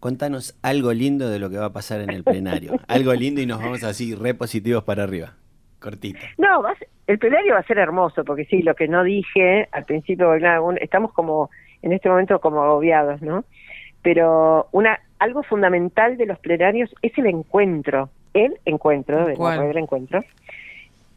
contanos 0.00 0.58
algo 0.62 0.92
lindo 0.92 1.28
de 1.30 1.38
lo 1.38 1.50
que 1.50 1.58
va 1.58 1.66
a 1.66 1.72
pasar 1.72 2.00
en 2.00 2.10
el 2.10 2.24
plenario. 2.24 2.74
algo 2.88 3.14
lindo 3.14 3.40
y 3.40 3.46
nos 3.46 3.60
vamos 3.60 3.84
así 3.84 4.14
repositivos 4.14 4.84
para 4.84 5.04
arriba. 5.04 5.34
Cortito. 5.80 6.18
No, 6.38 6.62
el 7.06 7.18
plenario 7.18 7.54
va 7.54 7.60
a 7.60 7.66
ser 7.66 7.78
hermoso, 7.78 8.24
porque 8.24 8.46
sí, 8.46 8.62
lo 8.62 8.74
que 8.74 8.88
no 8.88 9.04
dije 9.04 9.68
al 9.70 9.84
principio, 9.84 10.34
estamos 10.80 11.12
como 11.12 11.50
en 11.82 11.92
este 11.92 12.08
momento 12.08 12.40
como 12.40 12.62
agobiados, 12.62 13.20
¿no? 13.20 13.44
Pero 14.02 14.68
una 14.72 14.98
algo 15.24 15.42
fundamental 15.42 16.18
de 16.18 16.26
los 16.26 16.38
plenarios 16.38 16.94
es 17.00 17.16
el 17.16 17.26
encuentro, 17.26 18.10
el 18.34 18.58
encuentro, 18.66 19.26
de 19.26 19.32
el 19.32 19.78
encuentro. 19.78 20.22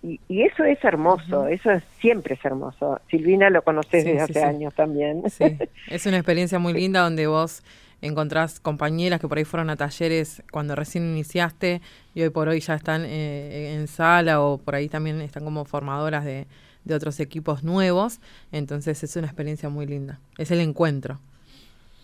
Y, 0.02 0.22
y, 0.30 0.44
eso 0.44 0.64
es 0.64 0.82
hermoso, 0.86 1.48
eso 1.48 1.72
siempre 2.00 2.36
es 2.36 2.46
hermoso. 2.46 3.02
Silvina 3.10 3.50
lo 3.50 3.64
conoces 3.64 4.06
desde 4.06 4.22
hace 4.22 4.44
años 4.44 4.74
también. 4.74 5.24
Es 5.90 6.06
una 6.06 6.18
experiencia 6.18 6.58
muy 6.58 6.72
linda 6.72 7.02
donde 7.02 7.28
vos 7.28 7.64
encontrás 8.02 8.62
compañeras 8.62 9.20
que 9.20 9.28
por 9.28 9.40
ahí 9.40 9.44
fueron 9.44 9.70
a 9.70 9.76
talleres 9.76 10.42
cuando 10.52 10.76
recién 10.76 11.04
iniciaste 11.04 11.82
y 12.14 12.22
hoy 12.22 12.30
por 12.30 12.48
hoy 12.48 12.62
ya 12.62 12.76
están 12.76 13.04
eh, 13.06 13.74
en 13.74 13.88
sala 13.88 14.40
o 14.42 14.60
por 14.60 14.76
ahí 14.76 14.88
también 14.88 15.20
están 15.20 15.44
como 15.44 15.66
formadoras 15.66 16.24
de, 16.24 16.46
de 16.86 16.96
otros 16.96 17.20
equipos 17.20 17.64
nuevos. 17.64 18.22
Entonces 18.54 19.04
es 19.04 19.16
una 19.18 19.28
experiencia 19.28 19.68
muy 19.68 19.86
linda. 19.86 20.20
Es 20.38 20.52
el 20.52 20.62
encuentro. 20.62 21.20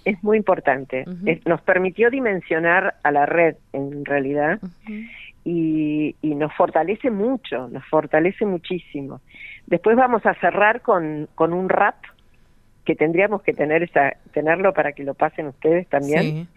Es 0.05 0.23
muy 0.23 0.37
importante. 0.37 1.05
nos 1.45 1.61
permitió 1.61 2.09
dimensionar 2.09 2.95
a 3.03 3.11
la 3.11 3.25
red 3.25 3.55
en 3.71 4.05
realidad 4.05 4.59
y, 5.45 6.15
y, 6.21 6.35
nos 6.35 6.53
fortalece 6.55 7.09
mucho, 7.09 7.67
nos 7.67 7.85
fortalece 7.85 8.45
muchísimo. 8.45 9.21
Después 9.67 9.95
vamos 9.95 10.25
a 10.25 10.33
cerrar 10.35 10.81
con, 10.81 11.27
con 11.35 11.53
un 11.53 11.69
rap 11.69 11.95
que 12.85 12.95
tendríamos 12.95 13.41
que 13.43 13.53
tener 13.53 13.83
esa, 13.83 14.13
tenerlo 14.33 14.73
para 14.73 14.91
que 14.91 15.03
lo 15.03 15.13
pasen 15.13 15.47
ustedes 15.47 15.87
también. 15.87 16.47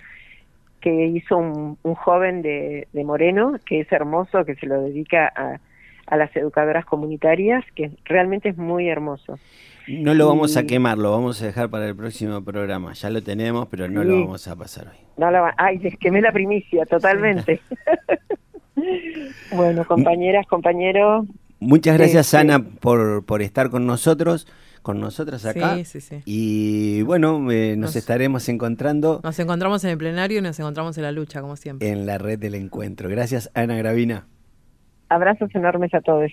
que 0.80 1.06
hizo 1.06 1.36
un, 1.36 1.78
un 1.82 1.94
joven 1.94 2.42
de, 2.42 2.86
de, 2.92 3.04
Moreno, 3.04 3.56
que 3.64 3.80
es 3.80 3.90
hermoso, 3.90 4.44
que 4.44 4.54
se 4.54 4.66
lo 4.66 4.82
dedica 4.82 5.32
a, 5.34 5.58
a 6.06 6.16
las 6.16 6.34
educadoras 6.36 6.84
comunitarias, 6.84 7.64
que 7.74 7.90
realmente 8.04 8.50
es 8.50 8.56
muy 8.56 8.88
hermoso. 8.88 9.38
No 9.88 10.14
lo 10.14 10.26
vamos 10.26 10.56
a 10.56 10.64
quemar, 10.64 10.98
lo 10.98 11.12
vamos 11.12 11.40
a 11.42 11.46
dejar 11.46 11.70
para 11.70 11.86
el 11.86 11.94
próximo 11.94 12.42
programa. 12.42 12.92
Ya 12.94 13.10
lo 13.10 13.22
tenemos, 13.22 13.68
pero 13.68 13.88
no 13.88 14.02
lo 14.04 14.20
vamos 14.20 14.48
a 14.48 14.56
pasar 14.56 14.88
hoy. 14.88 14.96
No 15.16 15.30
lo 15.30 15.46
Ay, 15.56 15.78
les 15.78 15.96
quemé 15.98 16.20
la 16.20 16.32
primicia, 16.32 16.84
totalmente. 16.86 17.60
bueno, 19.52 19.84
compañeras, 19.86 20.46
compañeros. 20.46 21.26
Muchas 21.60 21.96
gracias, 21.96 22.26
este, 22.26 22.38
Ana, 22.38 22.64
por, 22.80 23.24
por 23.24 23.42
estar 23.42 23.70
con 23.70 23.86
nosotros 23.86 24.46
con 24.86 25.00
nosotras 25.00 25.44
acá. 25.44 25.74
Sí, 25.78 25.84
sí, 25.84 26.00
sí. 26.00 26.22
Y 26.26 27.02
bueno, 27.02 27.50
eh, 27.50 27.74
nos, 27.76 27.96
estaremos 27.96 28.48
encontrando. 28.48 29.20
Nos 29.24 29.36
encontramos 29.40 29.82
en 29.82 29.90
el 29.90 29.98
plenario 29.98 30.38
y 30.38 30.42
nos 30.42 30.60
encontramos 30.60 30.96
en 30.96 31.02
la 31.02 31.10
lucha, 31.10 31.40
como 31.40 31.56
siempre. 31.56 31.88
En 31.88 32.06
la 32.06 32.18
red 32.18 32.38
del 32.38 32.54
encuentro. 32.54 33.08
Gracias, 33.08 33.50
Ana 33.54 33.74
Gravina. 33.74 34.28
Abrazos 35.08 35.52
enormes 35.56 35.92
a 35.92 36.02
todos. 36.02 36.30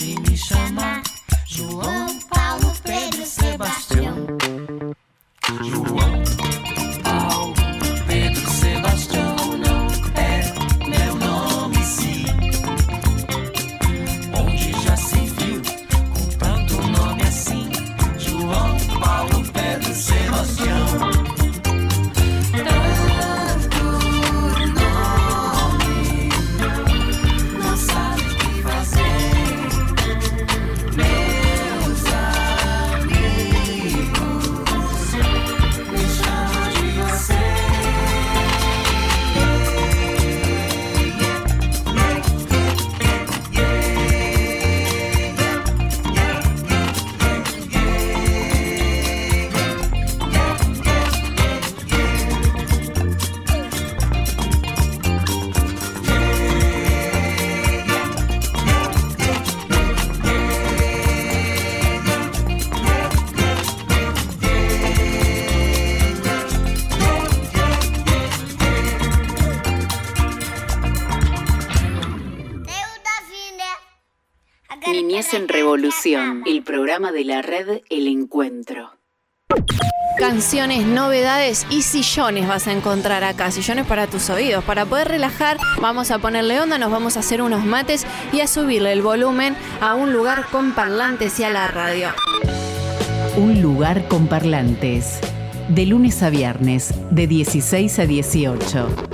En 0.00 0.24
programa 76.94 77.18
de 77.18 77.24
la 77.24 77.42
red 77.42 77.80
El 77.90 78.06
Encuentro. 78.06 78.92
Canciones, 80.16 80.86
novedades 80.86 81.66
y 81.68 81.82
sillones 81.82 82.46
vas 82.46 82.68
a 82.68 82.72
encontrar 82.72 83.24
acá, 83.24 83.50
sillones 83.50 83.84
para 83.84 84.06
tus 84.06 84.30
oídos. 84.30 84.62
Para 84.62 84.86
poder 84.86 85.08
relajar, 85.08 85.56
vamos 85.80 86.12
a 86.12 86.20
ponerle 86.20 86.60
onda, 86.60 86.78
nos 86.78 86.92
vamos 86.92 87.16
a 87.16 87.20
hacer 87.20 87.42
unos 87.42 87.64
mates 87.64 88.06
y 88.32 88.42
a 88.42 88.46
subirle 88.46 88.92
el 88.92 89.02
volumen 89.02 89.56
a 89.80 89.96
un 89.96 90.12
lugar 90.12 90.46
con 90.52 90.72
parlantes 90.72 91.40
y 91.40 91.42
a 91.42 91.50
la 91.50 91.66
radio. 91.66 92.10
Un 93.36 93.60
lugar 93.60 94.06
con 94.06 94.28
parlantes. 94.28 95.18
De 95.68 95.86
lunes 95.86 96.22
a 96.22 96.30
viernes, 96.30 96.94
de 97.10 97.26
16 97.26 97.98
a 97.98 98.06
18. 98.06 99.13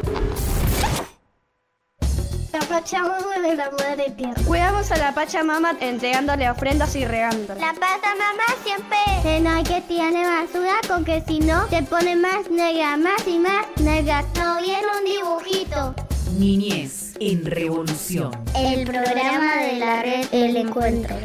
Tierra. 4.10 4.42
Cuidamos 4.46 4.90
a 4.90 4.96
la 4.96 5.14
Pachamama 5.14 5.76
entregándole 5.80 6.50
ofrendas 6.50 6.94
y 6.96 7.04
regando. 7.04 7.54
La 7.54 7.74
Pachamama 7.74 8.44
siempre 8.64 9.40
no 9.40 9.50
hay 9.50 9.62
que 9.62 9.80
tiene 9.82 10.24
basura 10.24 10.74
porque 10.88 11.22
si 11.26 11.40
no 11.40 11.68
se 11.68 11.82
pone 11.82 12.16
más 12.16 12.50
negra, 12.50 12.96
más 12.96 13.26
y 13.26 13.38
más 13.38 13.66
negra. 13.80 14.24
No 14.36 14.60
viene 14.60 14.86
un 14.98 15.04
dibujito. 15.04 15.94
Niñez 16.38 17.14
en 17.20 17.44
Revolución. 17.44 18.32
El 18.56 18.86
programa 18.86 19.56
de 19.56 19.78
la 19.78 20.02
red 20.02 20.26
El 20.32 20.56
Encuentro. 20.56 21.16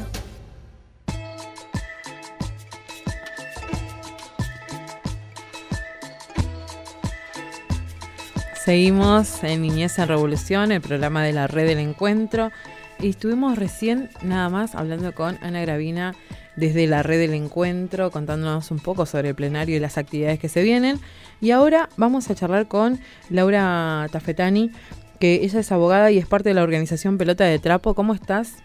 Seguimos 8.65 9.43
en 9.43 9.61
Niñez 9.61 9.99
en 9.99 10.07
Revolución, 10.07 10.71
el 10.71 10.81
programa 10.81 11.21
de 11.21 11.33
la 11.33 11.45
red 11.45 11.67
del 11.67 11.77
encuentro. 11.77 12.51
Y 12.99 13.09
estuvimos 13.09 13.57
recién 13.57 14.09
nada 14.23 14.49
más 14.49 14.73
hablando 14.73 15.13
con 15.13 15.37
Ana 15.41 15.61
Gravina 15.61 16.15
desde 16.55 16.87
la 16.87 17.03
red 17.03 17.19
del 17.19 17.33
encuentro, 17.33 18.09
contándonos 18.09 18.71
un 18.71 18.79
poco 18.79 19.05
sobre 19.05 19.29
el 19.29 19.35
plenario 19.35 19.75
y 19.75 19.79
las 19.79 19.97
actividades 19.97 20.39
que 20.39 20.49
se 20.49 20.63
vienen. 20.63 20.99
Y 21.41 21.51
ahora 21.51 21.89
vamos 21.97 22.29
a 22.29 22.35
charlar 22.35 22.67
con 22.67 22.99
Laura 23.29 24.07
Tafetani, 24.11 24.71
que 25.19 25.43
ella 25.43 25.59
es 25.59 25.71
abogada 25.71 26.11
y 26.11 26.17
es 26.17 26.25
parte 26.25 26.49
de 26.49 26.55
la 26.55 26.63
organización 26.63 27.17
Pelota 27.17 27.43
de 27.43 27.59
Trapo. 27.59 27.93
¿Cómo 27.93 28.13
estás? 28.13 28.55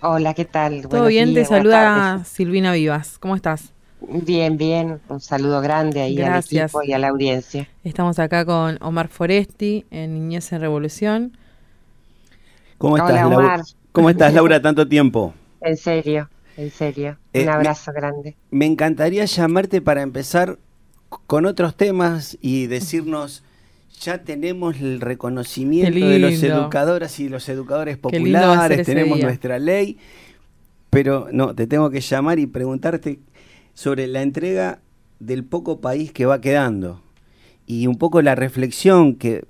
Hola, 0.00 0.32
¿qué 0.34 0.44
tal? 0.44 0.86
Todo 0.88 1.06
bien, 1.06 1.34
te 1.34 1.44
saluda 1.44 2.24
Silvina 2.24 2.72
Vivas. 2.72 3.18
¿Cómo 3.18 3.34
estás? 3.34 3.72
Bien, 4.00 4.56
bien. 4.56 5.00
Un 5.08 5.20
saludo 5.20 5.60
grande 5.60 6.00
ahí 6.00 6.22
al 6.22 6.38
equipo 6.38 6.84
y 6.84 6.92
a 6.92 6.98
la 6.98 7.08
audiencia. 7.08 7.68
Estamos 7.82 8.20
acá 8.20 8.44
con 8.44 8.78
Omar 8.80 9.08
Foresti 9.08 9.86
en 9.90 10.14
Niñez 10.14 10.52
en 10.52 10.60
Revolución. 10.60 11.36
¿Cómo 12.78 12.96
estás, 12.96 13.14
Laura? 13.14 13.62
¿Cómo 13.90 14.10
estás, 14.10 14.32
Laura? 14.32 14.62
Tanto 14.62 14.86
tiempo. 14.86 15.34
En 15.60 15.76
serio, 15.76 16.30
en 16.56 16.70
serio. 16.70 17.18
Un 17.34 17.40
eh, 17.40 17.48
abrazo 17.48 17.92
grande. 17.92 18.36
Me 18.50 18.66
encantaría 18.66 19.24
llamarte 19.24 19.82
para 19.82 20.02
empezar 20.02 20.58
con 21.08 21.44
otros 21.44 21.76
temas 21.76 22.38
y 22.40 22.68
decirnos, 22.68 23.42
ya 24.00 24.22
tenemos 24.22 24.76
el 24.76 25.00
reconocimiento 25.00 26.06
de 26.06 26.18
los 26.20 26.40
educadoras 26.42 27.18
y 27.18 27.28
los 27.28 27.48
educadores 27.48 27.96
populares, 27.96 28.86
tenemos 28.86 29.18
nuestra 29.18 29.58
ley, 29.58 29.98
pero 30.90 31.28
no, 31.32 31.54
te 31.54 31.66
tengo 31.66 31.90
que 31.90 32.00
llamar 32.00 32.38
y 32.38 32.46
preguntarte 32.46 33.18
sobre 33.74 34.06
la 34.06 34.22
entrega 34.22 34.80
del 35.18 35.44
poco 35.44 35.80
país 35.80 36.12
que 36.12 36.26
va 36.26 36.40
quedando 36.40 37.02
y 37.66 37.86
un 37.86 37.96
poco 37.96 38.22
la 38.22 38.34
reflexión 38.34 39.14
que, 39.16 39.44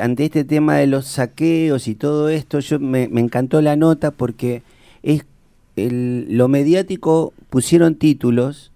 ante 0.00 0.24
este 0.24 0.44
tema 0.44 0.76
de 0.76 0.86
los 0.86 1.06
saqueos 1.06 1.88
y 1.88 1.94
todo 1.94 2.28
esto, 2.28 2.60
yo 2.60 2.78
me, 2.78 3.04
encantó 3.04 3.60
la 3.62 3.76
nota 3.76 4.10
porque 4.10 4.62
es 5.02 5.24
lo 5.76 6.48
mediático 6.48 7.32
pusieron 7.50 7.94
títulos 7.94 8.72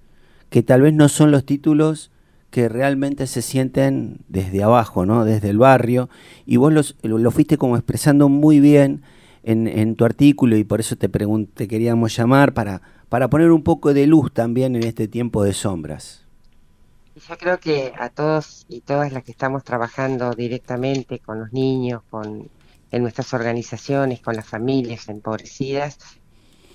que 0.50 0.62
tal 0.62 0.82
vez 0.82 0.94
no 0.94 1.08
son 1.08 1.32
los 1.32 1.44
títulos 1.44 2.10
que 2.50 2.68
realmente 2.68 3.26
se 3.26 3.42
sienten 3.42 4.18
desde 4.28 4.62
abajo, 4.62 5.06
¿no? 5.06 5.24
Desde 5.24 5.48
el 5.50 5.58
barrio. 5.58 6.10
Y 6.46 6.58
vos 6.58 6.72
los, 6.72 6.96
lo 7.02 7.30
fuiste 7.30 7.56
como 7.56 7.76
expresando 7.76 8.28
muy 8.28 8.60
bien 8.60 9.02
en, 9.42 9.66
en 9.66 9.96
tu 9.96 10.04
artículo 10.04 10.56
y 10.56 10.64
por 10.64 10.78
eso 10.78 10.94
te, 10.96 11.08
te 11.08 11.68
queríamos 11.68 12.14
llamar 12.14 12.52
para, 12.52 12.82
para 13.08 13.28
poner 13.28 13.50
un 13.50 13.62
poco 13.62 13.94
de 13.94 14.06
luz 14.06 14.32
también 14.32 14.76
en 14.76 14.84
este 14.84 15.08
tiempo 15.08 15.42
de 15.42 15.54
sombras. 15.54 16.22
Yo 17.14 17.36
creo 17.36 17.60
que 17.60 17.92
a 17.98 18.08
todos 18.08 18.64
y 18.68 18.80
todas 18.80 19.12
las 19.12 19.22
que 19.22 19.32
estamos 19.32 19.64
trabajando 19.64 20.32
directamente 20.32 21.18
con 21.18 21.40
los 21.40 21.52
niños, 21.52 22.02
con 22.10 22.48
en 22.92 23.02
nuestras 23.02 23.32
organizaciones, 23.32 24.20
con 24.20 24.36
las 24.36 24.46
familias 24.46 25.08
empobrecidas, 25.08 25.98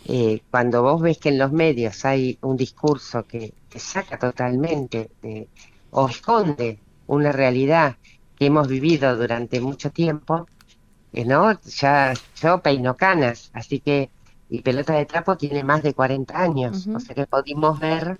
eh, 0.06 0.42
cuando 0.50 0.82
vos 0.82 1.02
ves 1.02 1.20
que 1.20 1.30
en 1.30 1.38
los 1.38 1.52
medios 1.52 2.04
hay 2.06 2.38
un 2.42 2.58
discurso 2.58 3.24
que, 3.26 3.54
saca 3.76 4.18
totalmente 4.18 5.12
o 5.92 6.10
esconde 6.10 6.80
una 7.06 7.32
realidad 7.32 7.98
que 8.36 8.48
hemos 8.48 8.68
vivido 8.68 9.16
durante 9.16 9.62
mucho 9.62 9.92
tiempo, 9.92 10.48
eh, 11.14 11.26
¿no? 11.26 11.62
Ya 11.62 12.14
yo 12.42 12.60
peino 12.64 12.98
canas, 12.98 13.52
así 13.54 13.80
que 13.80 14.10
y 14.50 14.62
Pelota 14.62 14.94
de 14.94 15.06
Trapo 15.06 15.38
tiene 15.38 15.64
más 15.64 15.84
de 15.84 15.94
40 15.94 16.42
años, 16.42 16.88
o 16.88 17.00
sea 17.00 17.14
que 17.14 17.28
pudimos 17.28 17.80
ver 17.80 18.20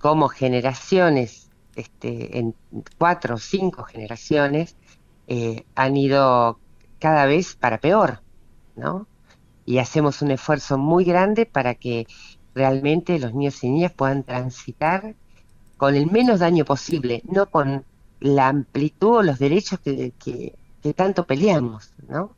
cómo 0.00 0.28
generaciones, 0.28 1.49
este, 1.76 2.38
en 2.38 2.54
cuatro 2.98 3.36
o 3.36 3.38
cinco 3.38 3.84
generaciones, 3.84 4.76
eh, 5.26 5.64
han 5.74 5.96
ido 5.96 6.58
cada 6.98 7.26
vez 7.26 7.54
para 7.54 7.78
peor, 7.78 8.20
¿no? 8.76 9.06
Y 9.64 9.78
hacemos 9.78 10.22
un 10.22 10.32
esfuerzo 10.32 10.78
muy 10.78 11.04
grande 11.04 11.46
para 11.46 11.74
que 11.74 12.06
realmente 12.54 13.18
los 13.18 13.34
niños 13.34 13.62
y 13.62 13.70
niñas 13.70 13.92
puedan 13.92 14.24
transitar 14.24 15.14
con 15.76 15.94
el 15.94 16.10
menos 16.10 16.40
daño 16.40 16.64
posible, 16.64 17.22
no 17.24 17.48
con 17.50 17.84
la 18.20 18.48
amplitud 18.48 19.18
o 19.18 19.22
los 19.22 19.38
derechos 19.38 19.80
que, 19.80 20.54
tanto 20.94 21.26
peleamos, 21.26 21.94
¿no? 22.08 22.36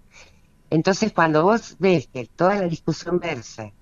Entonces, 0.70 1.12
cuando 1.12 1.42
vos 1.42 1.76
ves 1.78 2.06
que 2.06 2.26
toda 2.26 2.54
la 2.56 2.68
discusión 2.68 3.18
versa 3.18 3.72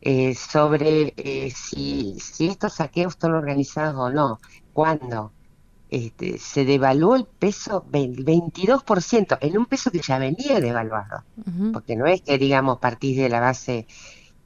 eh, 0.00 0.34
sobre 0.34 1.12
eh, 1.16 1.50
si, 1.50 2.16
si, 2.20 2.48
estos 2.48 2.74
saqueos 2.74 3.14
están 3.14 3.32
organizados 3.34 3.96
o 3.96 4.10
no, 4.10 4.40
cuando 4.72 5.32
este, 5.90 6.38
se 6.38 6.64
devaluó 6.64 7.16
el 7.16 7.24
peso 7.26 7.84
22%, 7.90 9.38
en 9.40 9.58
un 9.58 9.66
peso 9.66 9.90
que 9.90 10.00
ya 10.00 10.18
venía 10.18 10.60
devaluado, 10.60 11.24
porque 11.72 11.96
no 11.96 12.06
es 12.06 12.22
que, 12.22 12.38
digamos, 12.38 12.78
partís 12.78 13.16
de 13.16 13.28
la 13.28 13.40
base 13.40 13.86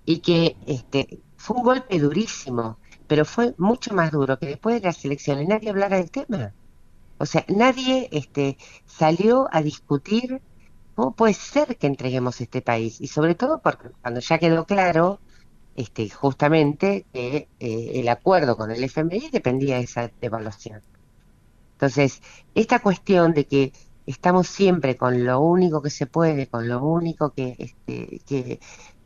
y 0.04 0.18
que 0.18 0.56
este, 0.66 1.20
fue 1.36 1.56
un 1.56 1.64
golpe 1.64 1.98
durísimo, 1.98 2.78
pero 3.06 3.24
fue 3.24 3.54
mucho 3.58 3.94
más 3.94 4.10
duro 4.10 4.38
que 4.38 4.46
después 4.46 4.80
de 4.80 4.86
las 4.88 5.04
elecciones 5.04 5.48
nadie 5.48 5.70
hablara 5.70 5.96
del 5.96 6.10
tema. 6.10 6.52
O 7.18 7.26
sea, 7.26 7.44
nadie 7.48 8.08
este, 8.12 8.56
salió 8.86 9.48
a 9.52 9.62
discutir 9.62 10.42
¿Cómo 10.94 11.14
puede 11.14 11.34
ser 11.34 11.76
que 11.76 11.86
entreguemos 11.88 12.40
este 12.40 12.62
país? 12.62 13.00
Y 13.00 13.08
sobre 13.08 13.34
todo 13.34 13.60
porque 13.60 13.88
cuando 14.00 14.20
ya 14.20 14.38
quedó 14.38 14.64
claro 14.64 15.20
este, 15.76 16.08
justamente 16.08 17.06
que 17.12 17.48
eh, 17.60 17.90
el 17.94 18.08
acuerdo 18.08 18.56
con 18.56 18.70
el 18.70 18.82
FMI 18.84 19.30
dependía 19.30 19.76
de 19.76 19.84
esa 19.84 20.10
devaluación. 20.20 20.82
Entonces, 21.72 22.22
esta 22.54 22.78
cuestión 22.78 23.34
de 23.34 23.46
que 23.46 23.72
estamos 24.06 24.46
siempre 24.48 24.96
con 24.96 25.24
lo 25.24 25.40
único 25.40 25.82
que 25.82 25.90
se 25.90 26.06
puede, 26.06 26.46
con 26.46 26.68
lo 26.68 26.84
único 26.84 27.30
que, 27.30 27.56
este, 27.58 28.20
que, 28.26 28.60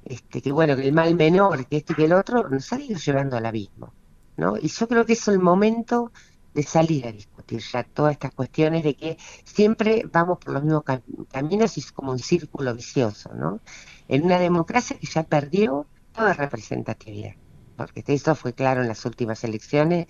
este, 0.05 0.43
que 0.43 0.53
bueno, 0.53 0.77
que 0.77 0.87
el 0.87 0.93
mal 0.93 1.15
menor, 1.15 1.67
que 1.67 1.79
este 1.79 1.93
y 1.93 1.97
que 1.97 2.05
el 2.05 2.13
otro, 2.13 2.49
nos 2.49 2.73
ha 2.73 2.81
ido 2.81 2.99
llevando 2.99 3.37
al 3.37 3.47
abismo. 3.47 3.93
¿no? 4.37 4.57
Y 4.57 4.69
yo 4.69 4.89
creo 4.89 5.05
que 5.05 5.15
es 5.15 5.29
el 5.29 5.41
momento 5.41 6.13
de 6.55 6.63
salir 6.63 7.07
a 7.07 7.13
discutir 7.13 7.61
ya 7.61 7.85
todas 7.85 8.13
estas 8.13 8.33
cuestiones 8.33 8.83
de 8.85 8.95
que 8.95 9.19
siempre 9.45 10.05
vamos 10.13 10.39
por 10.39 10.55
los 10.55 10.63
mismos 10.65 10.83
caminos 11.31 11.77
y 11.77 11.81
es 11.81 11.93
como 11.93 12.13
un 12.13 12.19
círculo 12.19 12.75
vicioso, 12.75 13.33
¿no? 13.35 13.61
En 14.09 14.25
una 14.25 14.39
democracia 14.39 14.99
que 14.99 15.07
ya 15.07 15.23
perdió 15.23 15.87
toda 16.19 16.35
representatividad, 16.35 17.35
porque 17.77 18.03
eso 18.09 18.35
fue 18.35 18.53
claro 18.53 18.83
en 18.83 18.89
las 18.89 19.05
últimas 19.05 19.45
elecciones, 19.45 20.07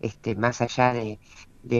este, 0.00 0.36
más 0.36 0.60
allá 0.60 0.92
de, 0.92 1.18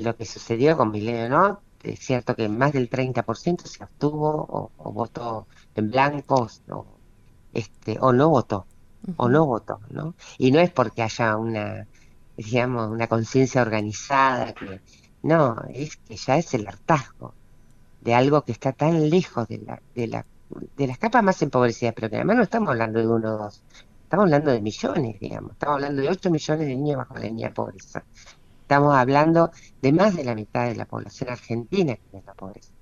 lo 0.02 0.16
que 0.16 0.24
sucedió 0.26 0.76
con 0.76 0.90
Milenio, 0.90 1.28
¿no? 1.28 1.62
Es 1.82 2.00
cierto 2.00 2.34
que 2.34 2.48
más 2.48 2.72
del 2.72 2.90
30% 2.90 3.66
se 3.66 3.84
abstuvo 3.84 4.72
o, 4.76 4.92
votó 4.92 5.46
en 5.76 5.90
blanco 5.90 6.48
o, 6.70 6.86
este, 7.54 7.98
o 8.00 8.12
no 8.12 8.28
votó, 8.30 8.66
o 9.16 9.28
no 9.28 9.46
votó, 9.46 9.80
¿no? 9.90 10.14
Y 10.38 10.50
no 10.50 10.58
es 10.58 10.70
porque 10.70 11.02
haya 11.02 11.36
una 11.36 11.86
digamos, 12.36 12.88
una 12.90 13.08
conciencia 13.08 13.62
organizada, 13.62 14.52
que 14.54 14.80
no, 15.22 15.56
es 15.74 15.96
que 15.96 16.16
ya 16.16 16.36
es 16.36 16.54
el 16.54 16.66
hartazgo 16.68 17.34
de 18.00 18.14
algo 18.14 18.42
que 18.42 18.52
está 18.52 18.72
tan 18.72 19.10
lejos 19.10 19.48
de 19.48 19.58
la, 19.58 19.82
de 19.94 20.06
la 20.06 20.24
de 20.76 20.86
las 20.86 20.98
capas 20.98 21.22
más 21.22 21.40
empobrecidas, 21.42 21.94
pero 21.94 22.10
que 22.10 22.16
además 22.16 22.36
no 22.36 22.42
estamos 22.42 22.68
hablando 22.70 22.98
de 22.98 23.06
uno 23.06 23.34
o 23.34 23.38
dos, 23.38 23.62
estamos 24.02 24.24
hablando 24.24 24.50
de 24.50 24.60
millones, 24.60 25.20
digamos, 25.20 25.52
estamos 25.52 25.74
hablando 25.74 26.02
de 26.02 26.08
8 26.08 26.30
millones 26.30 26.66
de 26.66 26.76
niños 26.76 26.96
bajo 26.96 27.14
la 27.14 27.20
línea 27.20 27.48
de 27.48 27.54
pobreza, 27.54 28.04
estamos 28.62 28.94
hablando 28.94 29.50
de 29.82 29.92
más 29.92 30.16
de 30.16 30.24
la 30.24 30.34
mitad 30.34 30.66
de 30.66 30.74
la 30.74 30.86
población 30.86 31.30
argentina 31.30 31.96
que 31.96 32.18
es 32.18 32.24
la 32.24 32.34
pobreza. 32.34 32.72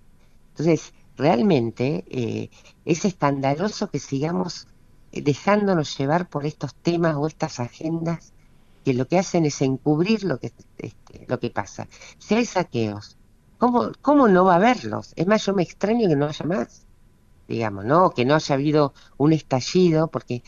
Entonces, 0.51 0.95
realmente 1.17 2.05
eh, 2.09 2.51
es 2.85 3.05
escandaloso 3.05 3.91
que 3.91 3.99
sigamos 3.99 4.69
dejándonos 5.13 5.97
llevar 5.97 6.29
por 6.29 6.47
estos 6.47 6.75
temas 6.75 7.17
o 7.17 7.27
estas 7.27 7.61
agendas 7.61 8.33
que 8.85 8.95
lo 8.95 9.09
que 9.09 9.19
hacen 9.19 9.45
es 9.47 9.61
encubrir 9.63 10.25
lo 10.25 10.39
que, 10.39 10.53
este, 10.79 11.27
lo 11.29 11.41
que 11.41 11.51
pasa. 11.51 11.89
Si 12.19 12.35
hay 12.35 12.45
saqueos, 12.45 13.17
¿cómo, 13.59 13.91
¿cómo 14.01 14.29
no 14.29 14.45
va 14.45 14.55
a 14.55 14.57
haberlos? 14.57 15.13
Es 15.17 15.27
más, 15.27 15.45
yo 15.45 15.55
me 15.55 15.63
extraño 15.63 16.09
que 16.09 16.17
no 16.17 16.27
haya 16.27 16.47
más, 16.47 16.86
digamos, 17.49 17.85
¿no? 17.85 18.11
Que 18.11 18.25
no 18.25 18.35
haya 18.35 18.55
habido 18.55 18.95
un 19.17 19.33
estallido, 19.33 20.09
porque 20.09 20.43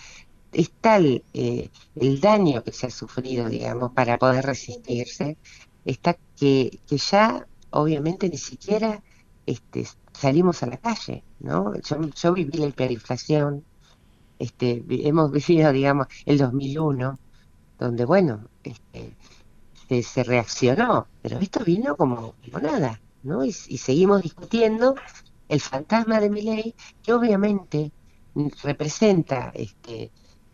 es 0.53 0.71
tal 0.81 1.25
eh, 1.35 1.71
el 1.97 2.21
daño 2.21 2.63
que 2.65 2.73
se 2.73 2.87
ha 2.87 2.91
sufrido, 2.91 3.49
digamos, 3.49 3.93
para 3.93 4.19
poder 4.19 4.45
resistirse, 4.45 5.37
está 5.85 6.17
que, 6.37 6.81
que 6.87 6.99
ya 6.99 7.47
obviamente 7.71 8.29
ni 8.29 8.39
siquiera 8.39 9.03
este, 9.47 9.87
salimos 10.13 10.63
a 10.63 10.67
la 10.67 10.79
calle, 10.79 11.25
¿no? 11.41 11.75
Yo, 11.81 11.97
yo 12.01 12.33
viví 12.33 12.59
la 12.59 12.67
hiperinflación, 12.67 13.65
este, 14.39 14.85
hemos 14.89 15.31
vivido, 15.33 15.73
digamos, 15.81 16.07
el 16.27 16.39
2001, 16.39 17.19
donde, 17.79 18.05
bueno, 18.05 18.49
este, 18.63 19.17
se, 20.03 20.25
reaccionó, 20.25 21.07
pero 21.23 21.39
esto 21.39 21.65
vino 21.65 21.97
como, 21.97 22.35
nada, 22.61 23.01
¿no? 23.23 23.45
Y, 23.45 23.53
seguimos 23.53 24.23
discutiendo 24.23 24.97
el 25.49 25.61
fantasma 25.61 26.21
de 26.21 26.31
mi 26.31 26.43
ley, 26.43 26.75
que 27.03 27.13
obviamente 27.13 27.93
representa 28.63 29.51
este, 29.55 30.13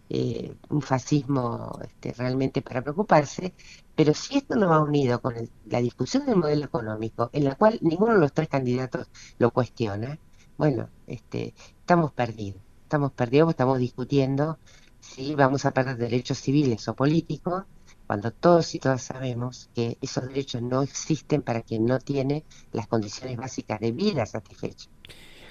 eh, 0.08 0.56
un 0.70 0.82
fascismo 0.82 1.78
este, 1.82 2.12
realmente 2.12 2.62
para 2.62 2.82
preocuparse, 2.82 3.54
pero 3.94 4.14
si 4.14 4.38
esto 4.38 4.56
no 4.56 4.68
va 4.68 4.80
unido 4.82 5.20
con 5.20 5.34
la 5.66 5.80
discusión 5.80 6.26
del 6.26 6.36
modelo 6.36 6.64
económico, 6.66 7.30
en 7.32 7.44
la 7.44 7.54
cual 7.56 7.78
ninguno 7.82 8.14
de 8.14 8.20
los 8.20 8.32
tres 8.32 8.48
candidatos 8.48 9.08
lo 9.38 9.50
cuestiona, 9.50 10.18
bueno, 10.56 10.90
este, 11.06 11.54
estamos 11.80 12.12
perdidos, 12.12 12.62
estamos 12.82 13.12
perdidos, 13.12 13.50
estamos 13.50 13.78
discutiendo 13.78 14.58
si 15.00 15.34
vamos 15.34 15.64
a 15.66 15.72
perder 15.72 15.96
derechos 15.96 16.38
civiles 16.40 16.86
o 16.88 16.94
políticos, 16.94 17.64
cuando 18.06 18.30
todos 18.30 18.74
y 18.74 18.78
todas 18.78 19.02
sabemos 19.02 19.70
que 19.74 19.96
esos 20.02 20.28
derechos 20.28 20.62
no 20.62 20.82
existen 20.82 21.42
para 21.42 21.62
quien 21.62 21.86
no 21.86 21.98
tiene 21.98 22.44
las 22.72 22.86
condiciones 22.86 23.36
básicas 23.36 23.80
de 23.80 23.92
vida 23.92 24.26
satisfechas. 24.26 24.90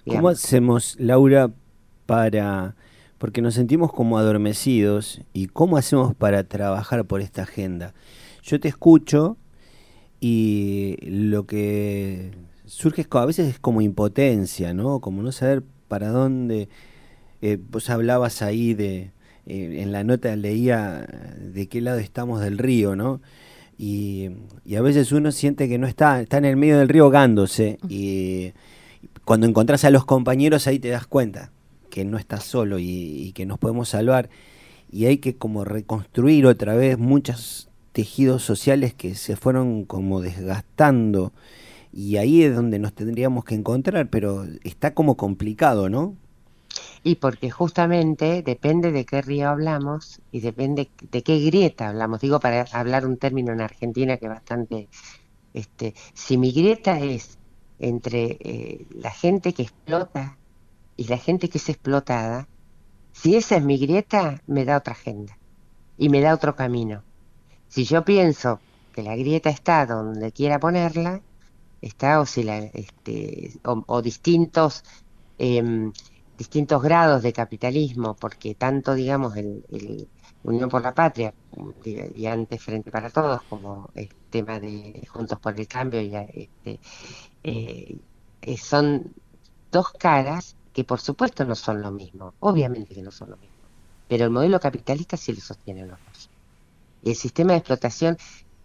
¿Cómo 0.05 0.29
hacemos, 0.29 0.95
Laura, 0.99 1.51
para 2.05 2.75
porque 3.17 3.41
nos 3.41 3.53
sentimos 3.53 3.93
como 3.93 4.17
adormecidos 4.17 5.21
y 5.31 5.47
cómo 5.47 5.77
hacemos 5.77 6.13
para 6.13 6.43
trabajar 6.43 7.05
por 7.05 7.21
esta 7.21 7.43
agenda? 7.43 7.93
Yo 8.43 8.59
te 8.59 8.67
escucho 8.67 9.37
y 10.19 10.97
lo 11.01 11.45
que 11.45 12.31
surge 12.65 13.07
a 13.09 13.25
veces 13.25 13.47
es 13.47 13.59
como 13.59 13.81
impotencia, 13.81 14.73
¿no? 14.73 14.99
Como 14.99 15.21
no 15.21 15.31
saber 15.31 15.63
para 15.87 16.09
dónde. 16.09 16.67
Eh, 17.41 17.57
vos 17.69 17.89
hablabas 17.89 18.41
ahí 18.41 18.73
de, 18.73 19.11
eh, 19.45 19.81
en 19.81 19.91
la 19.91 20.03
nota 20.03 20.35
leía 20.35 21.07
de 21.39 21.67
qué 21.67 21.81
lado 21.81 21.99
estamos 21.99 22.41
del 22.41 22.57
río, 22.57 22.95
¿no? 22.95 23.21
Y, 23.77 24.29
a 24.75 24.81
veces 24.81 25.11
uno 25.11 25.31
siente 25.31 25.67
que 25.67 25.77
no 25.77 25.87
está, 25.87 26.21
está 26.21 26.37
en 26.37 26.45
el 26.45 26.55
medio 26.55 26.79
del 26.79 26.89
río 26.89 27.09
gándose 27.09 27.79
y 27.89 28.53
cuando 29.25 29.47
encontrás 29.47 29.83
a 29.83 29.89
los 29.89 30.05
compañeros 30.05 30.67
ahí 30.67 30.79
te 30.79 30.89
das 30.89 31.07
cuenta 31.07 31.51
que 31.89 32.05
no 32.05 32.17
estás 32.17 32.43
solo 32.43 32.79
y, 32.79 33.31
que 33.35 33.45
nos 33.45 33.59
podemos 33.59 33.89
salvar 33.89 34.29
y 34.91 35.05
hay 35.05 35.17
que 35.17 35.35
como 35.35 35.63
reconstruir 35.63 36.45
otra 36.45 36.75
vez 36.75 36.97
muchos 36.97 37.69
tejidos 37.91 38.43
sociales 38.43 38.93
que 38.93 39.15
se 39.15 39.35
fueron 39.35 39.85
como 39.85 40.21
desgastando 40.21 41.33
y 41.91 42.17
ahí 42.17 42.43
es 42.43 42.55
donde 42.55 42.79
nos 42.79 42.93
tendríamos 42.93 43.45
que 43.45 43.53
encontrar, 43.55 44.09
pero 44.09 44.45
está 44.63 44.93
como 44.95 45.15
complicado, 45.15 45.89
¿no? 45.89 46.15
Y 47.03 47.15
porque 47.15 47.51
justamente 47.51 48.41
depende 48.43 48.91
de 48.91 49.05
qué 49.05 49.21
río 49.21 49.49
hablamos 49.49 50.21
y 50.31 50.39
depende 50.39 50.89
de 51.11 51.23
qué 51.23 51.39
grieta 51.39 51.89
hablamos. 51.89 52.21
Digo, 52.21 52.39
para 52.39 52.65
hablar 52.71 53.05
un 53.05 53.17
término 53.17 53.51
en 53.53 53.61
Argentina 53.61 54.17
que 54.17 54.25
es 54.25 54.31
bastante... 54.31 54.89
Este, 55.53 55.93
si 56.13 56.37
mi 56.37 56.51
grieta 56.51 56.99
es 56.99 57.37
entre 57.79 58.37
eh, 58.39 58.87
la 58.95 59.11
gente 59.11 59.53
que 59.53 59.63
explota 59.63 60.37
y 60.97 61.05
la 61.05 61.17
gente 61.17 61.49
que 61.49 61.57
es 61.57 61.69
explotada, 61.69 62.47
si 63.11 63.35
esa 63.35 63.57
es 63.57 63.63
mi 63.63 63.77
grieta, 63.77 64.41
me 64.47 64.65
da 64.65 64.77
otra 64.77 64.93
agenda 64.93 65.37
y 65.97 66.09
me 66.09 66.21
da 66.21 66.33
otro 66.33 66.55
camino. 66.55 67.03
Si 67.67 67.85
yo 67.85 68.03
pienso 68.03 68.59
que 68.93 69.03
la 69.03 69.15
grieta 69.15 69.49
está 69.49 69.85
donde 69.85 70.31
quiera 70.31 70.59
ponerla, 70.59 71.21
está 71.81 72.19
o 72.19 72.25
si 72.25 72.43
la, 72.43 72.57
este, 72.57 73.53
o, 73.63 74.01
distintos 74.01 74.83
eh, 75.37 75.91
distintos 76.37 76.81
grados 76.81 77.21
de 77.21 77.33
capitalismo, 77.33 78.15
porque 78.15 78.55
tanto, 78.55 78.93
digamos, 78.93 79.35
el, 79.37 80.07
Unión 80.43 80.67
por 80.67 80.81
la 80.81 80.93
Patria 80.93 81.33
y 82.15 82.25
antes 82.25 82.61
Frente 82.61 82.91
para 82.91 83.09
Todos, 83.09 83.41
como 83.43 83.89
el 83.95 84.09
tema 84.29 84.59
de 84.59 85.07
Juntos 85.09 85.39
por 85.39 85.57
el 85.57 85.67
Cambio, 85.69 86.01
y, 86.01 86.13
este, 86.15 86.79
eh, 87.45 87.97
eh, 88.41 88.57
son 88.57 89.13
dos 89.71 89.93
caras 89.93 90.57
que 90.73 90.83
por 90.83 90.99
supuesto 90.99 91.45
no 91.45 91.55
son 91.55 91.81
lo 91.81 91.91
mismo, 91.91 92.33
obviamente 92.41 92.93
que 92.93 93.01
no 93.01 93.11
son 93.11 93.29
lo 93.29 93.37
mismo, 93.37 93.55
pero 94.09 94.25
el 94.25 94.31
modelo 94.31 94.59
capitalista 94.59 95.15
sí 95.15 95.31
lo 95.31 95.39
sostiene 95.39 95.85
los 95.85 95.97
dos. 96.07 96.29
Y 97.03 97.11
el 97.11 97.15
sistema 97.15 97.53
de 97.53 97.59
explotación 97.59 98.17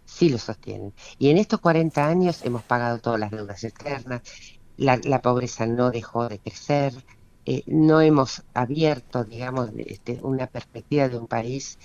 sí 0.03 0.27
lo 0.27 0.37
sostiene. 0.37 0.91
Y 1.17 1.29
en 1.29 1.37
estos 1.37 1.61
40 1.61 2.05
años 2.05 2.43
hemos 2.43 2.63
pagado 2.63 2.99
todas 2.99 3.21
las 3.21 3.31
deudas 3.31 3.63
externas, 3.63 4.21
la 4.75 5.21
pobreza 5.21 5.65
no 5.65 5.91
dejó 5.91 6.27
de 6.27 6.39
crecer, 6.39 6.93
eh, 7.45 7.63
no 7.67 8.01
hemos 8.01 8.43
abierto, 8.53 9.23
digamos, 9.23 9.71
este, 9.77 10.19
una 10.21 10.47
perspectiva 10.47 11.09
de 11.09 11.17
un 11.17 11.27
país 11.27 11.79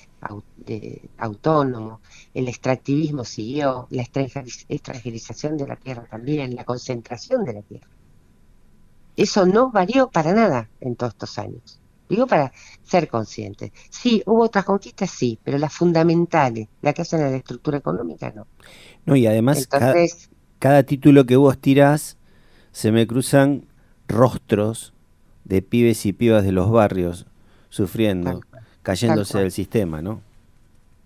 autónomo, 1.18 2.00
el 2.32 2.48
extractivismo 2.48 3.24
siguió, 3.24 3.86
la 3.90 4.02
extranjerización 4.02 5.56
de 5.56 5.66
la 5.66 5.76
tierra 5.76 6.06
también, 6.10 6.54
la 6.54 6.64
concentración 6.64 7.44
de 7.44 7.52
la 7.52 7.62
tierra. 7.62 7.88
Eso 9.16 9.46
no 9.46 9.70
varió 9.70 10.08
para 10.08 10.32
nada 10.32 10.70
en 10.80 10.96
todos 10.96 11.12
estos 11.12 11.38
años. 11.38 11.80
Digo 12.08 12.26
para 12.26 12.52
ser 12.82 13.08
conscientes. 13.08 13.70
Sí, 13.90 14.22
hubo 14.26 14.44
otras 14.44 14.64
conquistas, 14.64 15.10
sí, 15.10 15.38
pero 15.42 15.58
las 15.58 15.72
fundamentales, 15.72 16.68
las 16.82 16.94
que 16.94 17.02
hacen 17.02 17.22
a 17.22 17.30
la 17.30 17.36
estructura 17.36 17.78
económica, 17.78 18.32
no. 18.34 18.46
No, 19.06 19.16
y 19.16 19.26
además 19.26 19.66
cada, 19.66 19.94
cada 20.58 20.82
título 20.82 21.24
que 21.26 21.36
vos 21.36 21.58
tirás, 21.58 22.18
se 22.72 22.92
me 22.92 23.06
cruzan 23.06 23.66
rostros 24.08 24.93
de 25.44 25.62
pibes 25.62 26.06
y 26.06 26.12
pibas 26.12 26.44
de 26.44 26.52
los 26.52 26.70
barrios 26.70 27.26
sufriendo, 27.68 28.40
cayéndose 28.82 29.38
del 29.38 29.52
sistema, 29.52 30.00
¿no? 30.02 30.22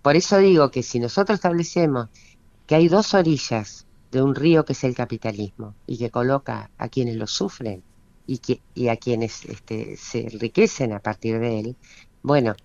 Por 0.01 0.15
eso 0.15 0.37
digo 0.37 0.71
que 0.71 0.83
si 0.83 0.99
nosotros 0.99 1.35
establecemos 1.35 2.07
que 2.65 2.75
hay 2.75 2.87
dos 2.87 3.13
orillas 3.13 3.85
de 4.11 4.21
un 4.21 4.35
río 4.35 4.65
que 4.65 4.73
es 4.73 4.83
el 4.83 4.95
capitalismo 4.95 5.75
y 5.85 5.97
que 5.97 6.09
coloca 6.09 6.69
a 6.77 6.87
quienes 6.87 7.15
lo 7.15 7.27
sufren 7.27 7.83
y, 8.25 8.37
que, 8.37 8.61
y 8.75 8.87
a 8.87 8.97
quienes 8.97 9.45
este, 9.45 9.97
se 9.97 10.21
enriquecen 10.21 10.93
a 10.93 10.99
partir 10.99 11.39
de 11.39 11.59
él, 11.59 11.75
bueno, 12.21 12.55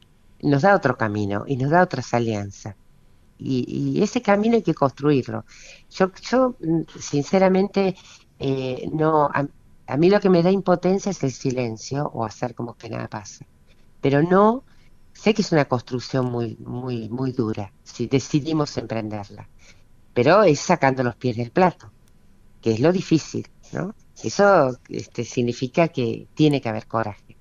nos 0.43 0.62
da 0.62 0.77
otro 0.77 0.97
camino 0.97 1.45
y 1.47 1.57
nos 1.57 1.70
da 1.70 1.83
otras 1.83 2.12
alianzas. 2.14 2.77
Y, 3.39 4.01
ese 4.03 4.22
camino 4.22 4.57
hay 4.57 4.62
que 4.62 4.75
construirlo. 4.75 5.45
Yo, 5.91 6.12
yo 6.31 6.57
mm, 6.61 6.83
sinceramente, 6.99 7.97
eh, 8.39 8.89
no, 8.93 9.25
a 9.27 9.47
mí 9.97 10.11
lo 10.11 10.20
que 10.20 10.30
me 10.30 10.43
da 10.43 10.51
impotencia 10.51 11.11
es 11.11 11.22
el 11.22 11.32
silencio 11.32 12.11
o 12.14 12.24
hacer 12.24 12.55
como 12.55 12.74
que 12.76 12.89
nada 12.89 13.09
pasa. 13.09 13.47
Pero 14.01 14.22
no, 14.22 14.64
sé 15.12 15.35
que 15.35 15.43
es 15.43 15.53
una 15.53 15.66
construcción 15.66 16.30
muy, 16.30 16.57
muy, 16.57 17.09
muy 17.09 17.32
dura 17.32 17.72
si 17.82 18.07
decidimos 18.07 18.76
emprenderla. 18.76 19.49
Pero 20.12 20.43
es 20.43 20.61
sacando 20.61 21.03
los 21.03 21.16
pies 21.16 21.37
del 21.37 21.51
plato, 21.51 21.91
que 22.61 22.72
es 22.72 22.80
lo 22.80 22.93
difícil, 22.93 23.49
¿no? 23.72 23.95
Eso 24.22 24.78
este, 24.89 25.24
significa 25.24 25.89
que 25.89 26.28
tiene 26.35 26.61
que 26.61 26.68
haber 26.68 26.87
coraje. 26.87 27.37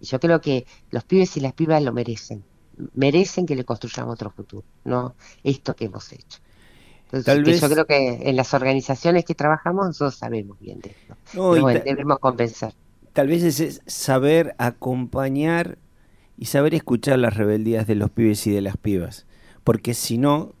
Y 0.00 0.06
yo 0.06 0.18
creo 0.18 0.40
que 0.40 0.66
los 0.90 1.04
pibes 1.04 1.36
y 1.36 1.40
las 1.40 1.52
pibas 1.52 1.82
lo 1.82 1.92
merecen. 1.92 2.44
Merecen 2.94 3.46
que 3.46 3.56
le 3.56 3.64
construyamos 3.64 4.14
otro 4.14 4.30
futuro, 4.30 4.66
no 4.84 5.14
esto 5.42 5.74
que 5.76 5.86
hemos 5.86 6.12
hecho. 6.12 6.40
Tal 7.24 7.44
vez... 7.44 7.60
Yo 7.60 7.68
creo 7.68 7.86
que 7.86 8.28
en 8.28 8.36
las 8.36 8.52
organizaciones 8.54 9.24
que 9.24 9.34
trabajamos 9.34 9.86
nosotros 9.86 10.16
sabemos 10.16 10.58
bien 10.58 10.80
de 10.80 10.90
esto. 10.90 11.54
debemos 11.84 12.18
compensar. 12.18 12.74
Tal 13.12 13.28
vez 13.28 13.42
es 13.42 13.80
saber 13.86 14.54
acompañar 14.58 15.78
y 16.36 16.46
saber 16.46 16.74
escuchar 16.74 17.18
las 17.18 17.36
rebeldías 17.36 17.86
de 17.86 17.94
los 17.94 18.10
pibes 18.10 18.46
y 18.46 18.50
de 18.50 18.60
las 18.60 18.76
pibas. 18.76 19.26
Porque 19.64 19.94
si 19.94 20.18
no, 20.18 20.52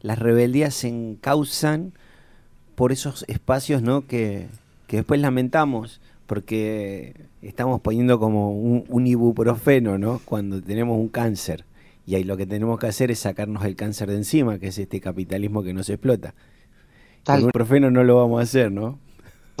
las 0.00 0.18
rebeldías 0.18 0.74
se 0.74 0.88
encausan 0.88 1.92
por 2.74 2.92
esos 2.92 3.24
espacios 3.28 3.82
¿no? 3.82 4.06
que, 4.06 4.48
que 4.86 4.98
después 4.98 5.20
lamentamos 5.20 6.00
porque 6.26 7.14
estamos 7.42 7.80
poniendo 7.80 8.18
como 8.18 8.52
un, 8.52 8.84
un, 8.88 9.06
ibuprofeno 9.06 9.98
¿no? 9.98 10.20
cuando 10.24 10.62
tenemos 10.62 10.98
un 10.98 11.08
cáncer. 11.08 11.64
Y 12.08 12.14
ahí 12.14 12.24
lo 12.24 12.38
que 12.38 12.46
tenemos 12.46 12.78
que 12.78 12.86
hacer 12.86 13.10
es 13.10 13.18
sacarnos 13.18 13.66
el 13.66 13.76
cáncer 13.76 14.08
de 14.08 14.16
encima, 14.16 14.58
que 14.58 14.68
es 14.68 14.78
este 14.78 14.98
capitalismo 14.98 15.62
que 15.62 15.74
nos 15.74 15.90
explota. 15.90 16.34
Tal 17.22 17.40
Con 17.40 17.44
un 17.44 17.50
profeno 17.50 17.90
no 17.90 18.02
lo 18.02 18.16
vamos 18.16 18.40
a 18.40 18.44
hacer, 18.44 18.72
¿no? 18.72 18.98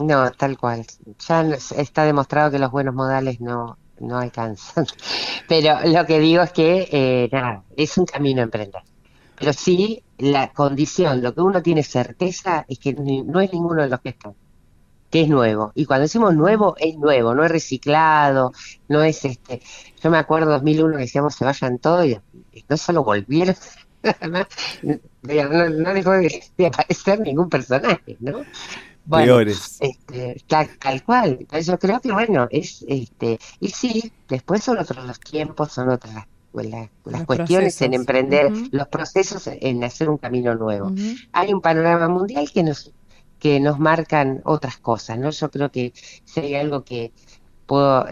No, 0.02 0.30
tal 0.30 0.56
cual. 0.56 0.86
Ya 1.28 1.42
está 1.76 2.04
demostrado 2.04 2.50
que 2.50 2.58
los 2.58 2.70
buenos 2.70 2.94
modales 2.94 3.38
no, 3.42 3.76
no 4.00 4.16
alcanzan. 4.16 4.86
Pero 5.46 5.80
lo 5.84 6.06
que 6.06 6.20
digo 6.20 6.42
es 6.42 6.50
que, 6.52 6.88
eh, 6.90 7.28
nada, 7.30 7.64
es 7.76 7.98
un 7.98 8.06
camino 8.06 8.40
a 8.40 8.44
emprender. 8.44 8.80
Pero 9.38 9.52
sí, 9.52 10.02
la 10.16 10.50
condición, 10.50 11.20
lo 11.20 11.34
que 11.34 11.42
uno 11.42 11.60
tiene 11.62 11.82
certeza 11.82 12.64
es 12.66 12.78
que 12.78 12.94
no 12.94 13.42
es 13.42 13.52
ninguno 13.52 13.82
de 13.82 13.90
los 13.90 14.00
que 14.00 14.08
están. 14.08 14.32
que 15.10 15.20
es 15.20 15.28
nuevo. 15.28 15.72
Y 15.74 15.84
cuando 15.84 16.04
decimos 16.04 16.34
nuevo, 16.34 16.76
es 16.78 16.96
nuevo, 16.96 17.34
no 17.34 17.44
es 17.44 17.50
reciclado, 17.50 18.52
no 18.88 19.02
es 19.02 19.22
este. 19.26 19.60
Yo 20.02 20.10
me 20.10 20.16
acuerdo 20.16 20.50
2001 20.52 20.96
que 20.96 21.02
decíamos 21.02 21.34
se 21.34 21.44
vayan 21.44 21.78
todos 21.78 22.06
y 22.06 22.18
no 22.68 22.76
solo 22.76 23.04
volvieron, 23.04 23.54
no, 24.30 24.46
no, 24.82 25.94
dejó 25.94 26.12
de, 26.12 26.66
aparecer 26.66 27.20
ningún 27.20 27.48
personaje, 27.48 28.16
¿no? 28.20 28.44
Bueno, 29.04 29.40
este, 29.40 30.42
tal, 30.46 31.02
cual. 31.02 31.46
Yo 31.64 31.78
creo 31.78 31.98
que 32.00 32.12
bueno, 32.12 32.46
es 32.50 32.84
este, 32.86 33.38
y 33.58 33.68
sí, 33.68 34.12
después 34.28 34.62
son 34.62 34.78
otros 34.78 35.04
los 35.06 35.18
tiempos, 35.18 35.72
son 35.72 35.88
otras 35.88 36.26
las, 36.52 37.24
cuestiones 37.24 37.80
en 37.82 37.94
emprender 37.94 38.52
los 38.70 38.88
procesos 38.88 39.46
en 39.46 39.82
hacer 39.84 40.10
un 40.10 40.18
camino 40.18 40.54
nuevo. 40.54 40.92
Hay 41.32 41.52
un 41.52 41.60
panorama 41.60 42.08
mundial 42.08 42.50
que 42.52 42.62
nos 42.62 42.92
que 43.38 43.60
nos 43.60 43.78
marcan 43.78 44.40
otras 44.44 44.78
cosas, 44.78 45.16
¿no? 45.16 45.30
Yo 45.30 45.50
creo 45.50 45.70
que 45.70 45.92
si 46.24 46.40
hay 46.40 46.54
algo 46.56 46.82
que 46.82 47.12
puedo, 47.68 48.06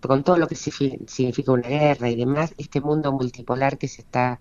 con 0.00 0.22
todo 0.22 0.38
lo 0.38 0.46
que 0.46 0.54
significa 0.54 1.52
una 1.52 1.68
guerra 1.68 2.08
y 2.08 2.16
demás, 2.16 2.54
este 2.56 2.80
mundo 2.80 3.12
multipolar 3.12 3.76
que 3.76 3.88
se 3.88 4.02
está 4.02 4.40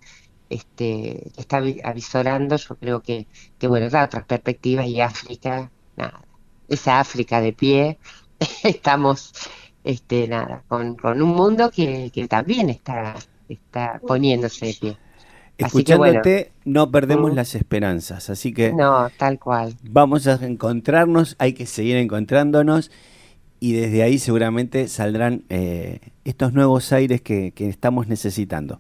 este, 0.50 1.30
está 1.36 1.62
avisorando, 1.84 2.56
yo 2.56 2.76
creo 2.76 3.02
que, 3.02 3.28
que 3.58 3.68
bueno, 3.68 3.90
da 3.90 4.06
otras 4.06 4.26
perspectivas 4.26 4.86
y 4.86 5.02
África, 5.02 5.72
nada, 5.98 6.22
esa 6.70 7.00
África 7.00 7.42
de 7.42 7.52
pie, 7.52 7.98
estamos 8.64 9.34
este, 9.84 10.28
nada, 10.28 10.64
con, 10.68 10.96
con 10.96 11.22
un 11.22 11.30
mundo 11.30 11.72
que, 11.72 12.12
que 12.14 12.28
también 12.28 12.70
está, 12.70 13.16
está 13.50 14.00
poniéndose 14.08 14.68
de 14.68 14.74
pie. 14.80 14.98
Escuchándote, 15.58 16.52
no 16.66 16.92
perdemos 16.92 17.34
las 17.34 17.56
esperanzas, 17.56 18.30
así 18.30 18.54
que... 18.54 18.72
No, 18.72 19.10
tal 19.18 19.40
cual. 19.40 19.76
Vamos 19.82 20.28
a 20.28 20.36
encontrarnos, 20.46 21.36
hay 21.40 21.54
que 21.54 21.66
seguir 21.66 21.98
encontrándonos 21.98 22.92
y 23.60 23.74
desde 23.74 24.04
ahí 24.04 24.20
seguramente 24.20 24.88
saldrán 24.88 25.44
eh, 25.50 26.00
estos 26.26 26.54
nuevos 26.54 26.92
aires 26.92 27.22
que, 27.22 27.54
estamos 27.58 28.08
necesitando. 28.08 28.80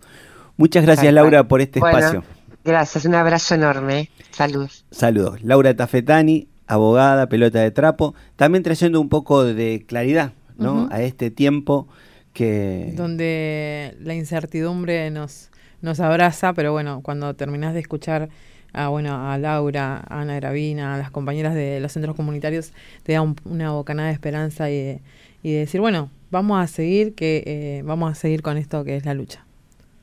Muchas 0.57 0.83
gracias 0.83 1.13
Laura 1.13 1.47
por 1.47 1.61
este 1.61 1.79
espacio. 1.79 2.23
Gracias, 2.63 3.05
un 3.05 3.15
abrazo 3.15 3.55
enorme. 3.55 4.09
Saludos. 4.31 4.85
Saludos. 4.91 5.41
Laura 5.43 5.75
Tafetani, 5.75 6.47
abogada, 6.67 7.29
pelota 7.29 7.59
de 7.59 7.71
trapo, 7.71 8.13
también 8.35 8.63
trayendo 8.63 8.99
un 8.99 9.09
poco 9.09 9.43
de 9.45 9.85
claridad 9.87 10.33
¿no? 10.57 10.87
A 10.91 11.01
este 11.01 11.31
tiempo 11.31 11.87
que... 12.33 12.93
Donde 12.95 13.95
la 14.01 14.15
incertidumbre 14.15 15.09
nos, 15.11 15.49
nos 15.81 15.99
abraza, 15.99 16.53
pero 16.53 16.71
bueno, 16.71 17.01
cuando 17.01 17.35
terminas 17.35 17.73
de 17.73 17.79
escuchar 17.79 18.29
a, 18.73 18.89
bueno, 18.89 19.29
a 19.29 19.37
Laura, 19.37 20.03
a 20.07 20.21
Ana 20.21 20.35
Gravina, 20.35 20.95
a 20.95 20.97
las 20.97 21.11
compañeras 21.11 21.55
de 21.55 21.79
los 21.79 21.91
centros 21.91 22.15
comunitarios, 22.15 22.71
te 23.03 23.13
da 23.13 23.21
una 23.21 23.71
bocanada 23.71 24.09
de 24.09 24.13
esperanza 24.13 24.69
y 24.69 24.75
de, 24.75 25.01
y 25.43 25.53
decir, 25.53 25.81
bueno, 25.81 26.09
vamos 26.31 26.61
a 26.61 26.67
seguir, 26.67 27.13
que 27.15 27.43
eh, 27.45 27.81
vamos 27.85 28.11
a 28.11 28.15
seguir 28.15 28.41
con 28.41 28.57
esto 28.57 28.83
que 28.83 28.95
es 28.95 29.05
la 29.05 29.13
lucha. 29.13 29.45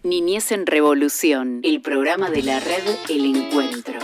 Niñez 0.03 0.53
en 0.53 0.67
Revolución, 0.67 1.61
el 1.63 1.81
programa 1.81 2.31
de 2.31 2.43
la 2.43 2.61
red 2.61 2.85
El 3.09 3.37
Encuentro. 3.37 3.99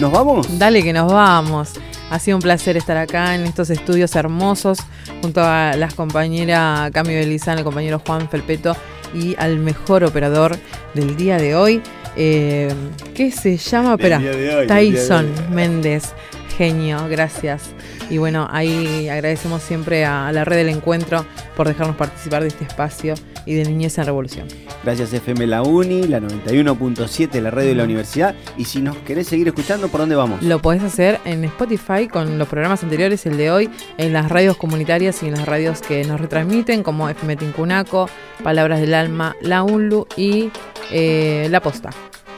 ¿Nos 0.00 0.10
vamos? 0.10 0.58
Dale 0.58 0.82
que 0.82 0.92
nos 0.92 1.12
vamos. 1.12 1.74
Ha 2.14 2.20
sido 2.20 2.36
un 2.36 2.42
placer 2.42 2.76
estar 2.76 2.96
acá 2.96 3.34
en 3.34 3.42
estos 3.42 3.70
estudios 3.70 4.14
hermosos 4.14 4.78
junto 5.20 5.40
a 5.42 5.74
las 5.76 5.94
compañeras 5.94 6.92
Cami 6.92 7.12
Belizán, 7.12 7.58
el 7.58 7.64
compañero 7.64 8.00
Juan 8.06 8.30
Felpeto 8.30 8.76
y 9.12 9.34
al 9.36 9.58
mejor 9.58 10.04
operador 10.04 10.56
del 10.94 11.16
día 11.16 11.38
de 11.38 11.56
hoy, 11.56 11.82
eh, 12.16 12.72
¿qué 13.16 13.32
se 13.32 13.56
llama? 13.56 13.94
Espera, 13.94 14.22
Tyson 14.68 15.26
Méndez. 15.50 16.12
Genio, 16.56 17.08
gracias. 17.08 17.70
Y 18.08 18.18
bueno, 18.18 18.46
ahí 18.52 19.08
agradecemos 19.08 19.60
siempre 19.60 20.04
a 20.04 20.30
la 20.30 20.44
red 20.44 20.58
del 20.58 20.68
encuentro 20.68 21.26
por 21.56 21.66
dejarnos 21.66 21.96
participar 21.96 22.42
de 22.42 22.48
este 22.48 22.62
espacio 22.62 23.16
y 23.46 23.54
de 23.54 23.64
Niñez 23.64 23.98
en 23.98 24.06
Revolución. 24.06 24.48
Gracias 24.82 25.12
FM 25.12 25.46
La 25.46 25.62
Uni, 25.62 26.02
la 26.04 26.20
91.7, 26.20 27.40
la 27.40 27.50
red 27.50 27.66
de 27.66 27.74
la 27.74 27.84
universidad. 27.84 28.34
Y 28.56 28.64
si 28.64 28.80
nos 28.80 28.96
querés 28.98 29.26
seguir 29.26 29.48
escuchando, 29.48 29.88
¿por 29.88 30.00
dónde 30.00 30.16
vamos? 30.16 30.42
Lo 30.42 30.60
podés 30.60 30.82
hacer 30.82 31.20
en 31.24 31.44
Spotify 31.44 32.08
con 32.08 32.38
los 32.38 32.48
programas 32.48 32.82
anteriores, 32.82 33.24
el 33.26 33.36
de 33.36 33.50
hoy, 33.50 33.70
en 33.98 34.12
las 34.12 34.28
radios 34.28 34.56
comunitarias 34.56 35.22
y 35.22 35.26
en 35.26 35.34
las 35.34 35.46
radios 35.46 35.80
que 35.80 36.04
nos 36.04 36.20
retransmiten, 36.20 36.82
como 36.82 37.08
FM 37.08 37.36
Tincunaco, 37.36 38.08
Palabras 38.42 38.80
del 38.80 38.94
Alma, 38.94 39.36
La 39.40 39.62
UNLU 39.62 40.06
y 40.16 40.50
eh, 40.90 41.48
La 41.50 41.60
Posta. 41.60 41.90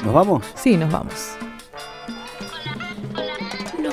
¿Nos 0.05 0.13
vamos? 0.13 0.45
Sí, 0.55 0.77
nos 0.77 0.91
vamos. 0.93 1.37